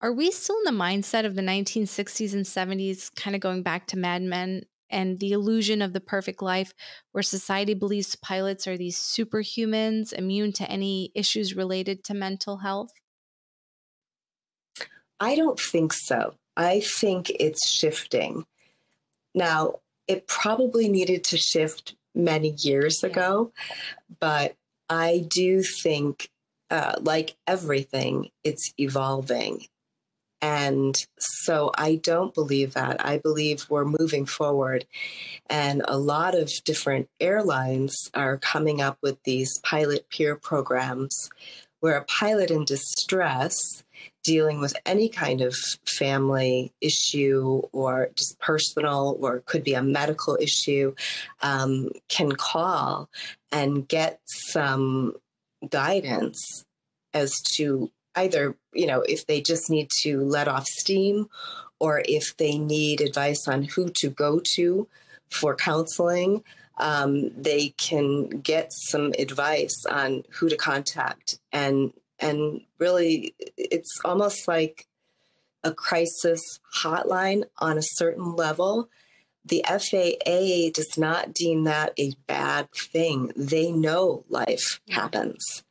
Are 0.00 0.12
we 0.12 0.30
still 0.30 0.56
in 0.58 0.74
the 0.74 0.82
mindset 0.82 1.26
of 1.26 1.34
the 1.34 1.42
1960s 1.42 2.32
and 2.32 2.44
70s, 2.44 3.14
kind 3.14 3.36
of 3.36 3.42
going 3.42 3.62
back 3.62 3.86
to 3.88 3.98
Mad 3.98 4.22
Men 4.22 4.62
and 4.90 5.18
the 5.18 5.32
illusion 5.32 5.82
of 5.82 5.92
the 5.92 6.00
perfect 6.00 6.42
life, 6.42 6.72
where 7.12 7.22
society 7.22 7.74
believes 7.74 8.16
pilots 8.16 8.66
are 8.66 8.76
these 8.76 8.98
superhumans 8.98 10.12
immune 10.12 10.52
to 10.52 10.70
any 10.70 11.12
issues 11.14 11.56
related 11.56 12.04
to 12.04 12.14
mental 12.14 12.58
health? 12.58 12.92
I 15.20 15.34
don't 15.34 15.58
think 15.58 15.92
so. 15.92 16.34
I 16.56 16.80
think 16.80 17.30
it's 17.30 17.68
shifting. 17.68 18.44
Now, 19.34 19.80
it 20.06 20.26
probably 20.26 20.88
needed 20.88 21.24
to 21.24 21.36
shift 21.36 21.94
many 22.14 22.54
years 22.58 23.00
yeah. 23.02 23.10
ago, 23.10 23.52
but 24.20 24.56
I 24.88 25.26
do 25.28 25.62
think, 25.62 26.30
uh, 26.70 26.96
like 27.00 27.36
everything, 27.46 28.30
it's 28.42 28.72
evolving. 28.78 29.66
And 30.40 31.04
so 31.18 31.72
I 31.76 31.96
don't 31.96 32.34
believe 32.34 32.74
that. 32.74 33.04
I 33.04 33.18
believe 33.18 33.66
we're 33.68 33.84
moving 33.84 34.26
forward. 34.26 34.86
And 35.50 35.82
a 35.88 35.98
lot 35.98 36.36
of 36.36 36.52
different 36.64 37.08
airlines 37.20 38.10
are 38.14 38.38
coming 38.38 38.80
up 38.80 38.98
with 39.02 39.22
these 39.24 39.58
pilot 39.64 40.08
peer 40.10 40.36
programs 40.36 41.30
where 41.80 41.96
a 41.96 42.04
pilot 42.04 42.50
in 42.50 42.64
distress 42.64 43.84
dealing 44.24 44.60
with 44.60 44.74
any 44.84 45.08
kind 45.08 45.40
of 45.40 45.54
family 45.86 46.72
issue 46.80 47.62
or 47.72 48.10
just 48.14 48.38
personal 48.40 49.16
or 49.20 49.40
could 49.46 49.64
be 49.64 49.74
a 49.74 49.82
medical 49.82 50.36
issue 50.40 50.94
um, 51.40 51.88
can 52.08 52.32
call 52.32 53.08
and 53.52 53.88
get 53.88 54.20
some 54.24 55.14
guidance 55.70 56.64
as 57.14 57.32
to 57.54 57.90
either, 58.18 58.56
you 58.72 58.86
know, 58.86 59.00
if 59.02 59.26
they 59.26 59.40
just 59.40 59.70
need 59.70 59.88
to 60.02 60.20
let 60.22 60.48
off 60.48 60.66
steam 60.66 61.28
or 61.78 62.02
if 62.06 62.36
they 62.36 62.58
need 62.58 63.00
advice 63.00 63.46
on 63.46 63.62
who 63.62 63.90
to 64.00 64.10
go 64.10 64.40
to 64.56 64.88
for 65.30 65.54
counseling, 65.54 66.42
um, 66.78 67.30
they 67.30 67.70
can 67.70 68.28
get 68.28 68.72
some 68.72 69.12
advice 69.18 69.84
on 69.90 70.24
who 70.30 70.48
to 70.48 70.56
contact. 70.56 71.38
And 71.52 71.92
and 72.20 72.62
really, 72.78 73.34
it's 73.56 74.00
almost 74.04 74.48
like 74.48 74.86
a 75.62 75.72
crisis 75.72 76.42
hotline 76.82 77.44
on 77.58 77.78
a 77.78 77.82
certain 77.82 78.34
level. 78.34 78.88
The 79.44 79.64
FAA 79.66 80.70
does 80.74 80.98
not 80.98 81.32
deem 81.32 81.64
that 81.64 81.92
a 81.98 82.14
bad 82.26 82.70
thing. 82.72 83.32
They 83.36 83.70
know 83.70 84.24
life 84.28 84.80
happens 84.90 85.62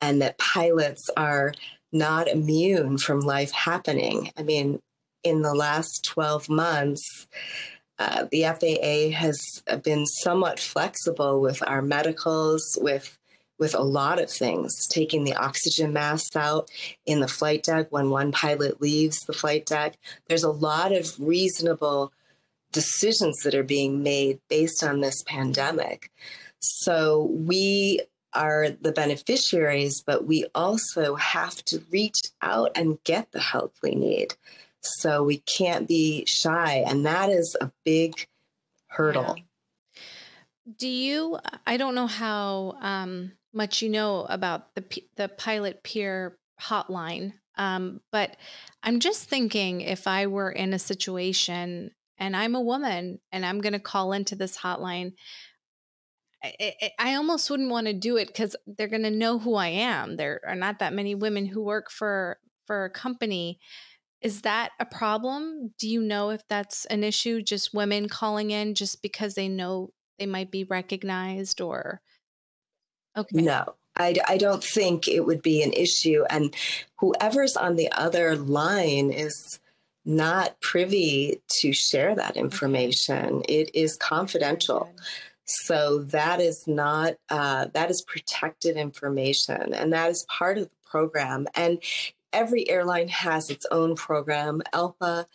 and 0.00 0.22
that 0.22 0.38
pilots 0.38 1.08
are 1.16 1.52
not 1.96 2.28
immune 2.28 2.98
from 2.98 3.20
life 3.20 3.52
happening. 3.52 4.30
I 4.36 4.42
mean, 4.42 4.80
in 5.22 5.42
the 5.42 5.54
last 5.54 6.04
12 6.04 6.48
months, 6.48 7.26
uh, 7.98 8.26
the 8.30 8.42
FAA 8.42 9.16
has 9.16 9.62
been 9.82 10.06
somewhat 10.06 10.60
flexible 10.60 11.40
with 11.40 11.66
our 11.66 11.82
medicals, 11.82 12.78
with 12.80 13.18
with 13.58 13.74
a 13.74 13.82
lot 13.82 14.20
of 14.20 14.30
things, 14.30 14.86
taking 14.88 15.24
the 15.24 15.34
oxygen 15.34 15.90
masks 15.92 16.36
out 16.36 16.70
in 17.06 17.20
the 17.20 17.28
flight 17.28 17.62
deck 17.62 17.86
when 17.90 18.10
one 18.10 18.30
pilot 18.30 18.82
leaves 18.82 19.20
the 19.20 19.32
flight 19.32 19.64
deck. 19.64 19.96
There's 20.28 20.44
a 20.44 20.50
lot 20.50 20.92
of 20.92 21.18
reasonable 21.18 22.12
decisions 22.72 23.38
that 23.44 23.54
are 23.54 23.62
being 23.62 24.02
made 24.02 24.40
based 24.50 24.84
on 24.84 25.00
this 25.00 25.22
pandemic. 25.26 26.10
So 26.58 27.30
we 27.32 28.00
are 28.36 28.70
the 28.70 28.92
beneficiaries, 28.92 30.02
but 30.06 30.26
we 30.26 30.46
also 30.54 31.14
have 31.16 31.64
to 31.64 31.82
reach 31.90 32.20
out 32.42 32.70
and 32.76 33.02
get 33.04 33.32
the 33.32 33.40
help 33.40 33.74
we 33.82 33.94
need. 33.94 34.34
So 34.82 35.22
we 35.22 35.38
can't 35.38 35.88
be 35.88 36.24
shy. 36.26 36.84
And 36.86 37.04
that 37.06 37.30
is 37.30 37.56
a 37.60 37.72
big 37.84 38.26
hurdle. 38.88 39.34
Yeah. 39.36 39.42
Do 40.78 40.88
you, 40.88 41.38
I 41.66 41.76
don't 41.76 41.94
know 41.94 42.06
how 42.06 42.76
um, 42.80 43.32
much 43.52 43.82
you 43.82 43.88
know 43.88 44.26
about 44.28 44.74
the, 44.74 44.84
the 45.16 45.28
pilot 45.28 45.82
peer 45.82 46.38
hotline, 46.60 47.34
um, 47.56 48.00
but 48.12 48.36
I'm 48.82 49.00
just 49.00 49.28
thinking 49.28 49.80
if 49.80 50.06
I 50.06 50.26
were 50.26 50.50
in 50.50 50.74
a 50.74 50.78
situation 50.78 51.92
and 52.18 52.36
I'm 52.36 52.54
a 52.54 52.60
woman 52.60 53.20
and 53.32 53.46
I'm 53.46 53.60
going 53.60 53.74
to 53.74 53.78
call 53.78 54.12
into 54.12 54.34
this 54.34 54.56
hotline, 54.56 55.12
I, 56.44 56.90
I 56.98 57.14
almost 57.14 57.50
wouldn't 57.50 57.70
want 57.70 57.86
to 57.86 57.92
do 57.92 58.16
it 58.16 58.28
because 58.28 58.54
they're 58.66 58.88
going 58.88 59.02
to 59.02 59.10
know 59.10 59.38
who 59.38 59.54
I 59.54 59.68
am. 59.68 60.16
There 60.16 60.40
are 60.46 60.54
not 60.54 60.78
that 60.78 60.92
many 60.92 61.14
women 61.14 61.46
who 61.46 61.62
work 61.62 61.90
for 61.90 62.38
for 62.66 62.84
a 62.84 62.90
company. 62.90 63.58
Is 64.20 64.42
that 64.42 64.72
a 64.80 64.86
problem? 64.86 65.72
Do 65.78 65.88
you 65.88 66.02
know 66.02 66.30
if 66.30 66.42
that's 66.48 66.84
an 66.86 67.04
issue? 67.04 67.42
Just 67.42 67.74
women 67.74 68.08
calling 68.08 68.50
in 68.50 68.74
just 68.74 69.02
because 69.02 69.34
they 69.34 69.48
know 69.48 69.90
they 70.18 70.26
might 70.26 70.50
be 70.50 70.64
recognized 70.64 71.60
or 71.60 72.00
okay 73.16 73.42
no 73.42 73.74
I, 73.96 74.14
I 74.28 74.36
don't 74.36 74.62
think 74.62 75.08
it 75.08 75.24
would 75.24 75.42
be 75.42 75.62
an 75.62 75.72
issue 75.72 76.24
and 76.28 76.54
whoever's 76.96 77.56
on 77.56 77.76
the 77.76 77.90
other 77.92 78.36
line 78.36 79.10
is 79.10 79.58
not 80.04 80.60
privy 80.60 81.40
to 81.60 81.72
share 81.72 82.14
that 82.14 82.36
information 82.36 83.36
okay. 83.36 83.54
it 83.54 83.70
is 83.74 83.96
confidential 83.96 84.90
so 85.46 85.98
that 85.98 86.40
is 86.40 86.64
not 86.66 87.14
uh, 87.30 87.66
that 87.72 87.90
is 87.90 88.02
protected 88.06 88.76
information 88.76 89.74
and 89.74 89.92
that 89.92 90.10
is 90.10 90.26
part 90.28 90.58
of 90.58 90.64
the 90.64 90.76
program 90.84 91.46
and 91.54 91.82
every 92.32 92.68
airline 92.68 93.08
has 93.08 93.48
its 93.48 93.66
own 93.70 93.94
program 93.94 94.60
ALPA 94.72 95.26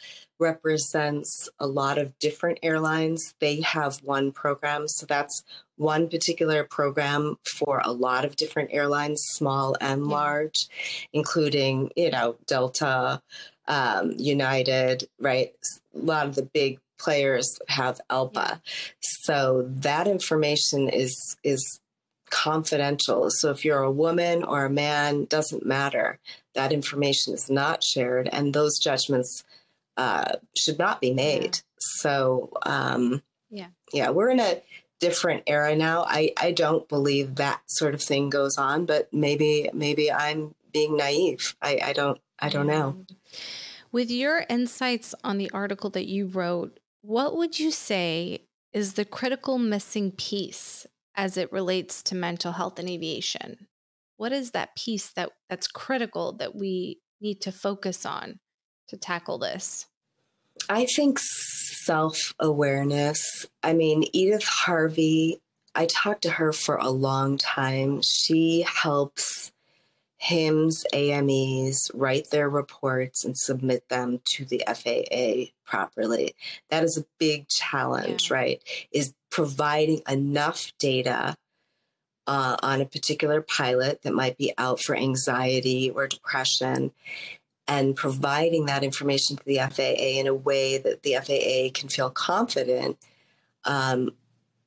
represents 0.41 1.47
a 1.59 1.68
lot 1.68 1.99
of 1.99 2.18
different 2.18 2.59
airlines. 2.64 3.36
They 3.39 3.62
have 3.62 3.97
one 4.03 4.32
program. 4.32 4.88
So 4.88 5.05
that's 5.05 5.43
one 5.78 6.09
particular 6.09 6.64
program 6.64 7.38
for 7.43 7.82
a 7.86 7.91
lot 7.91 8.26
of 8.26 8.36
different 8.36 8.72
airlines, 8.74 9.22
small 9.24 9.78
and 9.80 10.07
large, 10.07 10.68
including, 11.14 11.91
you 11.95 12.09
know, 12.09 12.36
Delta, 12.47 13.22
um, 13.68 14.14
United, 14.18 15.07
right? 15.20 15.53
A 15.95 15.99
lot 15.99 16.26
of 16.26 16.36
the 16.36 16.43
big 16.43 16.80
players 17.02 17.60
have. 17.68 17.99
Yeah. 18.10 18.56
So 19.02 19.68
that 19.68 20.08
information 20.08 20.89
is 20.89 21.38
is 21.43 21.80
confidential. 22.30 23.30
So 23.30 23.52
if 23.52 23.66
you're 23.66 23.84
a 23.84 23.91
woman 23.91 24.43
or 24.43 24.66
a 24.66 24.70
man, 24.70 25.26
doesn't 25.26 25.66
matter. 25.66 26.20
That 26.56 26.72
information 26.72 27.34
is 27.34 27.49
not 27.49 27.84
shared, 27.84 28.30
and 28.32 28.54
those 28.54 28.80
judgments 28.80 29.43
uh, 29.97 30.34
should 30.56 30.80
not 30.80 31.02
be 31.02 31.14
made. 31.14 31.56
Yeah. 31.56 31.62
So, 31.78 32.49
um, 32.64 33.22
yeah, 33.49 33.68
yeah, 33.93 34.10
we're 34.10 34.30
in 34.30 34.39
a 34.39 34.62
different 34.99 35.43
era 35.47 35.76
now. 35.76 36.06
I, 36.08 36.32
I 36.38 36.52
don't 36.52 36.88
believe 36.88 37.36
that 37.36 37.62
sort 37.68 37.93
of 37.93 38.02
thing 38.02 38.30
goes 38.30 38.58
on, 38.58 38.86
but 38.86 39.14
maybe 39.14 39.70
maybe 39.74 40.12
I'm 40.12 40.56
being 40.72 40.95
naive. 40.97 41.56
I, 41.62 41.80
I 41.84 41.93
don't 41.93 42.20
I 42.39 42.49
don't 42.49 42.68
know. 42.68 43.06
With 43.91 44.10
your 44.10 44.45
insights 44.49 45.14
on 45.24 45.38
the 45.38 45.52
article 45.52 45.89
that 45.91 46.08
you 46.08 46.28
wrote, 46.28 46.80
what 47.02 47.36
would 47.36 47.60
you 47.60 47.72
say 47.72 48.47
is 48.74 48.93
the 48.93 49.06
critical 49.06 49.58
missing 49.58 50.12
piece 50.12 50.86
as 51.16 51.38
it 51.38 51.52
relates 51.52 52.02
to 52.04 52.16
mental 52.16 52.54
health 52.54 52.80
and 52.80 52.89
aviation? 52.89 53.68
What 54.18 54.32
is 54.32 54.52
that 54.52 54.76
piece 54.76 55.12
that 55.14 55.32
that's 55.49 55.68
critical 55.68 56.34
that 56.34 56.56
we 56.56 56.99
need 57.20 57.41
to 57.41 57.52
focus 57.52 58.06
on 58.06 58.39
to 58.88 58.97
tackle 58.97 59.39
this? 59.39 59.88
I 60.70 60.86
think 60.86 61.20
self 61.20 62.18
awareness. 62.39 63.47
I 63.64 63.74
mean, 63.74 64.06
Edith 64.14 64.43
Harvey, 64.43 65.41
I 65.74 65.88
talked 65.88 66.22
to 66.24 66.32
her 66.32 66.54
for 66.54 66.76
a 66.76 66.89
long 66.89 67.38
time. 67.38 68.02
She 68.04 68.66
helps 68.68 69.52
HIMS, 70.22 70.86
AMEs 70.94 71.90
write 71.96 72.30
their 72.30 72.48
reports 72.48 73.26
and 73.26 73.36
submit 73.36 73.90
them 73.90 74.22
to 74.36 74.46
the 74.46 74.62
FAA 74.68 75.52
properly. 75.66 76.36
That 76.70 76.84
is 76.84 76.96
a 76.96 77.06
big 77.18 77.48
challenge, 77.48 78.30
yeah. 78.30 78.38
right? 78.38 78.64
Is 78.92 79.16
providing 79.32 80.04
enough 80.08 80.74
data 80.78 81.36
uh, 82.28 82.56
on 82.62 82.82
a 82.82 82.86
particular 82.86 83.42
pilot 83.42 84.04
that 84.04 84.14
might 84.14 84.38
be 84.38 84.54
out 84.60 84.80
for 84.80 84.96
anxiety 84.96 85.90
or 85.90 86.08
depression 86.08 86.92
and 87.68 87.96
providing 87.96 88.68
that 88.68 88.84
information 88.84 89.38
to 89.38 89.46
the 89.46 89.58
FAA 89.58 90.20
in 90.20 90.28
a 90.28 90.36
way 90.36 90.78
that 90.78 91.02
the 91.02 91.16
FAA 91.16 91.72
can 91.74 91.90
feel 91.90 92.12
confident 92.12 93.00
um, 93.66 94.12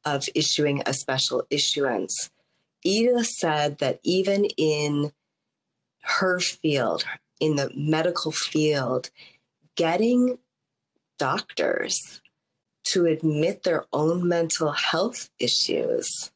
of 0.05 0.25
issuing 0.35 0.83
a 0.85 0.93
special 0.93 1.45
issuance. 1.49 2.31
Edith 2.83 3.29
said 3.29 3.79
that 3.79 4.01
even 4.03 4.47
in 4.57 5.13
her 6.05 6.41
field, 6.41 7.05
in 7.41 7.57
the 7.57 7.71
medical 7.75 8.33
field, 8.33 9.11
getting 9.77 10.39
doctors 11.19 12.21
to 12.85 13.07
admit 13.07 13.63
their 13.63 13.85
own 13.93 14.29
mental 14.29 14.73
health 14.73 15.31
issues 15.39 16.31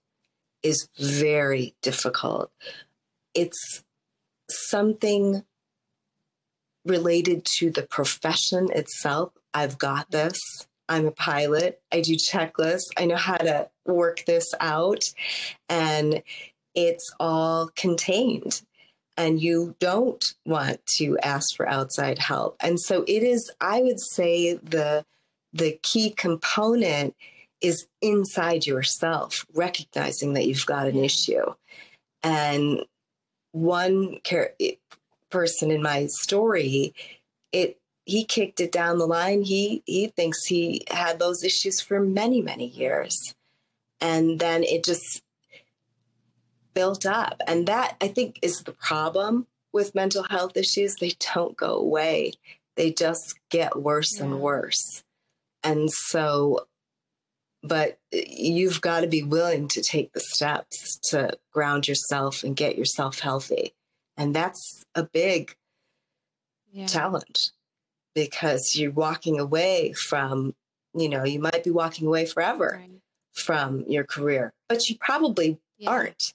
is 0.63 0.89
very 0.99 1.75
difficult. 1.83 2.51
It's 3.35 3.85
something 4.51 5.45
related 6.85 7.45
to 7.59 7.71
the 7.71 7.83
profession 7.83 8.69
itself, 8.73 9.33
I've 9.55 9.79
got 9.79 10.11
this. 10.11 10.39
I'm 10.89 11.07
a 11.07 11.13
pilot. 11.13 11.81
I 11.93 12.01
do 12.01 12.15
checklists. 12.15 12.89
I 12.97 13.05
know 13.05 13.17
how 13.17 13.37
to 13.37 13.69
work 13.85 14.25
this 14.25 14.55
out. 14.59 15.05
And 15.69 16.23
it's 16.75 17.13
all 17.21 17.71
contained. 17.77 18.63
And 19.19 19.43
you 19.43 19.75
don't 19.81 20.25
want 20.47 20.87
to 20.99 21.19
ask 21.19 21.55
for 21.57 21.69
outside 21.69 22.19
help. 22.19 22.57
And 22.61 22.81
so 22.81 23.03
it 23.09 23.23
is, 23.23 23.51
I 23.61 23.83
would 23.83 24.01
say, 24.01 24.55
the 24.55 25.05
the 25.53 25.79
key 25.83 26.11
component 26.11 27.17
is 27.61 27.87
inside 28.01 28.65
yourself, 28.65 29.45
recognizing 29.55 30.35
that 30.35 30.47
you've 30.47 30.67
got 30.67 30.87
an 30.87 31.03
issue. 31.03 31.55
And 32.23 32.85
one 33.53 34.19
person 35.31 35.71
in 35.71 35.83
my 35.83 36.07
story, 36.07 36.95
it 37.53 37.79
he 38.05 38.25
kicked 38.25 38.61
it 38.61 38.73
down 38.73 38.99
the 38.99 39.07
line. 39.07 39.43
He 39.43 39.83
he 39.85 40.07
thinks 40.07 40.47
he 40.47 40.85
had 40.91 41.19
those 41.19 41.43
issues 41.45 41.81
for 41.81 42.01
many 42.01 42.41
many 42.41 42.67
years, 42.67 43.35
and 44.01 44.39
then 44.39 44.63
it 44.65 44.85
just 44.85 45.23
built 46.75 47.07
up. 47.07 47.41
And 47.47 47.67
that 47.67 47.97
I 48.01 48.09
think 48.09 48.39
is 48.43 48.63
the 48.63 48.73
problem 48.73 49.47
with 49.73 49.95
mental 49.95 50.25
health 50.25 50.57
issues. 50.57 50.95
They 50.95 51.13
don't 51.35 51.57
go 51.57 51.75
away. 51.75 52.33
They 52.77 52.93
just 52.93 53.39
get 53.51 53.81
worse 53.81 54.19
yeah. 54.19 54.25
and 54.25 54.41
worse. 54.41 55.03
And 55.65 55.91
so, 55.91 56.67
but 57.63 57.99
you've 58.13 58.81
got 58.81 59.01
to 59.01 59.09
be 59.09 59.23
willing 59.23 59.69
to 59.69 59.83
take 59.83 60.13
the 60.13 60.21
steps 60.21 60.99
to 61.11 61.37
ground 61.53 61.89
yourself 61.89 62.45
and 62.45 62.57
get 62.57 62.79
yourself 62.79 63.19
healthy. 63.19 63.75
And 64.17 64.35
that's 64.35 64.85
a 64.95 65.03
big 65.03 65.57
yeah. 66.73 66.87
challenge 66.87 67.51
because 68.15 68.75
you're 68.77 68.91
walking 68.91 69.39
away 69.39 69.93
from, 69.93 70.55
you 70.95 71.09
know, 71.09 71.25
you 71.25 71.41
might 71.41 71.65
be 71.65 71.71
walking 71.71 72.07
away 72.07 72.27
forever 72.27 72.81
right. 72.81 73.01
from 73.33 73.85
your 73.89 74.05
career, 74.05 74.53
but 74.69 74.89
you 74.89 74.97
probably 74.99 75.59
yeah. 75.79 75.91
aren't. 75.91 76.35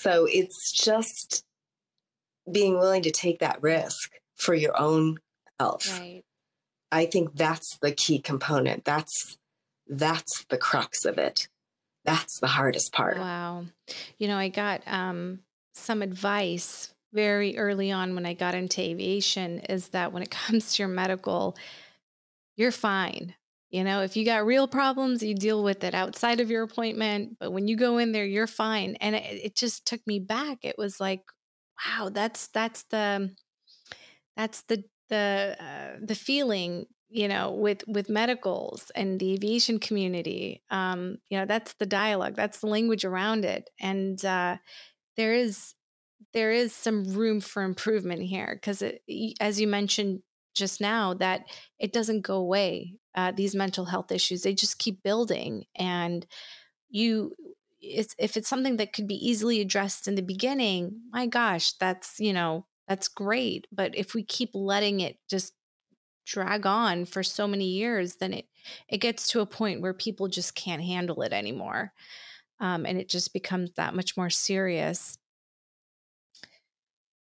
So 0.00 0.26
it's 0.30 0.72
just 0.72 1.44
being 2.50 2.78
willing 2.78 3.02
to 3.02 3.10
take 3.10 3.40
that 3.40 3.62
risk 3.62 4.12
for 4.36 4.54
your 4.54 4.78
own 4.80 5.18
health. 5.58 5.98
Right. 5.98 6.22
I 6.90 7.06
think 7.06 7.34
that's 7.34 7.78
the 7.78 7.92
key 7.92 8.18
component. 8.18 8.84
That's 8.84 9.36
that's 9.86 10.44
the 10.48 10.58
crux 10.58 11.04
of 11.04 11.18
it. 11.18 11.48
That's 12.04 12.40
the 12.40 12.46
hardest 12.46 12.92
part. 12.92 13.18
Wow. 13.18 13.66
You 14.18 14.28
know, 14.28 14.38
I 14.38 14.48
got 14.48 14.82
um 14.86 15.40
some 15.74 16.02
advice 16.02 16.92
very 17.12 17.56
early 17.56 17.90
on 17.90 18.14
when 18.14 18.26
I 18.26 18.34
got 18.34 18.54
into 18.54 18.80
aviation 18.80 19.60
is 19.60 19.88
that 19.88 20.12
when 20.12 20.22
it 20.22 20.30
comes 20.46 20.74
to 20.74 20.82
your 20.82 20.88
medical, 20.88 21.56
you're 22.56 22.72
fine. 22.72 23.34
You 23.70 23.84
know, 23.84 24.02
if 24.02 24.16
you 24.16 24.24
got 24.24 24.46
real 24.46 24.66
problems, 24.66 25.22
you 25.22 25.34
deal 25.34 25.62
with 25.62 25.84
it 25.84 25.94
outside 25.94 26.40
of 26.40 26.50
your 26.50 26.62
appointment. 26.62 27.36
But 27.38 27.52
when 27.52 27.68
you 27.68 27.76
go 27.76 27.98
in 27.98 28.12
there, 28.12 28.24
you're 28.24 28.46
fine. 28.46 28.96
And 29.00 29.14
it, 29.14 29.24
it 29.44 29.56
just 29.56 29.86
took 29.86 30.00
me 30.06 30.18
back. 30.20 30.58
It 30.62 30.76
was 30.78 31.00
like, 31.00 31.20
wow, 31.86 32.08
that's 32.10 32.48
that's 32.48 32.84
the 32.84 33.30
that's 34.36 34.62
the 34.62 34.84
the 35.08 35.56
uh, 35.58 35.98
the 36.02 36.14
feeling 36.14 36.86
you 37.08 37.28
know 37.28 37.52
with 37.52 37.82
with 37.88 38.10
medicals 38.10 38.90
and 38.94 39.18
the 39.18 39.32
aviation 39.32 39.78
community 39.78 40.62
um 40.70 41.16
you 41.30 41.38
know 41.38 41.46
that's 41.46 41.72
the 41.74 41.86
dialogue 41.86 42.34
that's 42.36 42.60
the 42.60 42.66
language 42.66 43.04
around 43.04 43.46
it 43.46 43.70
and 43.80 44.22
uh 44.26 44.56
there 45.16 45.34
is 45.34 45.74
there 46.34 46.52
is 46.52 46.74
some 46.74 47.04
room 47.14 47.40
for 47.40 47.62
improvement 47.62 48.22
here 48.22 48.54
because 48.60 48.82
as 49.40 49.60
you 49.60 49.66
mentioned 49.66 50.20
just 50.58 50.80
now 50.80 51.14
that 51.14 51.42
it 51.78 51.92
doesn't 51.92 52.22
go 52.22 52.36
away 52.36 52.94
uh, 53.14 53.32
these 53.32 53.54
mental 53.54 53.86
health 53.86 54.12
issues 54.12 54.42
they 54.42 54.54
just 54.54 54.78
keep 54.78 55.02
building 55.02 55.64
and 55.76 56.26
you 56.90 57.32
it's 57.80 58.14
if 58.18 58.36
it's 58.36 58.48
something 58.48 58.76
that 58.76 58.92
could 58.92 59.06
be 59.06 59.14
easily 59.14 59.60
addressed 59.60 60.08
in 60.08 60.14
the 60.14 60.22
beginning 60.22 61.00
my 61.10 61.26
gosh 61.26 61.72
that's 61.74 62.18
you 62.18 62.32
know 62.32 62.66
that's 62.86 63.08
great 63.08 63.66
but 63.72 63.96
if 63.96 64.14
we 64.14 64.22
keep 64.22 64.50
letting 64.54 65.00
it 65.00 65.16
just 65.28 65.54
drag 66.26 66.66
on 66.66 67.06
for 67.06 67.22
so 67.22 67.46
many 67.46 67.66
years 67.66 68.16
then 68.16 68.34
it 68.34 68.46
it 68.88 68.98
gets 68.98 69.28
to 69.28 69.40
a 69.40 69.46
point 69.46 69.80
where 69.80 69.94
people 69.94 70.28
just 70.28 70.54
can't 70.54 70.82
handle 70.82 71.22
it 71.22 71.32
anymore 71.32 71.92
um, 72.60 72.86
and 72.86 72.98
it 72.98 73.08
just 73.08 73.32
becomes 73.32 73.72
that 73.76 73.94
much 73.94 74.16
more 74.16 74.30
serious. 74.30 75.16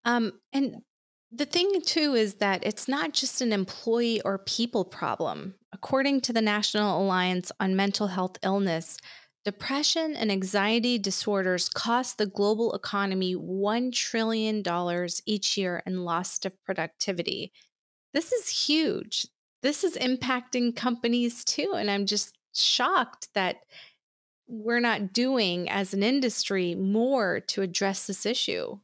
Um, 0.03 0.33
and 0.51 0.81
the 1.31 1.45
thing, 1.45 1.81
too, 1.85 2.13
is 2.13 2.35
that 2.35 2.65
it's 2.65 2.87
not 2.87 3.13
just 3.13 3.41
an 3.41 3.53
employee 3.53 4.21
or 4.21 4.37
people 4.39 4.83
problem. 4.85 5.55
According 5.71 6.21
to 6.21 6.33
the 6.33 6.41
National 6.41 7.01
Alliance 7.01 7.51
on 7.59 7.75
Mental 7.75 8.07
Health 8.07 8.37
Illness, 8.43 8.97
depression 9.43 10.15
and 10.15 10.31
anxiety 10.31 10.99
disorders 10.99 11.69
cost 11.69 12.17
the 12.17 12.25
global 12.25 12.73
economy 12.73 13.35
$1 13.35 13.93
trillion 13.93 14.63
each 15.25 15.57
year 15.57 15.81
in 15.85 16.03
loss 16.03 16.43
of 16.45 16.63
productivity. 16.63 17.51
This 18.13 18.31
is 18.31 18.67
huge. 18.67 19.25
This 19.61 19.83
is 19.83 19.95
impacting 19.97 20.75
companies 20.75 21.45
too. 21.45 21.73
And 21.75 21.89
I'm 21.89 22.05
just 22.05 22.37
shocked 22.53 23.29
that 23.33 23.57
we're 24.47 24.81
not 24.81 25.13
doing 25.13 25.69
as 25.69 25.93
an 25.93 26.03
industry 26.03 26.75
more 26.75 27.39
to 27.39 27.61
address 27.61 28.07
this 28.07 28.25
issue. 28.25 28.77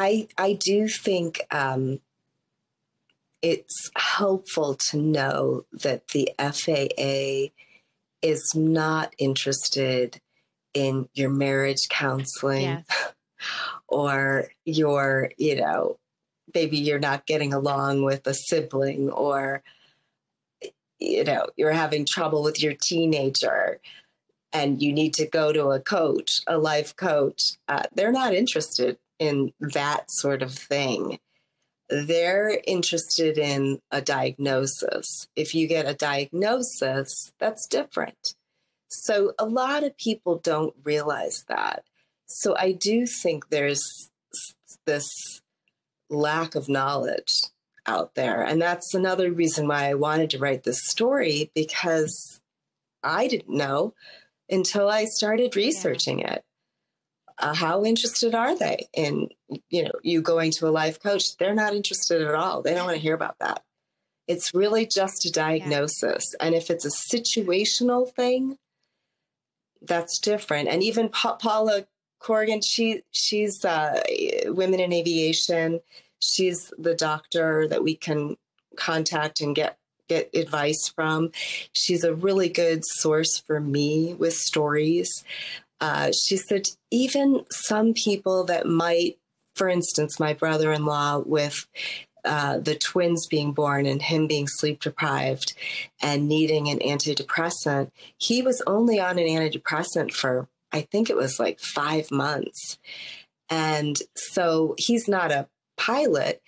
I 0.00 0.28
I 0.38 0.54
do 0.54 0.88
think 0.88 1.42
um, 1.50 2.00
it's 3.42 3.90
helpful 3.96 4.74
to 4.88 4.96
know 4.96 5.66
that 5.72 6.08
the 6.08 6.30
FAA 6.38 7.52
is 8.22 8.54
not 8.54 9.14
interested 9.18 10.22
in 10.72 11.06
your 11.12 11.28
marriage 11.28 11.88
counseling 11.90 12.62
yes. 12.62 13.12
or 13.88 14.48
your, 14.64 15.32
you 15.36 15.56
know, 15.56 15.98
maybe 16.54 16.78
you're 16.78 16.98
not 16.98 17.26
getting 17.26 17.52
along 17.52 18.02
with 18.02 18.26
a 18.26 18.32
sibling 18.32 19.10
or 19.10 19.62
you 20.98 21.24
know, 21.24 21.46
you're 21.56 21.72
having 21.72 22.06
trouble 22.06 22.42
with 22.42 22.62
your 22.62 22.74
teenager 22.74 23.80
and 24.50 24.80
you 24.80 24.94
need 24.94 25.12
to 25.14 25.26
go 25.26 25.52
to 25.52 25.68
a 25.68 25.80
coach, 25.80 26.40
a 26.46 26.56
life 26.56 26.96
coach. 26.96 27.58
Uh, 27.68 27.82
they're 27.94 28.12
not 28.12 28.34
interested 28.34 28.96
in 29.20 29.52
that 29.60 30.10
sort 30.10 30.42
of 30.42 30.52
thing. 30.52 31.20
They're 31.88 32.60
interested 32.66 33.38
in 33.38 33.80
a 33.90 34.00
diagnosis. 34.00 35.28
If 35.36 35.54
you 35.54 35.68
get 35.68 35.86
a 35.86 35.94
diagnosis, 35.94 37.32
that's 37.38 37.66
different. 37.66 38.34
So 38.88 39.34
a 39.38 39.44
lot 39.44 39.84
of 39.84 39.96
people 39.96 40.38
don't 40.38 40.74
realize 40.82 41.44
that. 41.48 41.84
So 42.26 42.56
I 42.56 42.72
do 42.72 43.06
think 43.06 43.50
there's 43.50 44.10
this 44.86 45.42
lack 46.08 46.54
of 46.54 46.68
knowledge 46.68 47.42
out 47.86 48.14
there. 48.14 48.42
And 48.42 48.62
that's 48.62 48.94
another 48.94 49.32
reason 49.32 49.68
why 49.68 49.88
I 49.88 49.94
wanted 49.94 50.30
to 50.30 50.38
write 50.38 50.62
this 50.62 50.86
story 50.86 51.50
because 51.54 52.40
I 53.02 53.26
didn't 53.26 53.56
know 53.56 53.94
until 54.48 54.88
I 54.88 55.04
started 55.04 55.56
researching 55.56 56.20
yeah. 56.20 56.34
it 56.34 56.44
uh, 57.40 57.54
how 57.54 57.84
interested 57.84 58.34
are 58.34 58.56
they 58.56 58.88
in 58.94 59.28
you 59.68 59.84
know 59.84 59.92
you 60.02 60.22
going 60.22 60.50
to 60.52 60.68
a 60.68 60.70
life 60.70 61.00
coach? 61.00 61.36
They're 61.36 61.54
not 61.54 61.74
interested 61.74 62.22
at 62.22 62.34
all. 62.34 62.62
They 62.62 62.74
don't 62.74 62.86
want 62.86 62.96
to 62.96 63.02
hear 63.02 63.14
about 63.14 63.38
that. 63.40 63.62
It's 64.28 64.54
really 64.54 64.86
just 64.86 65.26
a 65.26 65.32
diagnosis 65.32 66.34
yeah. 66.38 66.46
and 66.46 66.54
if 66.54 66.70
it's 66.70 66.84
a 66.84 67.16
situational 67.16 68.12
thing 68.12 68.58
that's 69.82 70.18
different. 70.18 70.68
And 70.68 70.82
even 70.82 71.08
pa- 71.08 71.36
paula 71.36 71.86
corrigan 72.20 72.60
she 72.60 73.02
she's 73.10 73.64
uh, 73.64 74.00
women 74.46 74.80
in 74.80 74.92
aviation. 74.92 75.80
She's 76.20 76.72
the 76.78 76.94
doctor 76.94 77.66
that 77.68 77.82
we 77.82 77.96
can 77.96 78.36
contact 78.76 79.40
and 79.40 79.56
get 79.56 79.78
get 80.08 80.30
advice 80.34 80.88
from. 80.88 81.30
She's 81.72 82.04
a 82.04 82.14
really 82.14 82.48
good 82.48 82.84
source 82.84 83.38
for 83.38 83.60
me 83.60 84.14
with 84.14 84.34
stories 84.34 85.24
uh, 85.80 86.12
she 86.12 86.36
said, 86.36 86.68
even 86.90 87.44
some 87.50 87.94
people 87.94 88.44
that 88.44 88.66
might, 88.66 89.18
for 89.54 89.68
instance, 89.68 90.20
my 90.20 90.32
brother 90.32 90.72
in 90.72 90.84
law 90.84 91.18
with 91.18 91.66
uh, 92.24 92.58
the 92.58 92.74
twins 92.74 93.26
being 93.26 93.52
born 93.52 93.86
and 93.86 94.02
him 94.02 94.26
being 94.26 94.46
sleep 94.46 94.80
deprived 94.80 95.54
and 96.02 96.28
needing 96.28 96.68
an 96.68 96.78
antidepressant, 96.80 97.90
he 98.18 98.42
was 98.42 98.62
only 98.66 99.00
on 99.00 99.18
an 99.18 99.26
antidepressant 99.26 100.12
for, 100.12 100.48
I 100.70 100.82
think 100.82 101.08
it 101.08 101.16
was 101.16 101.40
like 101.40 101.60
five 101.60 102.10
months. 102.10 102.78
And 103.48 103.96
so 104.14 104.74
he's 104.76 105.08
not 105.08 105.32
a 105.32 105.48
pilot, 105.76 106.42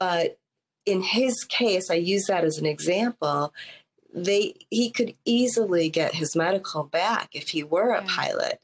but 0.00 0.38
in 0.86 1.02
his 1.02 1.44
case, 1.44 1.90
I 1.90 1.94
use 1.94 2.24
that 2.26 2.44
as 2.44 2.56
an 2.56 2.64
example. 2.64 3.52
They 4.12 4.54
he 4.70 4.90
could 4.90 5.14
easily 5.24 5.90
get 5.90 6.14
his 6.14 6.34
medical 6.34 6.84
back 6.84 7.30
if 7.32 7.50
he 7.50 7.62
were 7.62 7.92
a 7.92 8.02
pilot. 8.02 8.60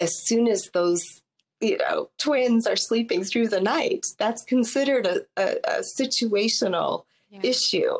As 0.00 0.12
soon 0.24 0.48
as 0.48 0.70
those 0.72 1.22
you 1.60 1.78
know 1.78 2.10
twins 2.18 2.66
are 2.66 2.76
sleeping 2.76 3.24
through 3.24 3.48
the 3.48 3.60
night 3.60 4.04
that's 4.18 4.44
considered 4.44 5.06
a, 5.06 5.20
a, 5.36 5.56
a 5.64 5.82
situational 5.98 7.04
yeah. 7.30 7.40
issue. 7.42 7.96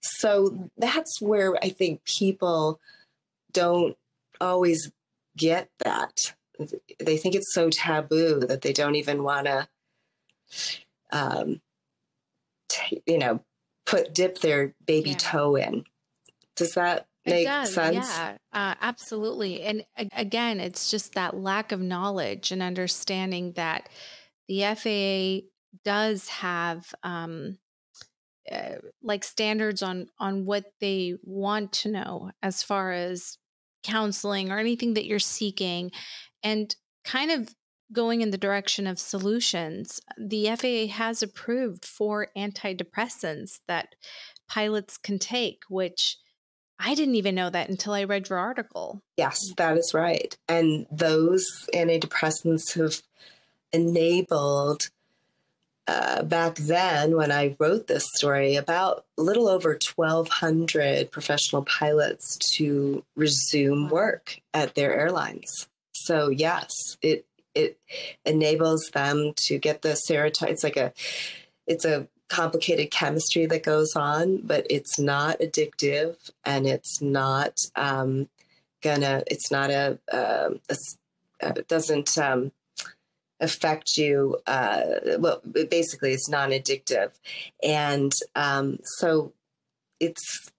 So 0.00 0.70
that's 0.76 1.20
where 1.20 1.56
i 1.62 1.68
think 1.68 2.04
people 2.04 2.80
don't 3.52 3.96
always 4.40 4.92
get 5.36 5.70
that. 5.84 6.34
They 6.98 7.16
think 7.16 7.34
it's 7.34 7.54
so 7.54 7.70
taboo 7.70 8.40
that 8.40 8.62
they 8.62 8.72
don't 8.72 8.96
even 8.96 9.22
want 9.22 9.46
to 9.46 9.68
um, 11.10 11.60
t- 12.68 13.02
you 13.06 13.18
know 13.18 13.40
put 13.86 14.12
dip 14.12 14.40
their 14.40 14.74
baby 14.84 15.10
yeah. 15.10 15.16
toe 15.18 15.56
in 15.56 15.84
does 16.58 16.74
that 16.74 17.06
make 17.24 17.46
does, 17.46 17.74
sense? 17.74 17.94
Yeah, 17.94 18.36
uh, 18.52 18.74
absolutely. 18.80 19.62
And 19.62 19.84
again, 20.12 20.60
it's 20.60 20.90
just 20.90 21.14
that 21.14 21.36
lack 21.36 21.72
of 21.72 21.80
knowledge 21.80 22.52
and 22.52 22.62
understanding 22.62 23.52
that 23.52 23.88
the 24.48 24.62
FAA 24.62 25.46
does 25.84 26.28
have 26.28 26.94
um, 27.02 27.58
uh, 28.50 28.76
like 29.02 29.24
standards 29.24 29.82
on 29.82 30.08
on 30.18 30.44
what 30.44 30.64
they 30.80 31.14
want 31.22 31.72
to 31.72 31.90
know 31.90 32.30
as 32.42 32.62
far 32.62 32.92
as 32.92 33.38
counseling 33.82 34.50
or 34.50 34.58
anything 34.58 34.94
that 34.94 35.06
you're 35.06 35.18
seeking, 35.18 35.90
and 36.42 36.74
kind 37.04 37.30
of 37.30 37.54
going 37.92 38.20
in 38.20 38.30
the 38.30 38.38
direction 38.38 38.86
of 38.86 38.98
solutions. 38.98 40.00
The 40.18 40.46
FAA 40.56 40.92
has 40.94 41.22
approved 41.22 41.84
for 41.84 42.28
antidepressants 42.36 43.60
that 43.66 43.94
pilots 44.48 44.98
can 44.98 45.18
take, 45.18 45.60
which 45.68 46.18
I 46.78 46.94
didn't 46.94 47.16
even 47.16 47.34
know 47.34 47.50
that 47.50 47.68
until 47.68 47.92
I 47.92 48.04
read 48.04 48.28
your 48.28 48.38
article. 48.38 49.02
Yes, 49.16 49.38
that 49.56 49.76
is 49.76 49.92
right. 49.94 50.36
And 50.48 50.86
those 50.90 51.44
antidepressants 51.74 52.74
have 52.74 53.02
enabled, 53.72 54.90
uh, 55.86 56.22
back 56.22 56.54
then 56.56 57.16
when 57.16 57.32
I 57.32 57.56
wrote 57.58 57.88
this 57.88 58.06
story, 58.14 58.54
about 58.54 59.04
a 59.16 59.22
little 59.22 59.48
over 59.48 59.78
1,200 59.94 61.10
professional 61.10 61.64
pilots 61.64 62.38
to 62.56 63.04
resume 63.16 63.88
work 63.88 64.40
at 64.54 64.74
their 64.74 64.94
airlines. 64.94 65.66
So, 65.92 66.28
yes, 66.28 66.96
it 67.02 67.24
it 67.54 67.76
enables 68.24 68.90
them 68.94 69.32
to 69.46 69.58
get 69.58 69.82
the 69.82 69.98
serotonin. 70.08 70.50
It's 70.50 70.62
like 70.62 70.76
a 70.76 70.92
it's 71.66 71.84
a 71.84 72.06
complicated 72.28 72.90
chemistry 72.90 73.46
that 73.46 73.62
goes 73.62 73.94
on, 73.96 74.38
but 74.44 74.66
it's 74.68 74.98
not 74.98 75.38
addictive 75.40 76.16
and 76.44 76.66
it's 76.66 77.00
not 77.00 77.58
um, 77.76 78.28
gonna, 78.82 79.22
it's 79.26 79.50
not 79.50 79.70
a, 79.70 79.98
uh, 80.12 80.50
a, 80.68 80.76
a 81.40 81.62
doesn't 81.62 82.16
um, 82.18 82.52
affect 83.40 83.96
you. 83.96 84.38
Uh, 84.46 84.82
well, 85.18 85.40
basically, 85.70 86.12
it's 86.12 86.28
non 86.28 86.50
addictive. 86.50 87.12
And 87.62 88.12
um, 88.34 88.78
so 88.82 89.32
it's 90.00 90.50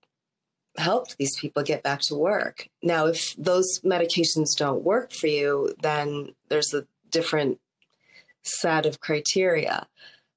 helped 0.77 1.17
these 1.17 1.37
people 1.39 1.63
get 1.63 1.83
back 1.83 2.01
to 2.01 2.15
work. 2.15 2.67
Now, 2.81 3.07
if 3.07 3.35
those 3.37 3.79
medications 3.81 4.55
don't 4.55 4.83
work 4.83 5.11
for 5.11 5.27
you, 5.27 5.73
then 5.81 6.33
there's 6.49 6.73
a 6.73 6.85
different 7.09 7.59
set 8.43 8.85
of 8.85 8.99
criteria. 8.99 9.87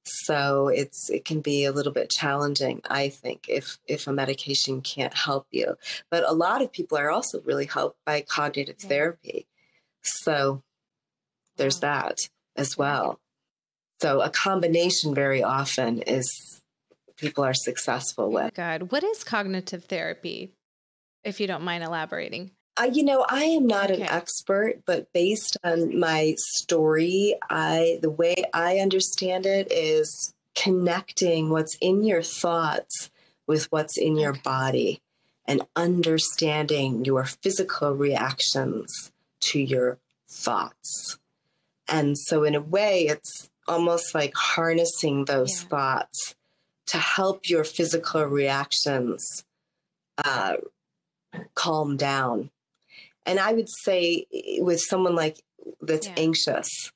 So 0.05 0.69
it's 0.69 1.11
it 1.11 1.25
can 1.25 1.41
be 1.41 1.65
a 1.65 1.73
little 1.73 1.93
bit 1.93 2.11
challenging, 2.11 2.81
I 2.89 3.09
think, 3.09 3.47
if 3.49 3.79
if 3.87 4.07
a 4.07 4.13
medication 4.13 4.81
can't 4.81 5.15
help 5.15 5.47
you. 5.51 5.77
But 6.11 6.29
a 6.29 6.33
lot 6.33 6.63
of 6.63 6.73
people 6.73 6.99
are 6.99 7.11
also 7.11 7.41
really 7.43 7.67
helped 7.67 7.99
by 8.05 8.21
cognitive 8.23 8.77
yeah. 8.81 8.89
therapy. 8.89 9.47
So 10.03 10.63
there's 11.57 11.81
that 11.81 12.19
as 12.57 12.77
well. 12.77 13.21
So 14.01 14.21
a 14.21 14.31
combination 14.31 15.15
very 15.15 15.45
often 15.45 16.03
is 16.03 16.61
people 17.17 17.45
are 17.45 17.55
successful 17.55 18.33
with. 18.33 18.55
God, 18.55 18.91
what 18.91 19.05
is 19.05 19.23
cognitive 19.23 19.85
therapy? 19.85 20.53
If 21.23 21.41
you 21.41 21.47
don't 21.47 21.63
mind 21.63 21.85
elaborating. 21.85 22.51
Uh, 22.81 22.91
you 22.91 23.05
know, 23.05 23.27
I 23.29 23.45
am 23.45 23.67
not 23.67 23.91
okay. 23.91 24.03
an 24.03 24.09
expert, 24.09 24.83
but 24.87 25.13
based 25.13 25.59
on 25.63 25.99
my 25.99 26.35
story, 26.39 27.37
I 27.51 27.99
the 28.01 28.11
way 28.11 28.45
I 28.55 28.79
understand 28.79 29.45
it 29.45 29.71
is 29.71 30.33
connecting 30.55 31.51
what's 31.51 31.77
in 31.81 32.03
your 32.03 32.23
thoughts 32.23 33.11
with 33.47 33.71
what's 33.71 33.99
in 33.99 34.17
your 34.17 34.33
body 34.33 35.03
and 35.45 35.63
understanding 35.77 37.05
your 37.05 37.25
physical 37.25 37.93
reactions 37.95 39.13
to 39.41 39.59
your 39.59 39.99
thoughts. 40.29 41.19
And 41.89 42.17
so, 42.17 42.45
in 42.45 42.55
a 42.55 42.61
way, 42.61 43.07
it's 43.07 43.51
almost 43.69 44.15
like 44.15 44.35
harnessing 44.35 45.27
those 45.27 45.63
yeah. 45.63 45.69
thoughts 45.69 46.35
to 46.87 46.99
help 46.99 47.49
your 47.49 47.65
physical 47.65 48.25
reactions 48.25 49.45
uh, 50.25 50.57
calm 51.55 51.97
down. 51.97 52.51
And 53.27 53.39
I 53.39 53.53
would 53.53 53.69
say, 53.69 54.27
with 54.59 54.81
someone 54.81 55.15
like 55.15 55.43
that's 55.81 56.09
yeah. 56.09 56.15
anxious, 56.17 56.93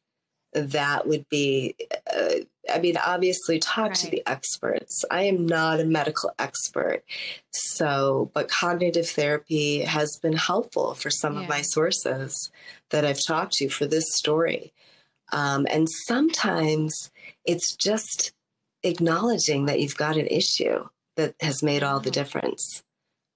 that 0.52 1.06
would 1.06 1.28
be, 1.28 1.76
uh, 2.12 2.40
I 2.72 2.78
mean, 2.78 2.96
obviously, 2.96 3.58
talk 3.58 3.88
right. 3.88 3.94
to 3.96 4.10
the 4.10 4.22
experts. 4.26 5.04
I 5.10 5.22
am 5.24 5.46
not 5.46 5.80
a 5.80 5.84
medical 5.84 6.30
expert. 6.38 7.04
So, 7.52 8.30
but 8.34 8.48
cognitive 8.48 9.08
therapy 9.08 9.80
has 9.82 10.18
been 10.22 10.32
helpful 10.32 10.94
for 10.94 11.10
some 11.10 11.34
yeah. 11.34 11.42
of 11.42 11.48
my 11.48 11.62
sources 11.62 12.50
that 12.90 13.04
I've 13.04 13.24
talked 13.24 13.52
to 13.54 13.68
for 13.68 13.86
this 13.86 14.06
story. 14.14 14.72
Um, 15.32 15.66
and 15.70 15.88
sometimes 16.06 17.10
it's 17.44 17.74
just 17.76 18.32
acknowledging 18.82 19.66
that 19.66 19.80
you've 19.80 19.96
got 19.96 20.16
an 20.16 20.26
issue 20.26 20.86
that 21.16 21.34
has 21.40 21.62
made 21.62 21.82
all 21.82 22.00
the 22.00 22.10
difference. 22.10 22.82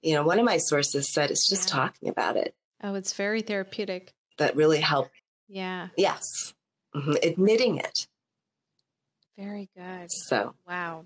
You 0.02 0.14
know, 0.14 0.22
one 0.22 0.38
of 0.38 0.44
my 0.44 0.58
sources 0.58 1.12
said 1.12 1.30
it's 1.30 1.48
just 1.48 1.68
yeah. 1.68 1.74
talking 1.74 2.08
about 2.08 2.36
it. 2.36 2.54
Oh, 2.82 2.94
it's 2.94 3.12
very 3.12 3.42
therapeutic. 3.42 4.14
That 4.38 4.56
really 4.56 4.80
helped. 4.80 5.10
Yeah. 5.48 5.88
Yes. 5.96 6.54
Mm-hmm. 6.94 7.14
Admitting 7.22 7.76
it. 7.76 8.06
Very 9.36 9.68
good. 9.76 10.10
So, 10.10 10.54
wow. 10.66 11.04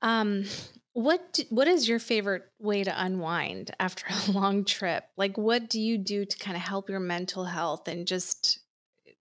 Um, 0.00 0.44
what 0.92 1.40
what 1.50 1.68
is 1.68 1.88
your 1.88 1.98
favorite 1.98 2.44
way 2.58 2.84
to 2.84 3.04
unwind 3.04 3.70
after 3.80 4.06
a 4.28 4.32
long 4.32 4.64
trip? 4.64 5.04
Like 5.16 5.38
what 5.38 5.68
do 5.68 5.80
you 5.80 5.98
do 5.98 6.24
to 6.24 6.38
kind 6.38 6.56
of 6.56 6.62
help 6.62 6.90
your 6.90 7.00
mental 7.00 7.44
health 7.44 7.88
and 7.88 8.06
just 8.06 8.60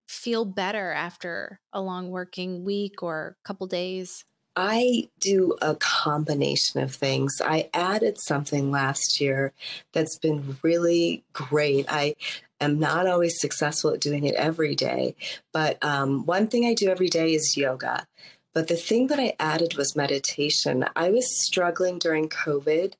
feel 0.07 0.45
better 0.45 0.91
after 0.91 1.59
a 1.73 1.81
long 1.81 2.09
working 2.09 2.63
week 2.63 3.01
or 3.01 3.37
couple 3.43 3.67
days? 3.67 4.25
I 4.59 5.07
do 5.19 5.55
a 5.61 5.75
combination 5.75 6.81
of 6.81 6.93
things. 6.93 7.39
I 7.45 7.69
added 7.75 8.19
something 8.19 8.71
last 8.71 9.21
year 9.21 9.53
that's 9.93 10.17
been 10.17 10.57
really 10.63 11.23
great. 11.31 11.85
I 11.87 12.15
am 12.59 12.79
not 12.79 13.05
always 13.05 13.39
successful 13.39 13.91
at 13.91 14.01
doing 14.01 14.23
it 14.23 14.33
every 14.33 14.73
day, 14.73 15.15
but 15.53 15.77
um, 15.85 16.25
one 16.25 16.47
thing 16.47 16.65
I 16.65 16.73
do 16.73 16.89
every 16.89 17.07
day 17.07 17.35
is 17.35 17.55
yoga. 17.55 18.07
But 18.55 18.67
the 18.67 18.75
thing 18.75 19.07
that 19.07 19.19
I 19.19 19.35
added 19.39 19.77
was 19.77 19.95
meditation. 19.95 20.85
I 20.95 21.11
was 21.11 21.45
struggling 21.45 21.99
during 21.99 22.27
COVID 22.27 22.93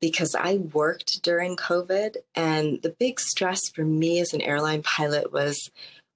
because 0.00 0.34
I 0.34 0.56
worked 0.56 1.22
during 1.22 1.54
COVID. 1.54 2.16
And 2.34 2.82
the 2.82 2.90
big 2.98 3.20
stress 3.20 3.68
for 3.72 3.84
me 3.84 4.18
as 4.18 4.34
an 4.34 4.40
airline 4.40 4.82
pilot 4.82 5.32
was 5.32 5.70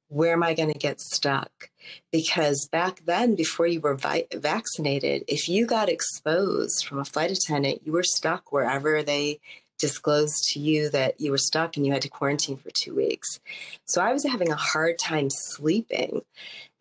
where 0.08 0.32
am 0.32 0.42
I 0.42 0.54
going 0.54 0.72
to 0.72 0.78
get 0.78 1.00
stuck? 1.00 1.69
Because 2.12 2.68
back 2.70 3.02
then, 3.04 3.34
before 3.34 3.66
you 3.66 3.80
were 3.80 3.94
vi- 3.94 4.26
vaccinated, 4.34 5.24
if 5.28 5.48
you 5.48 5.66
got 5.66 5.88
exposed 5.88 6.84
from 6.84 6.98
a 6.98 7.04
flight 7.04 7.30
attendant, 7.30 7.82
you 7.84 7.92
were 7.92 8.02
stuck 8.02 8.52
wherever 8.52 9.02
they 9.02 9.40
disclosed 9.80 10.50
to 10.50 10.60
you 10.60 10.90
that 10.90 11.20
you 11.20 11.30
were 11.30 11.38
stuck 11.38 11.76
and 11.76 11.86
you 11.86 11.92
had 11.92 12.02
to 12.02 12.08
quarantine 12.08 12.56
for 12.56 12.70
two 12.70 12.94
weeks. 12.94 13.40
So 13.86 14.02
I 14.02 14.12
was 14.12 14.24
having 14.24 14.52
a 14.52 14.56
hard 14.56 14.98
time 14.98 15.30
sleeping. 15.30 16.22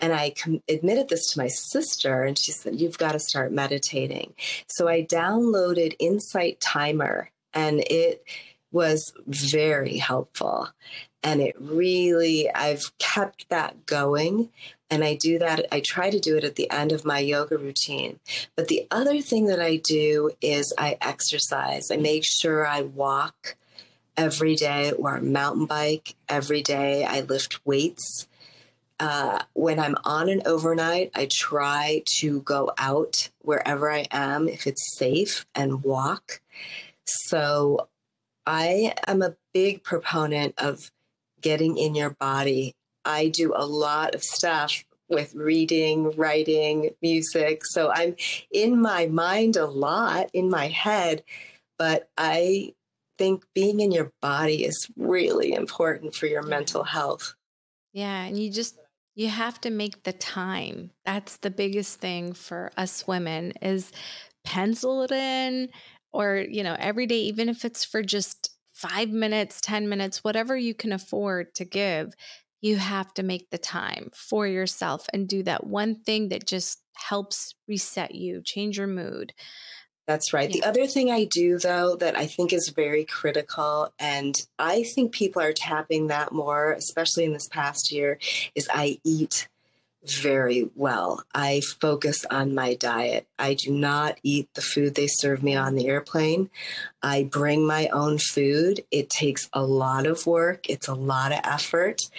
And 0.02 0.14
I 0.14 0.32
com- 0.32 0.64
admitted 0.70 1.10
this 1.10 1.28
to 1.32 1.40
my 1.40 1.48
sister, 1.48 2.24
and 2.24 2.38
she 2.38 2.54
said, 2.54 2.80
You've 2.80 2.98
got 2.98 3.12
to 3.12 3.20
start 3.20 3.52
meditating. 3.52 4.34
So 4.68 4.88
I 4.88 5.04
downloaded 5.04 5.96
Insight 6.00 6.62
Timer, 6.62 7.32
and 7.54 7.82
it 7.82 8.24
was 8.72 9.14
very 9.28 9.98
helpful. 9.98 10.70
And 11.22 11.42
it 11.42 11.56
really, 11.60 12.50
I've 12.50 12.98
kept 12.98 13.50
that 13.50 13.86
going. 13.86 14.50
And 14.92 15.04
I 15.04 15.16
do 15.16 15.38
that, 15.40 15.68
I 15.72 15.82
try 15.82 16.10
to 16.10 16.20
do 16.20 16.36
it 16.36 16.44
at 16.44 16.56
the 16.56 16.70
end 16.72 16.92
of 16.92 17.06
my 17.06 17.20
yoga 17.20 17.58
routine. 17.58 18.20
But 18.56 18.68
the 18.68 18.88
other 18.90 19.22
thing 19.22 19.46
that 19.46 19.62
I 19.62 19.76
do 19.76 20.32
is 20.42 20.74
I 20.78 20.98
exercise. 21.02 21.92
I 21.92 21.98
make 21.98 22.26
sure 22.26 22.66
I 22.66 22.82
walk 22.82 23.56
every 24.18 24.56
day 24.56 24.92
or 24.92 25.22
mountain 25.22 25.66
bike 25.66 26.16
every 26.28 26.62
day. 26.62 27.06
I 27.06 27.22
lift 27.22 27.66
weights. 27.66 28.28
Uh, 29.00 29.44
when 29.54 29.80
I'm 29.80 29.96
on 30.04 30.28
an 30.28 30.42
overnight, 30.46 31.12
I 31.16 31.28
try 31.32 32.04
to 32.18 32.42
go 32.42 32.72
out 32.78 33.30
wherever 33.40 33.90
I 33.90 34.08
am 34.12 34.50
if 34.50 34.68
it's 34.68 34.98
safe 34.98 35.46
and 35.56 35.84
walk. 35.84 36.42
So 37.06 37.88
I 38.46 38.94
am 39.08 39.22
a 39.22 39.36
big 39.54 39.84
proponent 39.84 40.56
of 40.58 40.92
getting 41.40 41.78
in 41.78 41.96
your 41.96 42.10
body. 42.10 42.76
I 43.10 43.30
do 43.30 43.54
a 43.56 43.66
lot 43.66 44.14
of 44.14 44.24
stuff 44.24 44.86
with 45.10 45.34
reading, 45.34 46.12
writing, 46.16 46.92
music. 47.02 47.66
So 47.66 47.92
I'm 47.92 48.16
in 48.52 48.80
my 48.80 49.08
mind 49.08 49.56
a 49.56 49.66
lot, 49.66 50.30
in 50.34 50.50
my 50.50 50.68
head, 50.68 51.24
but 51.80 52.10
I 52.18 52.76
think 53.18 53.46
being 53.56 53.80
in 53.80 53.92
your 53.92 54.12
body 54.22 54.64
is 54.64 54.88
really 54.96 55.54
important 55.54 56.14
for 56.14 56.28
your 56.28 56.44
mental 56.44 56.84
health. 56.84 57.34
Yeah, 57.94 58.24
and 58.26 58.38
you 58.38 58.52
just 58.52 58.78
you 59.16 59.28
have 59.30 59.60
to 59.62 59.72
make 59.72 60.04
the 60.04 60.14
time. 60.14 60.92
That's 61.04 61.38
the 61.38 61.50
biggest 61.50 62.00
thing 62.00 62.34
for 62.34 62.72
us 62.78 63.08
women 63.08 63.54
is 63.62 63.92
pencil 64.44 65.02
it 65.02 65.12
in 65.12 65.70
or, 66.14 66.46
you 66.48 66.64
know, 66.64 66.76
every 66.80 67.08
day 67.08 67.22
even 67.22 67.50
if 67.50 67.66
it's 67.66 67.84
for 67.84 68.04
just 68.04 68.52
five 68.72 69.10
minutes, 69.10 69.60
10 69.62 69.90
minutes, 69.90 70.24
whatever 70.24 70.56
you 70.56 70.74
can 70.74 70.94
afford 70.94 71.54
to 71.56 71.66
give, 71.66 72.14
you 72.62 72.78
have 72.78 73.14
to 73.16 73.24
make 73.24 73.50
the 73.50 73.58
time 73.58 74.10
for 74.14 74.46
yourself 74.46 75.08
and 75.14 75.28
do 75.28 75.44
that 75.44 75.66
one 75.66 75.96
thing 75.96 76.30
that 76.30 76.46
just 76.46 76.82
helps 76.96 77.56
reset 77.68 78.16
you, 78.16 78.42
change 78.44 78.78
your 78.78 78.88
mood. 78.88 79.34
That's 80.08 80.34
right. 80.34 80.50
Yeah. 80.50 80.62
The 80.62 80.68
other 80.68 80.88
thing 80.88 81.12
I 81.12 81.26
do, 81.26 81.60
though, 81.60 81.96
that 81.98 82.18
I 82.18 82.26
think 82.26 82.52
is 82.52 82.70
very 82.70 83.06
critical, 83.06 83.94
and 84.00 84.36
I 84.58 84.82
think 84.82 85.12
people 85.12 85.40
are 85.42 85.54
tapping 85.54 86.08
that 86.08 86.32
more, 86.32 86.72
especially 86.72 87.26
in 87.26 87.34
this 87.34 87.48
past 87.48 87.92
year, 87.92 88.18
is 88.56 88.68
I 88.74 89.00
eat 89.04 89.48
very 90.08 90.70
well. 90.76 91.24
I 91.34 91.62
focus 91.82 92.26
on 92.32 92.56
my 92.56 92.74
diet. 92.74 93.28
I 93.38 93.54
do 93.54 93.72
not 93.72 94.18
eat 94.24 94.50
the 94.54 94.62
food 94.62 94.96
they 94.96 95.08
serve 95.08 95.44
me 95.44 95.56
on 95.56 95.76
the 95.76 95.88
airplane. 95.88 96.50
I 97.02 97.24
bring 97.24 97.66
my 97.66 97.88
own 97.88 98.18
food. 98.18 98.84
It 98.92 99.10
takes 99.10 99.50
a 99.54 99.64
lot 99.64 100.06
of 100.06 100.26
work, 100.26 100.70
it's 100.70 100.88
a 100.88 100.94
lot 100.94 101.32
of 101.32 101.40
effort. 101.44 102.10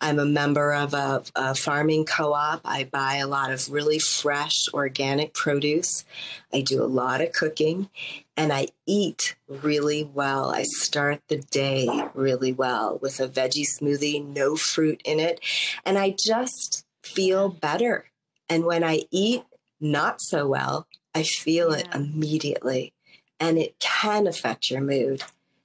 I'm 0.00 0.18
a 0.18 0.24
member 0.24 0.72
of 0.72 0.94
a, 0.94 1.22
a 1.34 1.54
farming 1.54 2.04
co 2.04 2.32
op. 2.32 2.60
I 2.64 2.84
buy 2.84 3.16
a 3.16 3.26
lot 3.26 3.50
of 3.50 3.70
really 3.70 3.98
fresh 3.98 4.68
organic 4.72 5.34
produce. 5.34 6.04
I 6.52 6.60
do 6.60 6.82
a 6.82 6.86
lot 6.86 7.20
of 7.20 7.32
cooking 7.32 7.88
and 8.36 8.52
I 8.52 8.68
eat 8.86 9.36
really 9.48 10.04
well. 10.04 10.50
I 10.50 10.64
start 10.64 11.20
the 11.28 11.38
day 11.38 11.88
really 12.14 12.52
well 12.52 12.98
with 13.00 13.20
a 13.20 13.28
veggie 13.28 13.66
smoothie, 13.80 14.24
no 14.24 14.56
fruit 14.56 15.00
in 15.04 15.20
it. 15.20 15.40
And 15.84 15.98
I 15.98 16.14
just 16.18 16.83
feel 17.04 17.48
better. 17.48 18.06
And 18.48 18.64
when 18.64 18.84
I 18.84 19.02
eat 19.10 19.44
not 19.80 20.20
so 20.20 20.46
well, 20.48 20.86
I 21.14 21.22
feel 21.22 21.70
yeah. 21.72 21.78
it 21.78 21.94
immediately. 21.94 22.92
And 23.40 23.58
it 23.58 23.78
can 23.78 24.26
affect 24.26 24.70
your 24.70 24.80
mood. 24.80 25.22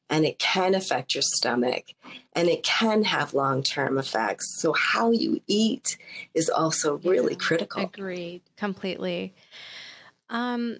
and 0.09 0.25
it 0.25 0.39
can 0.39 0.73
affect 0.73 1.13
your 1.13 1.21
stomach 1.21 1.83
and 2.33 2.49
it 2.49 2.63
can 2.63 3.03
have 3.03 3.33
long 3.33 3.61
term 3.61 3.97
effects. 3.97 4.59
So, 4.59 4.73
how 4.73 5.11
you 5.11 5.41
eat 5.47 5.97
is 6.33 6.49
also 6.49 6.97
really 6.99 7.33
yeah, 7.33 7.39
critical. 7.39 7.83
Agreed, 7.83 8.41
completely. 8.57 9.35
Um, 10.29 10.79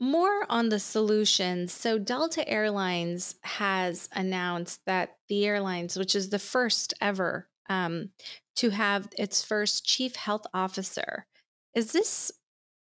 more 0.00 0.44
on 0.48 0.70
the 0.70 0.80
solutions. 0.80 1.72
So, 1.72 1.98
Delta 1.98 2.46
Airlines 2.48 3.36
has 3.42 4.08
announced 4.12 4.80
that 4.86 5.18
the 5.28 5.46
airlines, 5.46 5.96
which 5.96 6.16
is 6.16 6.30
the 6.30 6.40
first 6.40 6.94
ever 7.00 7.46
um, 7.68 8.10
to 8.56 8.70
have 8.70 9.08
its 9.16 9.44
first 9.44 9.84
chief 9.84 10.16
health 10.16 10.46
officer, 10.52 11.26
is 11.74 11.92
this 11.92 12.32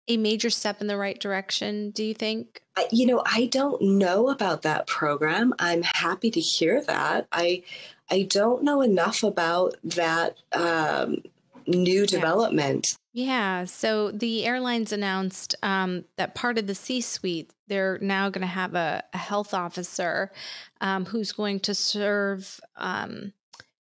a 0.07 0.17
major 0.17 0.49
step 0.49 0.81
in 0.81 0.87
the 0.87 0.97
right 0.97 1.19
direction, 1.19 1.91
do 1.91 2.03
you 2.03 2.13
think? 2.13 2.61
You 2.91 3.05
know, 3.05 3.23
I 3.25 3.45
don't 3.45 3.81
know 3.81 4.29
about 4.29 4.63
that 4.63 4.87
program. 4.87 5.53
I'm 5.59 5.83
happy 5.83 6.31
to 6.31 6.39
hear 6.39 6.81
that. 6.83 7.27
I 7.31 7.63
I 8.09 8.23
don't 8.23 8.63
know 8.63 8.81
enough 8.81 9.23
about 9.23 9.75
that 9.83 10.35
um, 10.51 11.23
new 11.65 12.05
development. 12.05 12.97
Yeah. 13.13 13.65
So 13.65 14.11
the 14.11 14.45
airlines 14.45 14.91
announced 14.91 15.55
um, 15.63 16.05
that 16.17 16.35
part 16.35 16.57
of 16.57 16.67
the 16.67 16.75
C 16.75 17.01
suite, 17.01 17.51
they're 17.67 17.99
now 18.01 18.29
going 18.29 18.41
to 18.41 18.47
have 18.47 18.75
a, 18.75 19.03
a, 19.13 19.17
health 19.17 19.53
officer 19.53 20.31
um, 20.79 21.05
who's 21.05 21.31
going 21.31 21.59
to 21.61 21.75
serve, 21.75 22.59
um, 22.77 23.33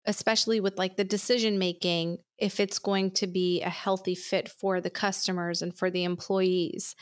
especially 0.08 0.60
with 0.60 0.78
like 0.78 0.96
the 0.96 1.04
decision 1.04 1.60
making, 1.60 2.18
if 2.40 2.60
it's 2.60 2.80
going 2.80 3.12
to 3.12 3.28
be 3.28 3.62
a 3.62 3.70
healthy 3.70 4.16
fit 4.16 4.50
for 4.50 4.80
the 4.80 4.90
customers 4.90 5.62
and 5.62 5.78
for 5.78 5.92
the 5.92 6.06
employees. 6.06 6.96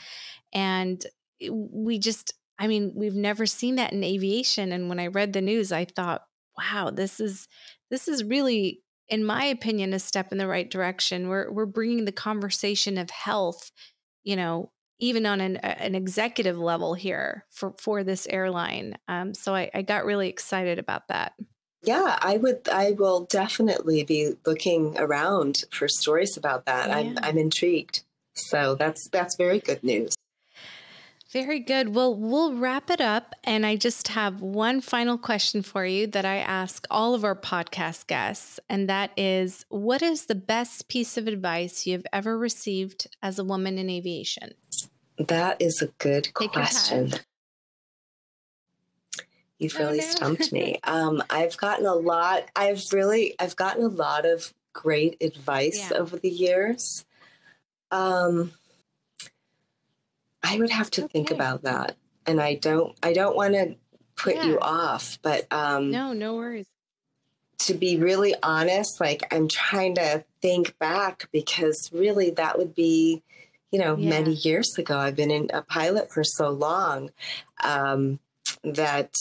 And 0.52 1.04
we 1.50 1.98
just, 1.98 2.34
I 2.58 2.66
mean, 2.66 2.92
we've 2.96 3.14
never 3.14 3.46
seen 3.46 3.76
that 3.76 3.92
in 3.92 4.02
aviation. 4.02 4.72
And 4.72 4.88
when 4.88 4.98
I 4.98 5.06
read 5.06 5.32
the 5.32 5.40
news, 5.40 5.70
I 5.70 5.84
thought, 5.84 6.22
wow, 6.58 6.90
this 6.90 7.20
is 7.20 7.48
this 7.90 8.08
is 8.08 8.24
really 8.24 8.82
in 9.08 9.24
my 9.24 9.44
opinion 9.44 9.94
a 9.94 9.98
step 9.98 10.32
in 10.32 10.38
the 10.38 10.48
right 10.48 10.70
direction. 10.70 11.28
We're 11.28 11.50
we're 11.52 11.66
bringing 11.66 12.04
the 12.04 12.12
conversation 12.12 12.98
of 12.98 13.10
health, 13.10 13.70
you 14.24 14.36
know, 14.36 14.72
even 14.98 15.26
on 15.26 15.40
an, 15.40 15.58
an 15.58 15.94
executive 15.94 16.58
level 16.58 16.94
here 16.94 17.44
for 17.50 17.74
for 17.78 18.02
this 18.02 18.26
airline. 18.26 18.96
Um, 19.06 19.34
so 19.34 19.54
I, 19.54 19.70
I 19.74 19.82
got 19.82 20.04
really 20.04 20.28
excited 20.28 20.78
about 20.78 21.08
that. 21.08 21.34
Yeah, 21.86 22.18
I 22.20 22.36
would. 22.36 22.68
I 22.68 22.90
will 22.90 23.26
definitely 23.26 24.02
be 24.02 24.34
looking 24.44 24.98
around 24.98 25.64
for 25.70 25.86
stories 25.86 26.36
about 26.36 26.66
that. 26.66 26.88
Yeah. 26.88 26.96
I'm 26.96 27.18
I'm 27.22 27.38
intrigued. 27.38 28.02
So 28.34 28.74
that's 28.74 29.08
that's 29.08 29.36
very 29.36 29.60
good 29.60 29.82
news. 29.84 30.14
Very 31.32 31.60
good. 31.60 31.94
Well, 31.94 32.14
we'll 32.14 32.54
wrap 32.54 32.88
it 32.88 33.00
up. 33.00 33.34
And 33.44 33.66
I 33.66 33.76
just 33.76 34.08
have 34.08 34.40
one 34.40 34.80
final 34.80 35.18
question 35.18 35.62
for 35.62 35.84
you 35.84 36.06
that 36.08 36.24
I 36.24 36.36
ask 36.36 36.86
all 36.90 37.14
of 37.14 37.24
our 37.24 37.34
podcast 37.34 38.06
guests. 38.06 38.58
And 38.68 38.88
that 38.88 39.10
is 39.16 39.66
what 39.68 40.02
is 40.02 40.26
the 40.26 40.34
best 40.34 40.88
piece 40.88 41.16
of 41.16 41.26
advice 41.26 41.86
you've 41.86 42.06
ever 42.12 42.38
received 42.38 43.06
as 43.22 43.38
a 43.38 43.44
woman 43.44 43.76
in 43.76 43.90
aviation? 43.90 44.54
That 45.18 45.60
is 45.60 45.82
a 45.82 45.88
good 45.98 46.30
Take 46.38 46.52
question. 46.52 47.12
You've 49.58 49.76
oh, 49.78 49.84
really 49.84 50.00
oh, 50.00 50.04
no. 50.04 50.10
stumped 50.10 50.52
me. 50.52 50.78
Um, 50.84 51.22
I've 51.30 51.56
gotten 51.56 51.86
a 51.86 51.94
lot. 51.94 52.44
I've 52.54 52.82
really, 52.92 53.34
I've 53.38 53.56
gotten 53.56 53.84
a 53.84 53.88
lot 53.88 54.24
of 54.24 54.52
great 54.72 55.16
advice 55.20 55.90
yeah. 55.90 55.98
over 55.98 56.16
the 56.16 56.30
years. 56.30 57.04
Um, 57.90 58.52
I 60.42 60.58
would 60.58 60.70
have 60.70 60.90
to 60.92 61.04
okay. 61.04 61.12
think 61.12 61.30
about 61.30 61.62
that. 61.62 61.96
And 62.24 62.40
I 62.40 62.54
don't 62.54 62.96
I 63.02 63.12
don't 63.12 63.36
want 63.36 63.54
to 63.54 63.76
put 64.16 64.36
yeah. 64.36 64.44
you 64.44 64.58
off, 64.60 65.18
but 65.22 65.46
um 65.52 65.90
No, 65.90 66.12
no 66.12 66.36
worries. 66.36 66.66
To 67.60 67.74
be 67.74 67.96
really 67.96 68.34
honest, 68.42 69.00
like 69.00 69.22
I'm 69.32 69.48
trying 69.48 69.96
to 69.96 70.24
think 70.42 70.78
back 70.78 71.28
because 71.32 71.90
really 71.92 72.30
that 72.30 72.58
would 72.58 72.74
be, 72.74 73.22
you 73.72 73.78
know, 73.78 73.96
yeah. 73.96 74.08
many 74.08 74.34
years 74.34 74.76
ago. 74.78 74.98
I've 74.98 75.16
been 75.16 75.30
in 75.30 75.50
a 75.52 75.62
pilot 75.62 76.12
for 76.12 76.22
so 76.22 76.50
long 76.50 77.10
um 77.64 78.18
that 78.62 79.12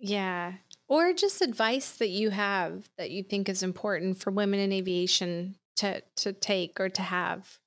yeah. 0.00 0.54
Or 0.88 1.12
just 1.12 1.42
advice 1.42 1.92
that 1.98 2.08
you 2.08 2.30
have 2.30 2.88
that 2.98 3.10
you 3.10 3.22
think 3.22 3.48
is 3.48 3.62
important 3.62 4.20
for 4.20 4.30
women 4.32 4.58
in 4.58 4.72
aviation 4.72 5.56
to 5.76 6.02
to 6.16 6.32
take 6.32 6.80
or 6.80 6.88
to 6.88 7.02
have. 7.02 7.58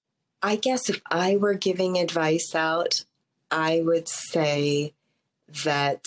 I 0.42 0.58
guess 0.58 0.90
if 0.90 1.02
I 1.10 1.38
were 1.38 1.54
giving 1.54 1.98
advice 1.98 2.54
out, 2.54 3.06
I 3.50 3.82
would 3.82 4.10
say 4.10 4.94
that 5.64 6.04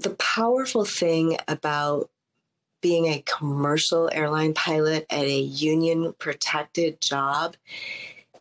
the 0.00 0.10
powerful 0.10 0.84
thing 0.84 1.38
about 1.48 2.10
being 2.82 3.06
a 3.06 3.22
commercial 3.24 4.10
airline 4.12 4.52
pilot 4.52 5.06
at 5.08 5.24
a 5.24 5.40
union 5.40 6.14
protected 6.18 7.00
job 7.00 7.56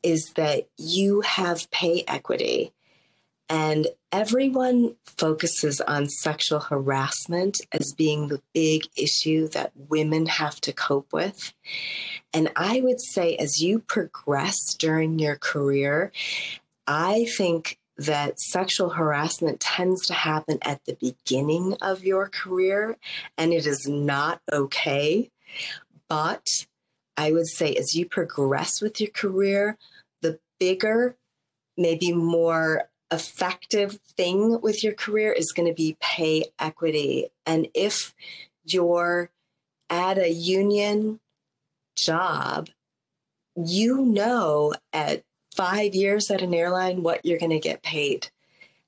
is 0.04 0.34
that 0.36 0.68
you 0.78 1.22
have 1.22 1.70
pay 1.72 2.04
equity. 2.08 2.74
And 3.48 3.88
everyone 4.12 4.96
focuses 5.06 5.80
on 5.82 6.10
sexual 6.10 6.60
harassment 6.60 7.62
as 7.72 7.94
being 7.94 8.28
the 8.28 8.42
big 8.54 8.84
issue 8.98 9.48
that 9.50 9.72
women 9.76 10.26
have 10.26 10.60
to 10.62 10.74
cope 10.74 11.14
with. 11.14 11.54
And 12.34 12.52
I 12.56 12.82
would 12.82 13.02
say, 13.02 13.36
as 13.38 13.62
you 13.62 13.80
progress 13.80 14.74
during 14.74 15.20
your 15.20 15.36
career, 15.36 16.12
I 16.88 17.26
think 17.38 17.78
that 17.98 18.40
sexual 18.40 18.90
harassment 18.90 19.60
tends 19.60 20.08
to 20.08 20.14
happen 20.14 20.58
at 20.62 20.84
the 20.86 20.98
beginning 21.00 21.76
of 21.82 22.04
your 22.04 22.28
career, 22.28 22.98
and 23.38 23.54
it 23.54 23.66
is 23.66 23.88
not 23.88 24.42
okay. 24.52 25.30
But 26.10 26.48
I 27.16 27.32
would 27.32 27.48
say, 27.48 27.76
as 27.76 27.96
you 27.96 28.06
progress 28.06 28.82
with 28.82 29.00
your 29.00 29.12
career, 29.12 29.78
the 30.22 30.40
bigger, 30.60 31.16
maybe 31.78 32.12
more 32.12 32.90
effective 33.12 34.00
thing 34.16 34.62
with 34.62 34.84
your 34.84 34.94
career 34.94 35.32
is 35.32 35.52
going 35.52 35.68
to 35.68 35.74
be 35.74 35.98
pay 36.00 36.46
equity. 36.60 37.30
And 37.46 37.68
if 37.74 38.14
you're 38.64 39.30
at 39.90 40.18
a 40.18 40.32
union 40.32 41.20
job, 41.96 42.70
you 43.56 44.06
know 44.06 44.74
at 44.94 45.24
five 45.56 45.94
years 45.94 46.32
at 46.32 46.42
an 46.42 46.54
airline 46.54 47.04
what 47.04 47.26
you're 47.26 47.40
going 47.40 47.52
to 47.52 47.60
get 47.60 47.84
paid. 47.84 48.30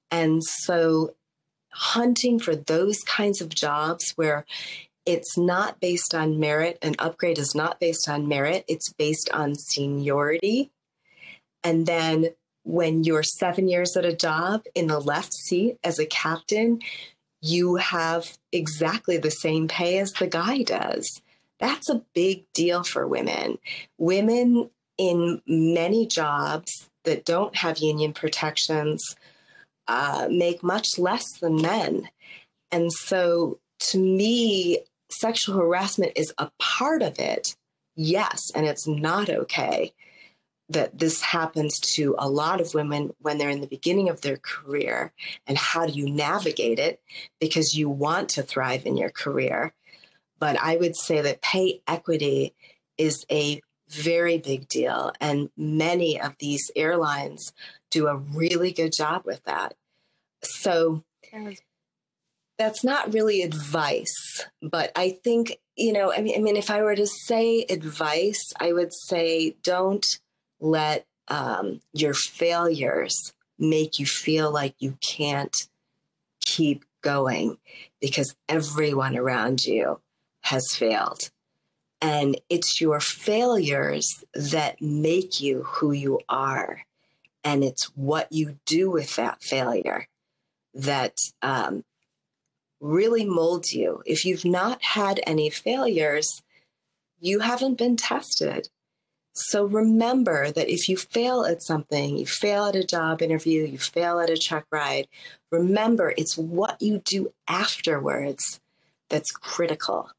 And 0.10 0.44
so 0.44 1.16
hunting 1.72 2.40
for 2.40 2.56
those 2.56 3.00
kinds 3.00 3.42
of 3.42 3.50
jobs 3.50 4.14
where 4.16 4.46
it's 5.06 5.38
not 5.38 5.82
based 5.82 6.16
on 6.16 6.40
merit, 6.40 6.78
an 6.82 6.96
upgrade 6.98 7.38
is 7.38 7.54
not 7.54 7.80
based 7.80 8.08
on 8.08 8.28
merit, 8.28 8.64
it's 8.68 8.94
based 8.94 9.30
on 9.34 9.56
seniority. 9.56 10.72
And 11.64 11.86
then 11.86 12.30
when 12.64 13.04
you're 13.04 13.24
seven 13.24 13.68
years 13.68 13.96
at 13.98 14.06
a 14.06 14.16
job 14.16 14.64
in 14.74 14.88
the 14.88 15.00
left 15.00 15.34
seat 15.34 15.78
as 15.84 16.00
a 16.00 16.06
captain, 16.06 16.80
you 17.42 17.76
have 17.76 18.38
exactly 18.52 19.18
the 19.18 19.32
same 19.32 19.68
pay 19.68 20.00
as 20.00 20.12
the 20.14 20.28
guy 20.28 20.64
does. 20.64 21.22
That's 21.60 21.90
a 21.90 22.04
big 22.14 22.46
deal 22.54 22.84
for 22.84 23.08
women. 23.08 23.58
Women 23.98 24.70
in 24.98 25.42
many 25.46 26.08
jobs 26.08 26.90
that 27.04 27.26
don't 27.26 27.56
have 27.58 27.80
union 27.80 28.14
protections 28.14 29.16
uh, 29.88 30.28
make 30.30 30.64
much 30.64 30.98
less 30.98 31.26
than 31.42 31.62
men. 31.62 32.10
And 32.72 32.92
so 32.92 33.60
to 33.92 34.00
me, 34.00 34.80
sexual 35.12 35.58
harassment 35.58 36.14
is 36.16 36.34
a 36.38 36.50
part 36.60 37.02
of 37.02 37.20
it, 37.20 37.56
yes, 37.96 38.40
and 38.56 38.66
it's 38.66 38.88
not 38.88 39.30
okay 39.30 39.94
that 40.74 40.98
this 40.98 41.22
happens 41.22 41.80
to 41.80 42.16
a 42.18 42.30
lot 42.30 42.62
of 42.62 42.74
women 42.74 43.14
when 43.20 43.38
they're 43.38 43.50
in 43.50 43.62
the 43.62 43.68
beginning 43.68 44.10
of 44.10 44.22
their 44.22 44.38
career 44.38 45.14
and 45.48 45.58
how 45.58 45.86
do 45.86 45.94
you 45.94 46.10
navigate 46.10 46.80
it? 46.80 47.02
Because 47.40 47.76
you 47.76 47.90
want 47.90 48.30
to 48.30 48.44
thrive 48.44 48.86
in 48.86 48.98
your 48.98 49.10
career. 49.10 49.74
But 50.40 50.58
i 50.60 50.76
would 50.76 50.96
say 50.96 51.22
that 51.22 51.42
pay 51.42 51.82
equity 51.88 52.54
is 52.98 53.26
a 53.32 53.62
very 53.90 54.38
big 54.38 54.68
deal 54.68 55.12
and 55.22 55.50
many 55.56 56.20
of 56.20 56.36
these 56.40 56.72
airlines 56.76 57.54
do 57.92 58.08
a 58.08 58.18
really 58.18 58.72
good 58.72 58.92
job 58.92 59.24
with 59.26 59.44
that. 59.44 59.76
So 60.42 61.04
that's 62.58 62.84
not 62.84 63.14
really 63.14 63.42
advice 63.42 64.46
but 64.62 64.92
i 64.96 65.10
think 65.24 65.58
you 65.76 65.92
know 65.92 66.14
I 66.14 66.22
mean, 66.22 66.38
I 66.38 66.42
mean 66.42 66.56
if 66.56 66.70
i 66.70 66.82
were 66.82 66.96
to 66.96 67.08
say 67.08 67.66
advice 67.70 68.54
i 68.60 68.72
would 68.72 68.94
say 68.94 69.56
don't 69.64 70.20
let 70.64 71.06
um, 71.28 71.82
your 71.92 72.14
failures 72.14 73.34
make 73.60 74.00
you 74.00 74.06
feel 74.06 74.50
like 74.50 74.76
you 74.80 74.98
can't 75.02 75.68
keep 76.40 76.86
going 77.02 77.58
because 78.00 78.34
everyone 78.48 79.16
around 79.18 79.66
you 79.66 80.00
has 80.42 80.74
failed. 80.74 81.30
And 82.02 82.40
it's 82.50 82.82
your 82.82 83.00
failures 83.00 84.24
that 84.34 84.82
make 84.82 85.40
you 85.40 85.64
who 85.64 85.92
you 85.92 86.20
are. 86.28 86.82
And 87.44 87.64
it's 87.64 87.86
what 87.96 88.32
you 88.32 88.58
do 88.66 88.90
with 88.90 89.16
that 89.18 89.42
failure 89.44 90.08
that 90.74 91.18
um, 91.42 91.84
really 92.80 93.26
molds 93.26 93.74
you. 93.74 94.02
If 94.06 94.26
you've 94.26 94.46
not 94.46 94.82
had 94.82 95.22
any 95.28 95.50
failures, 95.50 96.42
you 97.20 97.40
haven't 97.40 97.78
been 97.78 97.96
tested. 97.96 98.70
So 99.34 99.66
remember 99.66 100.52
that 100.52 100.70
if 100.70 100.88
you 100.88 100.96
fail 100.96 101.44
at 101.44 101.64
something, 101.64 102.18
you 102.18 102.26
fail 102.28 102.66
at 102.66 102.76
a 102.76 102.84
job 102.84 103.22
interview, 103.22 103.64
you 103.64 103.80
fail 103.80 104.20
at 104.20 104.30
a 104.30 104.38
truck 104.38 104.66
ride, 104.72 105.08
remember 105.52 106.14
it's 106.18 106.38
what 106.38 106.80
you 106.80 107.00
do 107.00 107.34
afterwards 107.48 108.62
that's 109.10 109.32
critical. 109.32 110.12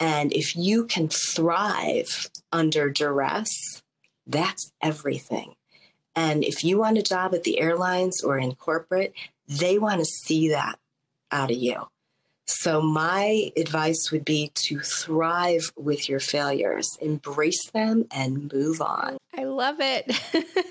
And 0.00 0.32
if 0.32 0.56
you 0.56 0.84
can 0.84 1.08
thrive 1.08 2.28
under 2.50 2.90
duress, 2.90 3.82
that's 4.26 4.72
everything. 4.82 5.54
And 6.16 6.42
if 6.42 6.64
you 6.64 6.78
want 6.78 6.98
a 6.98 7.02
job 7.02 7.34
at 7.34 7.44
the 7.44 7.60
airlines 7.60 8.22
or 8.22 8.38
in 8.38 8.56
corporate, 8.56 9.14
they 9.46 9.78
want 9.78 10.00
to 10.00 10.04
see 10.04 10.48
that 10.48 10.78
out 11.30 11.50
of 11.50 11.56
you. 11.56 11.88
So, 12.46 12.82
my 12.82 13.52
advice 13.56 14.10
would 14.10 14.24
be 14.24 14.50
to 14.66 14.80
thrive 14.80 15.72
with 15.76 16.08
your 16.08 16.20
failures, 16.20 16.98
embrace 17.00 17.70
them, 17.70 18.06
and 18.10 18.52
move 18.52 18.80
on. 18.80 19.16
I 19.36 19.44
love 19.44 19.76
it. 19.78 20.12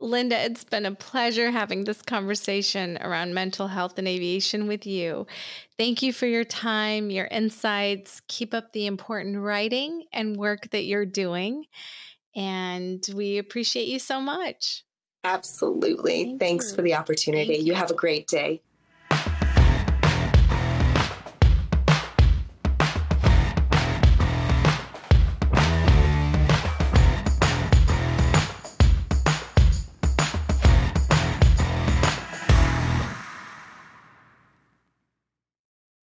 Linda, 0.00 0.38
it's 0.44 0.64
been 0.64 0.86
a 0.86 0.94
pleasure 0.94 1.50
having 1.50 1.84
this 1.84 2.02
conversation 2.02 2.98
around 3.00 3.32
mental 3.32 3.68
health 3.68 3.98
and 3.98 4.06
aviation 4.06 4.66
with 4.66 4.86
you. 4.86 5.26
Thank 5.78 6.02
you 6.02 6.12
for 6.12 6.26
your 6.26 6.44
time, 6.44 7.10
your 7.10 7.26
insights. 7.26 8.20
Keep 8.28 8.52
up 8.54 8.72
the 8.72 8.86
important 8.86 9.38
writing 9.38 10.04
and 10.12 10.36
work 10.36 10.70
that 10.70 10.84
you're 10.84 11.06
doing. 11.06 11.64
And 12.36 13.02
we 13.14 13.38
appreciate 13.38 13.88
you 13.88 13.98
so 13.98 14.20
much. 14.20 14.84
Absolutely. 15.24 16.24
Thank 16.24 16.40
Thanks 16.40 16.70
you. 16.70 16.76
for 16.76 16.82
the 16.82 16.94
opportunity. 16.94 17.54
You. 17.56 17.64
you 17.64 17.74
have 17.74 17.90
a 17.90 17.94
great 17.94 18.26
day. 18.26 18.60